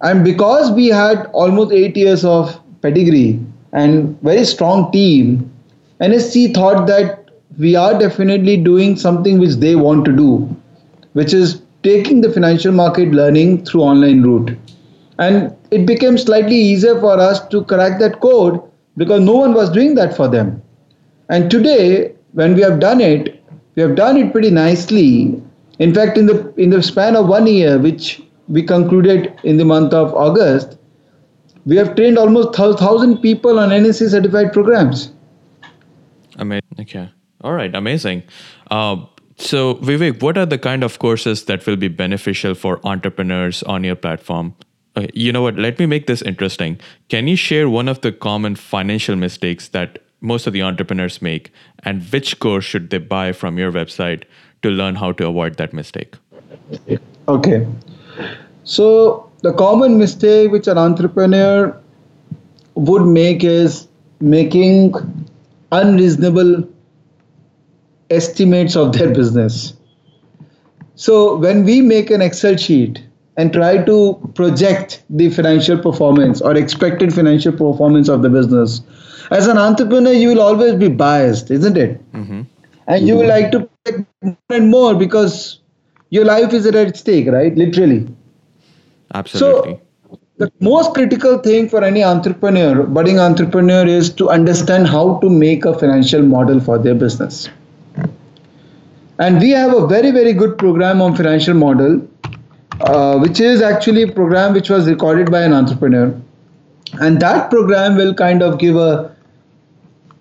And 0.00 0.24
because 0.24 0.72
we 0.72 0.88
had 0.88 1.26
almost 1.26 1.72
eight 1.72 1.96
years 1.96 2.24
of 2.24 2.60
pedigree 2.80 3.38
and 3.72 4.20
very 4.22 4.44
strong 4.44 4.90
team, 4.90 5.50
NSE 6.00 6.52
thought 6.54 6.88
that 6.88 7.30
we 7.58 7.76
are 7.76 7.96
definitely 7.98 8.56
doing 8.56 8.96
something 8.96 9.38
which 9.38 9.56
they 9.56 9.76
want 9.76 10.04
to 10.06 10.12
do, 10.12 10.56
which 11.12 11.32
is 11.32 11.62
taking 11.82 12.20
the 12.22 12.32
financial 12.32 12.72
market 12.72 13.10
learning 13.10 13.64
through 13.64 13.82
online 13.82 14.22
route. 14.22 14.56
And 15.18 15.54
it 15.70 15.86
became 15.86 16.18
slightly 16.18 16.56
easier 16.56 16.98
for 16.98 17.20
us 17.20 17.46
to 17.48 17.62
crack 17.64 18.00
that 18.00 18.20
code 18.20 18.60
because 18.96 19.20
no 19.20 19.36
one 19.36 19.54
was 19.54 19.70
doing 19.70 19.94
that 19.94 20.16
for 20.16 20.28
them. 20.28 20.62
And 21.28 21.50
today, 21.50 22.14
when 22.32 22.54
we 22.54 22.62
have 22.62 22.80
done 22.80 23.00
it, 23.00 23.42
we 23.74 23.82
have 23.82 23.94
done 23.94 24.16
it 24.16 24.32
pretty 24.32 24.50
nicely. 24.50 25.42
In 25.78 25.94
fact, 25.94 26.18
in 26.18 26.26
the 26.26 26.52
in 26.56 26.70
the 26.70 26.82
span 26.82 27.16
of 27.16 27.26
one 27.28 27.46
year, 27.46 27.78
which 27.78 28.22
we 28.48 28.62
concluded 28.62 29.38
in 29.44 29.56
the 29.56 29.64
month 29.64 29.94
of 29.94 30.14
August, 30.14 30.76
we 31.64 31.76
have 31.76 31.94
trained 31.96 32.18
almost 32.18 32.54
thousand 32.54 33.18
people 33.18 33.58
on 33.58 33.70
NSE 33.70 34.10
certified 34.10 34.52
programs. 34.52 35.12
Amazing. 36.36 36.62
Okay. 36.80 37.10
All 37.42 37.52
right. 37.52 37.74
Amazing. 37.74 38.22
Uh, 38.70 38.96
so, 39.36 39.74
Vivek, 39.76 40.22
what 40.22 40.38
are 40.38 40.46
the 40.46 40.58
kind 40.58 40.84
of 40.84 40.98
courses 40.98 41.46
that 41.46 41.66
will 41.66 41.76
be 41.76 41.88
beneficial 41.88 42.54
for 42.54 42.80
entrepreneurs 42.86 43.62
on 43.64 43.84
your 43.84 43.96
platform? 43.96 44.54
Uh, 44.94 45.06
you 45.14 45.32
know 45.32 45.42
what? 45.42 45.56
Let 45.56 45.78
me 45.78 45.86
make 45.86 46.06
this 46.06 46.22
interesting. 46.22 46.78
Can 47.08 47.26
you 47.26 47.36
share 47.36 47.68
one 47.68 47.88
of 47.88 48.00
the 48.02 48.12
common 48.12 48.56
financial 48.56 49.16
mistakes 49.16 49.68
that 49.68 49.98
most 50.20 50.46
of 50.46 50.52
the 50.52 50.62
entrepreneurs 50.62 51.20
make, 51.22 51.52
and 51.82 52.02
which 52.12 52.38
course 52.38 52.64
should 52.64 52.90
they 52.90 52.98
buy 52.98 53.32
from 53.32 53.58
your 53.58 53.72
website 53.72 54.24
to 54.62 54.70
learn 54.70 54.94
how 54.94 55.12
to 55.12 55.26
avoid 55.26 55.56
that 55.56 55.72
mistake? 55.72 56.14
Okay. 57.28 57.66
So, 58.64 59.30
the 59.42 59.52
common 59.52 59.98
mistake 59.98 60.52
which 60.52 60.68
an 60.68 60.78
entrepreneur 60.78 61.76
would 62.74 63.06
make 63.06 63.42
is 63.42 63.88
making 64.20 64.94
unreasonable 65.72 66.68
estimates 68.10 68.76
of 68.76 68.92
their 68.92 69.12
business. 69.12 69.74
So 70.94 71.36
when 71.36 71.64
we 71.64 71.80
make 71.80 72.10
an 72.10 72.22
Excel 72.22 72.56
sheet 72.56 73.02
and 73.36 73.52
try 73.52 73.82
to 73.82 74.32
project 74.34 75.02
the 75.08 75.30
financial 75.30 75.78
performance 75.78 76.40
or 76.40 76.56
expected 76.56 77.14
financial 77.14 77.52
performance 77.52 78.08
of 78.08 78.22
the 78.22 78.28
business, 78.28 78.82
as 79.30 79.46
an 79.46 79.56
entrepreneur, 79.58 80.12
you 80.12 80.28
will 80.28 80.42
always 80.42 80.74
be 80.74 80.88
biased, 80.88 81.50
isn't 81.50 81.76
it? 81.76 82.12
Mm-hmm. 82.12 82.42
And 82.88 83.08
you 83.08 83.16
will 83.16 83.28
like 83.28 83.50
to 83.52 83.68
project 83.84 84.06
more 84.22 84.36
and 84.50 84.70
more 84.70 84.94
because 84.94 85.60
your 86.10 86.24
life 86.24 86.52
is 86.52 86.66
at 86.66 86.96
stake, 86.96 87.28
right? 87.28 87.54
Literally. 87.56 88.06
Absolutely. 89.14 89.72
So 89.72 89.80
the 90.36 90.52
most 90.60 90.92
critical 90.92 91.38
thing 91.38 91.68
for 91.68 91.82
any 91.84 92.02
entrepreneur, 92.02 92.82
budding 92.82 93.18
entrepreneur, 93.18 93.86
is 93.86 94.12
to 94.14 94.28
understand 94.28 94.88
how 94.88 95.18
to 95.20 95.30
make 95.30 95.64
a 95.64 95.78
financial 95.78 96.22
model 96.22 96.60
for 96.60 96.78
their 96.78 96.94
business. 96.94 97.48
And 99.18 99.40
we 99.40 99.50
have 99.50 99.74
a 99.74 99.86
very, 99.86 100.10
very 100.10 100.32
good 100.32 100.58
program 100.58 101.00
on 101.00 101.14
financial 101.14 101.54
model, 101.54 102.06
uh, 102.80 103.18
which 103.18 103.40
is 103.40 103.62
actually 103.62 104.02
a 104.02 104.10
program 104.10 104.54
which 104.54 104.70
was 104.70 104.88
recorded 104.88 105.30
by 105.30 105.42
an 105.42 105.52
entrepreneur. 105.52 106.18
And 107.00 107.20
that 107.20 107.50
program 107.50 107.96
will 107.96 108.14
kind 108.14 108.42
of 108.42 108.58
give 108.58 108.76
a, 108.76 109.14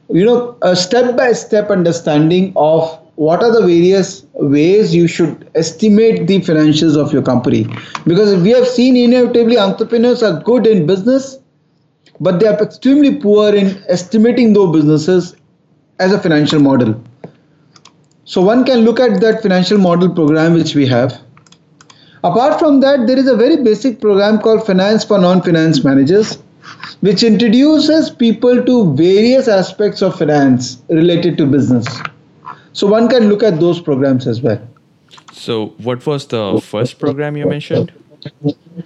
you 0.10 0.26
know, 0.26 0.58
a 0.62 0.76
step-by-step 0.76 1.70
understanding 1.70 2.54
of 2.56 2.98
what 3.16 3.44
are 3.44 3.52
the 3.52 3.62
various 3.62 4.26
ways 4.34 4.96
you 4.96 5.08
should 5.08 5.50
estimate 5.56 6.28
the 6.28 6.40
financials 6.40 6.98
of 6.98 7.12
your 7.14 7.22
company. 7.22 7.68
Because 8.06 8.42
we 8.42 8.50
have 8.52 8.68
seen 8.68 8.96
inevitably 8.96 9.58
entrepreneurs 9.58 10.24
are 10.24 10.42
good 10.42 10.66
in 10.66 10.88
business, 10.88 11.38
but 12.20 12.40
they 12.40 12.48
are 12.48 12.62
extremely 12.62 13.16
poor 13.16 13.54
in 13.54 13.84
estimating 13.88 14.54
those 14.54 14.74
businesses 14.74 15.36
as 16.00 16.14
a 16.14 16.20
financial 16.20 16.60
model. 16.60 17.02
So 18.26 18.42
one 18.42 18.64
can 18.64 18.80
look 18.80 19.00
at 19.00 19.20
that 19.22 19.42
financial 19.42 19.78
model 19.78 20.10
program 20.10 20.54
which 20.54 20.74
we 20.74 20.88
have. 20.88 21.20
Apart 22.24 22.60
from 22.60 22.82
that, 22.82 23.08
there 23.08 23.18
is 23.18 23.28
a 23.28 23.36
very 23.36 23.58
basic 23.64 24.00
program 24.00 24.40
called 24.40 24.66
Finance 24.66 25.04
for 25.04 25.18
Non-Finance 25.18 25.84
Managers, 25.84 26.38
which 27.00 27.24
introduces 27.24 28.12
people 28.12 28.64
to 28.64 28.94
various 28.96 29.48
aspects 29.48 30.04
of 30.04 30.18
finance 30.18 30.82
related 30.90 31.38
to 31.40 31.48
business. 31.48 31.88
So 32.74 32.86
one 32.86 33.10
can 33.10 33.28
look 33.28 33.42
at 33.42 33.60
those 33.60 33.82
programs 33.82 34.28
as 34.28 34.42
well. 34.42 34.62
So 35.34 35.68
what 35.78 36.06
was 36.06 36.28
the 36.28 36.62
first 36.62 37.00
program 37.00 37.38
you 37.38 37.48
mentioned? 37.48 37.92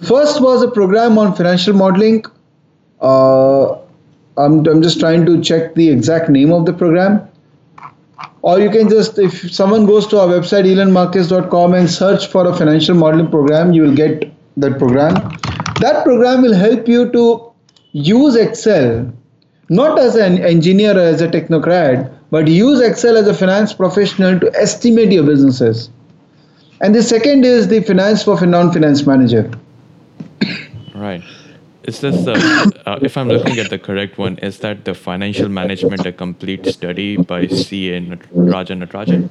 First 0.02 0.40
was 0.40 0.62
a 0.62 0.70
program 0.70 1.18
on 1.18 1.34
financial 1.34 1.74
modeling. 1.74 2.24
Uh, 3.02 3.72
I'm, 4.38 4.66
I'm 4.66 4.80
just 4.80 4.98
trying 4.98 5.26
to 5.26 5.42
check 5.42 5.74
the 5.74 5.90
exact 5.90 6.30
name 6.30 6.52
of 6.52 6.64
the 6.64 6.72
program 6.72 7.28
or 8.50 8.60
you 8.60 8.70
can 8.70 8.88
just 8.88 9.18
if 9.18 9.36
someone 9.52 9.86
goes 9.86 10.06
to 10.10 10.18
our 10.22 10.28
website 10.32 10.66
elearnmarkets.com 10.72 11.74
and 11.74 11.90
search 11.90 12.26
for 12.34 12.46
a 12.50 12.54
financial 12.58 12.98
modeling 13.02 13.30
program 13.30 13.72
you 13.72 13.82
will 13.82 13.96
get 14.00 14.24
that 14.56 14.78
program. 14.78 15.14
That 15.80 16.04
program 16.04 16.42
will 16.42 16.54
help 16.54 16.88
you 16.88 17.10
to 17.12 17.52
use 17.92 18.36
excel 18.36 19.12
not 19.68 19.98
as 19.98 20.14
an 20.14 20.38
engineer 20.50 20.96
or 20.96 21.06
as 21.14 21.20
a 21.20 21.28
technocrat 21.28 22.12
but 22.30 22.48
use 22.48 22.80
excel 22.80 23.16
as 23.16 23.26
a 23.26 23.34
finance 23.34 23.72
professional 23.72 24.38
to 24.40 24.52
estimate 24.66 25.12
your 25.12 25.24
businesses. 25.24 25.90
And 26.80 26.94
the 26.94 27.02
second 27.02 27.44
is 27.44 27.68
the 27.68 27.80
finance 27.82 28.22
for 28.22 28.42
a 28.42 28.46
non-finance 28.46 29.06
manager. 29.06 29.50
Right 30.94 31.22
is 31.86 32.00
this 32.00 32.24
the, 32.24 32.82
uh, 32.86 32.98
if 33.02 33.16
I'm 33.16 33.28
looking 33.28 33.58
at 33.58 33.70
the 33.70 33.78
correct 33.78 34.18
one, 34.18 34.38
is 34.38 34.58
that 34.58 34.84
the 34.84 34.94
financial 34.94 35.48
management 35.48 36.04
a 36.06 36.12
complete 36.12 36.66
study 36.66 37.16
by 37.16 37.46
C.A. 37.46 38.00
Rajan 38.00 38.84
Natarajan? 38.84 39.28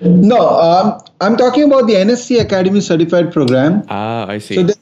No, 0.00 0.48
um, 0.58 1.00
I'm 1.20 1.36
talking 1.36 1.64
about 1.64 1.86
the 1.86 1.94
NSE 1.94 2.40
Academy 2.40 2.80
certified 2.80 3.32
program. 3.32 3.84
Ah, 3.88 4.26
I 4.26 4.38
see. 4.38 4.56
So 4.56 4.62
the, 4.64 4.76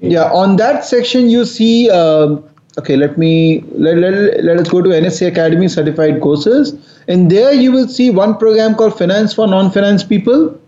yeah, 0.00 0.30
on 0.32 0.56
that 0.56 0.84
section 0.84 1.28
you 1.30 1.44
see. 1.44 1.90
Uh, 1.90 2.36
okay, 2.78 2.96
let 2.96 3.16
me 3.16 3.64
let, 3.72 3.96
let, 3.98 4.44
let 4.44 4.58
us 4.58 4.68
go 4.68 4.82
to 4.82 4.90
NSE 4.90 5.26
Academy 5.28 5.68
certified 5.68 6.20
courses. 6.20 6.74
And 7.08 7.30
there 7.30 7.52
you 7.52 7.72
will 7.72 7.88
see 7.88 8.10
one 8.10 8.36
program 8.36 8.74
called 8.74 8.98
Finance 8.98 9.34
for 9.34 9.46
Non-Finance 9.46 10.04
People. 10.04 10.58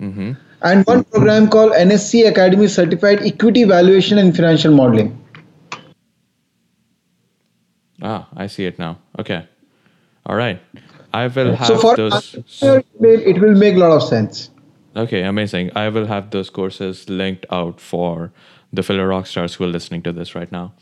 Mm-hmm 0.00 0.32
and 0.64 0.84
one 0.86 1.04
program 1.04 1.48
called 1.48 1.72
NSE 1.72 2.28
Academy 2.28 2.68
Certified 2.68 3.22
Equity 3.22 3.64
Valuation 3.64 4.18
and 4.18 4.34
Financial 4.34 4.72
Modeling. 4.72 5.18
Ah, 8.02 8.28
I 8.36 8.46
see 8.46 8.66
it 8.66 8.78
now. 8.78 8.98
Okay. 9.18 9.46
All 10.26 10.36
right. 10.36 10.60
I 11.14 11.26
will 11.26 11.54
have 11.54 11.66
so 11.66 11.78
for 11.78 11.96
those. 11.96 12.34
It 13.00 13.40
will 13.40 13.54
make 13.54 13.74
a 13.74 13.78
lot 13.78 13.92
of 13.92 14.02
sense. 14.02 14.50
Okay, 14.96 15.22
amazing. 15.22 15.70
I 15.74 15.88
will 15.88 16.06
have 16.06 16.30
those 16.30 16.50
courses 16.50 17.08
linked 17.08 17.46
out 17.50 17.80
for 17.80 18.32
the 18.72 18.82
fellow 18.82 19.04
rock 19.04 19.26
stars 19.26 19.54
who 19.54 19.64
are 19.64 19.68
listening 19.68 20.02
to 20.02 20.12
this 20.12 20.34
right 20.34 20.50
now. 20.50 20.74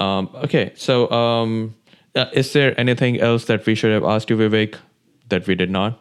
Um, 0.00 0.28
okay, 0.34 0.72
so 0.74 1.10
um, 1.10 1.74
uh, 2.14 2.26
is 2.32 2.52
there 2.52 2.78
anything 2.78 3.20
else 3.20 3.46
that 3.46 3.64
we 3.66 3.74
should 3.74 3.92
have 3.92 4.04
asked 4.04 4.30
you, 4.30 4.36
Vivek, 4.36 4.76
that 5.28 5.46
we 5.46 5.54
did 5.54 5.70
not? 5.70 6.00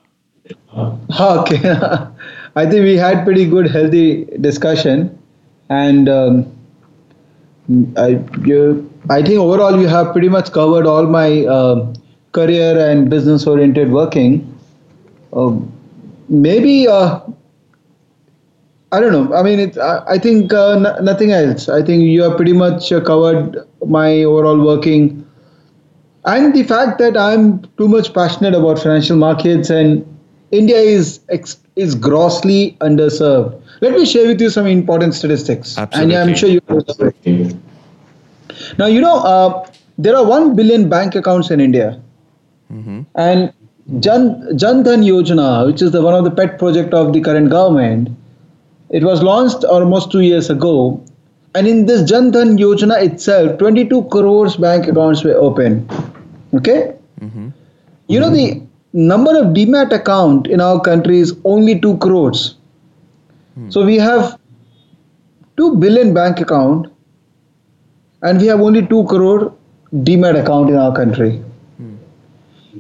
Okay. 1.20 1.60
I 2.56 2.66
think 2.70 2.84
we 2.84 2.96
had 2.96 3.26
pretty 3.26 3.46
good, 3.46 3.70
healthy 3.70 4.26
discussion, 4.40 5.18
and 5.70 6.08
um, 6.08 6.52
I, 7.98 8.24
you, 8.44 8.90
I 9.10 9.22
think 9.22 9.40
overall 9.40 9.80
you 9.80 9.88
have 9.88 10.12
pretty 10.12 10.30
much 10.30 10.52
covered 10.52 10.86
all 10.86 11.06
my 11.08 11.46
uh, 11.46 11.94
career 12.32 12.78
and 12.90 13.10
business-oriented 13.10 13.92
working. 13.92 14.52
Um, 15.34 15.72
maybe 16.30 16.88
uh, 16.88 17.20
I 18.92 19.00
don't 19.02 19.12
know. 19.12 19.36
I 19.36 19.44
mean, 19.44 19.60
it, 19.60 19.78
I, 19.78 20.04
I 20.12 20.18
think 20.18 20.54
uh, 20.54 20.72
n- 20.72 21.04
nothing 21.06 21.32
else. 21.32 21.68
I 21.68 21.82
think 21.82 22.04
you 22.04 22.22
have 22.24 22.38
pretty 22.38 22.54
much 22.54 22.92
uh, 22.92 23.02
covered 23.02 23.58
my 23.86 24.24
overall 24.24 24.64
working, 24.64 25.26
and 26.26 26.54
the 26.54 26.64
fact 26.64 27.00
that 27.00 27.18
I'm 27.18 27.62
too 27.78 27.88
much 27.90 28.14
passionate 28.14 28.54
about 28.54 28.80
financial 28.80 29.18
markets 29.18 29.70
and 29.70 30.06
India 30.52 30.78
is 30.78 31.20
ex- 31.30 31.58
is 31.76 31.96
grossly 31.96 32.78
underserved. 32.82 33.62
Let 33.82 33.94
me 33.94 34.06
share 34.06 34.28
with 34.28 34.40
you 34.42 34.50
some 34.50 34.66
important 34.68 35.14
statistics, 35.16 35.78
Absolutely. 35.78 36.16
and 36.16 36.30
I'm 36.30 36.36
sure 36.36 36.50
you. 36.50 36.62
know. 36.70 37.50
Now 38.78 38.86
you 38.86 39.02
know 39.02 39.18
uh, 39.20 39.68
there 39.98 40.16
are 40.16 40.26
one 40.26 40.56
billion 40.56 40.90
bank 40.90 41.16
accounts 41.16 41.52
in 41.52 41.60
India, 41.60 42.00
and 43.16 43.52
Jan 44.00 44.58
Jan 44.58 44.84
Dhan 44.84 45.04
Yojana, 45.06 45.66
which 45.68 45.82
is 45.82 45.92
the 45.92 46.02
one 46.02 46.14
of 46.14 46.24
the 46.24 46.32
pet 46.32 46.58
project 46.58 46.94
of 46.94 47.14
the 47.14 47.22
current 47.22 47.50
government, 47.50 48.10
it 48.90 49.04
was 49.04 49.22
launched 49.22 49.64
almost 49.66 50.12
two 50.12 50.22
years 50.22 50.50
ago, 50.50 51.04
and 51.54 51.68
in 51.68 51.86
this 51.86 52.04
Jan 52.10 52.32
Dhan 52.32 52.58
Yojana 52.58 53.02
itself, 53.04 53.58
22 53.60 54.04
crores 54.06 54.56
bank 54.58 54.88
accounts 54.88 55.24
were 55.24 55.36
open. 55.36 55.88
Okay, 56.54 56.94
Mm-hmm. 57.22 57.50
you 58.08 58.20
know 58.20 58.30
the 58.30 58.62
number 58.96 59.38
of 59.38 59.48
demat 59.48 59.92
account 59.92 60.48
in 60.48 60.62
our 60.62 60.80
country 60.80 61.20
is 61.20 61.36
only 61.44 61.80
two 61.80 61.98
crores. 61.98 62.56
Hmm. 63.56 63.70
So 63.70 63.86
we 63.86 63.98
have 63.98 64.40
two 65.58 65.76
billion 65.76 66.14
bank 66.14 66.40
account, 66.40 66.88
and 68.22 68.40
we 68.40 68.48
have 68.48 68.62
only 68.62 68.88
two 68.88 69.04
crore 69.06 69.54
demat 69.94 70.42
account 70.42 70.70
in 70.70 70.78
our 70.78 70.96
country. 70.96 71.44
Hmm. 71.78 71.96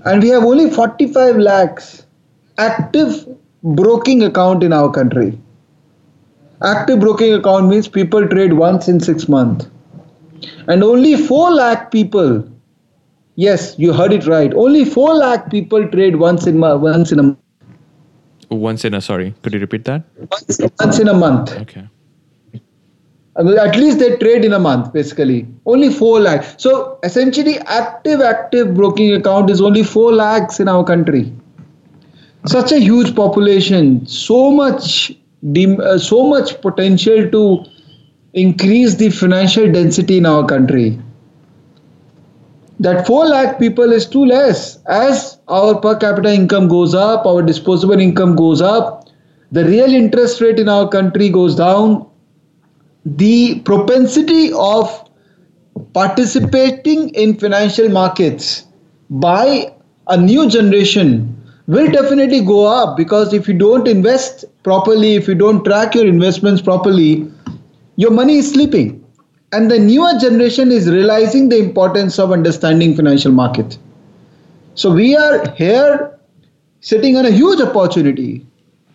And 0.05 0.23
we 0.23 0.29
have 0.29 0.45
only 0.45 0.69
45 0.69 1.35
lakhs 1.35 2.05
active 2.57 3.27
broking 3.63 4.23
account 4.23 4.63
in 4.63 4.71
our 4.71 4.89
country. 4.89 5.37
Active 6.63 7.01
broking 7.01 7.33
account 7.33 7.67
means 7.67 7.89
people 7.89 8.25
trade 8.29 8.53
once 8.53 8.87
in 8.87 9.01
6 9.01 9.27
months. 9.27 9.67
And 10.67 10.81
only 10.81 11.15
4 11.17 11.51
lakh 11.51 11.91
people 11.91 12.47
yes 13.35 13.75
you 13.77 13.93
heard 13.93 14.13
it 14.13 14.25
right. 14.27 14.53
Only 14.53 14.85
4 14.85 15.15
lakh 15.15 15.49
people 15.49 15.87
trade 15.89 16.15
once 16.17 16.47
in 16.47 16.57
mo- 16.57 16.77
once 16.77 17.11
in 17.11 17.19
a 17.19 17.23
month. 17.23 17.39
Once 18.49 18.85
in 18.85 18.93
a 18.93 19.01
sorry, 19.01 19.33
could 19.41 19.53
you 19.53 19.59
repeat 19.59 19.85
that? 19.85 20.03
once 20.79 20.99
in 20.99 21.07
a 21.07 21.13
month. 21.13 21.51
Okay. 21.57 21.87
At 23.37 23.75
least 23.75 23.99
they 23.99 24.15
trade 24.17 24.45
in 24.45 24.53
a 24.53 24.59
month 24.59 24.93
basically. 24.93 25.47
Only 25.65 25.89
4 25.89 26.19
lakh. 26.21 26.45
So 26.57 26.99
essentially 27.03 27.57
active 27.59 28.21
active 28.21 28.73
broking 28.73 29.13
account 29.13 29.49
is 29.49 29.61
only 29.61 29.83
4 29.83 30.13
lakhs 30.13 30.59
in 30.59 30.69
our 30.69 30.83
country. 30.83 31.33
Such 32.45 32.71
a 32.71 32.79
huge 32.79 33.15
population. 33.15 34.05
So 34.05 34.51
much 34.51 35.11
uh, 35.45 35.97
so 35.97 36.27
much 36.27 36.59
potential 36.61 37.29
to 37.29 37.65
increase 38.33 38.95
the 38.95 39.09
financial 39.09 39.71
density 39.71 40.17
in 40.17 40.25
our 40.25 40.45
country 40.45 40.99
that 42.79 43.07
4 43.07 43.25
lakh 43.27 43.59
people 43.59 43.91
is 43.91 44.05
too 44.05 44.25
less. 44.25 44.79
As 44.85 45.37
our 45.47 45.79
per 45.79 45.95
capita 45.97 46.33
income 46.33 46.67
goes 46.67 46.93
up 46.93 47.25
our 47.25 47.41
disposable 47.41 47.99
income 47.99 48.35
goes 48.35 48.61
up 48.61 49.09
the 49.51 49.63
real 49.63 49.93
interest 49.93 50.41
rate 50.41 50.59
in 50.59 50.67
our 50.67 50.87
country 50.89 51.29
goes 51.29 51.55
down 51.55 52.05
the 53.05 53.59
propensity 53.59 54.51
of 54.53 55.09
participating 55.93 57.09
in 57.09 57.37
financial 57.37 57.89
markets 57.89 58.65
by 59.09 59.71
a 60.07 60.17
new 60.17 60.49
generation 60.49 61.31
will 61.67 61.91
definitely 61.91 62.41
go 62.41 62.65
up 62.65 62.97
because 62.97 63.33
if 63.33 63.47
you 63.47 63.53
don't 63.53 63.87
invest 63.87 64.45
properly 64.63 65.15
if 65.15 65.27
you 65.27 65.35
don't 65.35 65.63
track 65.63 65.93
your 65.93 66.07
investments 66.07 66.61
properly 66.61 67.31
your 67.97 68.11
money 68.11 68.37
is 68.37 68.51
sleeping 68.51 69.04
and 69.51 69.71
the 69.71 69.79
newer 69.79 70.13
generation 70.19 70.71
is 70.71 70.89
realizing 70.89 71.49
the 71.49 71.57
importance 71.57 72.19
of 72.19 72.31
understanding 72.31 72.95
financial 72.95 73.31
markets 73.31 73.79
so 74.73 74.93
we 74.93 75.15
are 75.15 75.49
here 75.51 76.17
sitting 76.81 77.17
on 77.17 77.25
a 77.25 77.31
huge 77.31 77.61
opportunity 77.61 78.45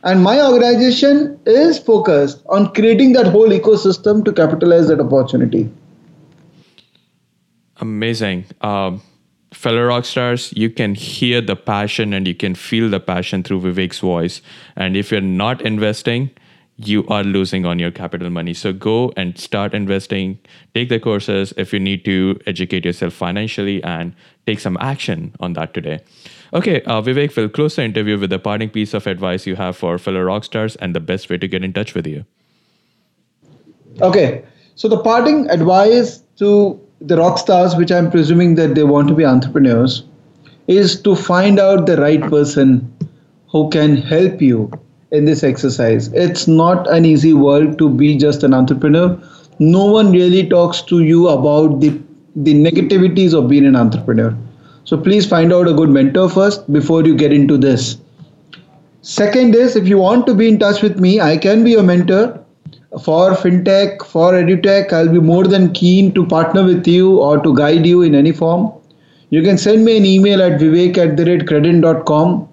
and 0.03 0.23
my 0.23 0.41
organization 0.41 1.39
is 1.47 1.79
focused 1.79 2.43
on 2.49 2.73
creating 2.75 3.13
that 3.13 3.27
whole 3.27 3.49
ecosystem 3.49 4.25
to 4.25 4.33
capitalize 4.33 4.89
that 4.89 5.01
opportunity 5.01 5.71
Amazing. 7.81 8.45
Um, 8.61 9.03
fellow 9.53 9.85
rock 9.85 10.05
stars, 10.05 10.53
you 10.55 10.71
can 10.71 10.95
hear 10.95 11.41
the 11.41 11.57
passion 11.57 12.13
and 12.13 12.29
you 12.29 12.35
can 12.35 12.55
feel 12.55 12.91
the 12.91 13.01
passion 13.01 13.43
through 13.43 13.63
Vivek's 13.63 14.01
voice. 14.01 14.43
And 14.77 14.97
if 14.97 15.11
you're 15.11 15.23
not 15.23 15.63
investing, 15.63 16.31
you 16.87 17.07
are 17.09 17.23
losing 17.23 17.67
on 17.67 17.79
your 17.79 17.91
capital 17.91 18.31
money. 18.31 18.55
So 18.55 18.73
go 18.73 19.13
and 19.17 19.39
start 19.39 19.75
investing, 19.75 20.39
take 20.75 20.89
the 20.89 20.99
courses 20.99 21.53
if 21.57 21.73
you 21.73 21.81
need 21.81 22.05
to 22.05 22.39
educate 22.47 22.85
yourself 22.85 23.13
financially 23.13 23.83
and 23.85 24.15
take 24.47 24.61
some 24.61 24.77
action 24.81 25.35
on 25.41 25.53
that 25.55 25.75
today. 25.75 26.01
Okay, 26.53 26.83
uh, 26.83 27.01
Vivek, 27.03 27.37
we'll 27.37 27.49
close 27.49 27.77
the 27.77 27.85
interview 27.85 28.19
with 28.19 28.33
a 28.33 28.39
parting 28.39 28.71
piece 28.71 28.95
of 28.95 29.07
advice 29.07 29.47
you 29.47 29.57
have 29.57 29.77
for 29.77 29.99
fellow 29.99 30.23
rock 30.23 30.45
stars 30.45 30.77
and 30.77 30.95
the 30.95 31.01
best 31.01 31.29
way 31.31 31.39
to 31.39 31.47
get 31.47 31.63
in 31.63 31.73
touch 31.73 31.95
with 31.95 32.07
you. 32.07 32.25
Okay, 34.01 34.45
so 34.75 34.89
the 34.89 34.99
parting 34.99 35.49
advice 35.51 36.23
to 36.39 36.81
the 37.01 37.17
rock 37.17 37.39
stars, 37.39 37.77
which 37.77 37.93
I'm 37.93 38.11
presuming 38.11 38.55
that 38.55 38.75
they 38.75 38.85
want 38.85 39.09
to 39.09 39.15
be 39.15 39.25
entrepreneurs, 39.25 40.05
is 40.67 41.01
to 41.03 41.15
find 41.15 41.59
out 41.59 41.87
the 41.87 41.97
right 41.97 42.21
person 42.21 42.97
who 43.49 43.69
can 43.71 43.97
help 43.97 44.41
you 44.41 44.71
in 45.13 45.25
this 45.25 45.43
exercise. 45.43 46.09
It's 46.13 46.47
not 46.47 46.89
an 46.91 47.05
easy 47.05 47.33
world 47.33 47.79
to 47.79 47.89
be 47.89 48.17
just 48.17 48.43
an 48.43 48.55
entrepreneur. 48.55 49.19
No 49.59 49.85
one 49.87 50.13
really 50.13 50.49
talks 50.49 50.83
to 50.83 51.03
you 51.03 51.29
about 51.29 51.81
the 51.81 52.01
the 52.37 52.55
negativities 52.55 53.35
of 53.35 53.49
being 53.49 53.67
an 53.67 53.77
entrepreneur. 53.77 54.37
So 54.85 54.97
please 54.97 55.27
find 55.27 55.53
out 55.53 55.69
a 55.69 55.73
good 55.73 55.91
mentor 55.91 56.29
first 56.29 56.73
before 56.73 57.05
you 57.05 57.17
get 57.17 57.33
into 57.33 57.57
this. 57.59 57.99
Second 59.03 59.55
is 59.55 59.77
if 59.77 59.89
you 59.89 59.99
want 59.99 60.27
to 60.27 60.35
be 60.35 60.49
in 60.49 60.59
touch 60.59 60.83
with 60.83 61.01
me, 61.01 61.21
I 61.21 61.37
can 61.37 61.65
be 61.65 61.73
your 61.73 61.83
mentor 61.83 62.45
for 63.05 63.33
fintech, 63.33 64.05
for 64.05 64.33
edutech. 64.33 64.93
I'll 64.93 65.09
be 65.09 65.21
more 65.21 65.45
than 65.45 65.73
keen 65.73 66.13
to 66.15 66.27
partner 66.27 66.65
with 66.65 66.87
you 66.87 67.19
or 67.19 67.39
to 67.41 67.55
guide 67.55 67.87
you 67.87 68.03
in 68.03 68.15
any 68.15 68.33
form. 68.33 68.73
You 69.31 69.43
can 69.43 69.59
send 69.59 69.85
me 69.85 69.97
an 69.97 70.05
email 70.05 70.43
at 70.43 70.61
vivek 70.61 70.99
at 70.99 71.17
the 71.17 71.25
rate 71.25 71.47
credent.com. 71.47 72.49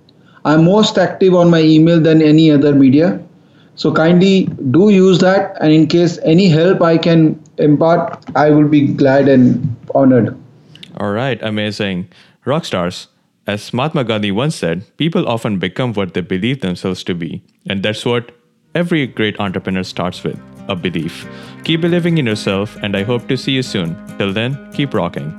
I'm 0.48 0.64
most 0.64 0.98
active 0.98 1.36
on 1.36 1.50
my 1.50 1.60
email 1.60 2.00
than 2.00 2.22
any 2.22 2.50
other 2.50 2.74
media. 2.74 3.20
So 3.76 3.92
kindly 3.92 4.46
do 4.72 4.90
use 4.90 5.20
that 5.20 5.58
and 5.60 5.74
in 5.74 5.88
case 5.88 6.20
any 6.24 6.48
help 6.48 6.82
I 6.82 6.98
can 6.98 7.38
impart, 7.58 8.24
I 8.34 8.50
will 8.52 8.68
be 8.68 8.88
glad 8.88 9.28
and 9.28 9.76
honored. 9.94 10.38
All 11.02 11.12
right, 11.12 11.38
amazing. 11.44 12.08
Rock 12.46 12.64
stars. 12.64 13.08
As 13.46 13.74
Mahatma 13.74 14.06
Gandhi 14.06 14.32
once 14.32 14.56
said, 14.56 14.86
people 14.96 15.28
often 15.28 15.60
become 15.60 15.92
what 15.94 16.14
they 16.14 16.22
believe 16.22 16.62
themselves 16.62 17.04
to 17.04 17.14
be. 17.14 17.44
And 17.66 17.84
that's 17.84 18.06
what 18.06 18.32
every 18.74 19.06
great 19.06 19.40
entrepreneur 19.42 19.84
starts 19.84 20.24
with 20.24 20.40
a 20.70 20.76
belief. 20.78 21.28
Keep 21.66 21.82
believing 21.82 22.18
in 22.18 22.26
yourself, 22.26 22.78
and 22.82 22.96
I 22.96 23.04
hope 23.04 23.28
to 23.28 23.38
see 23.38 23.52
you 23.52 23.64
soon. 23.64 23.96
Till 24.18 24.32
then, 24.32 24.58
keep 24.72 24.94
rocking. 24.94 25.32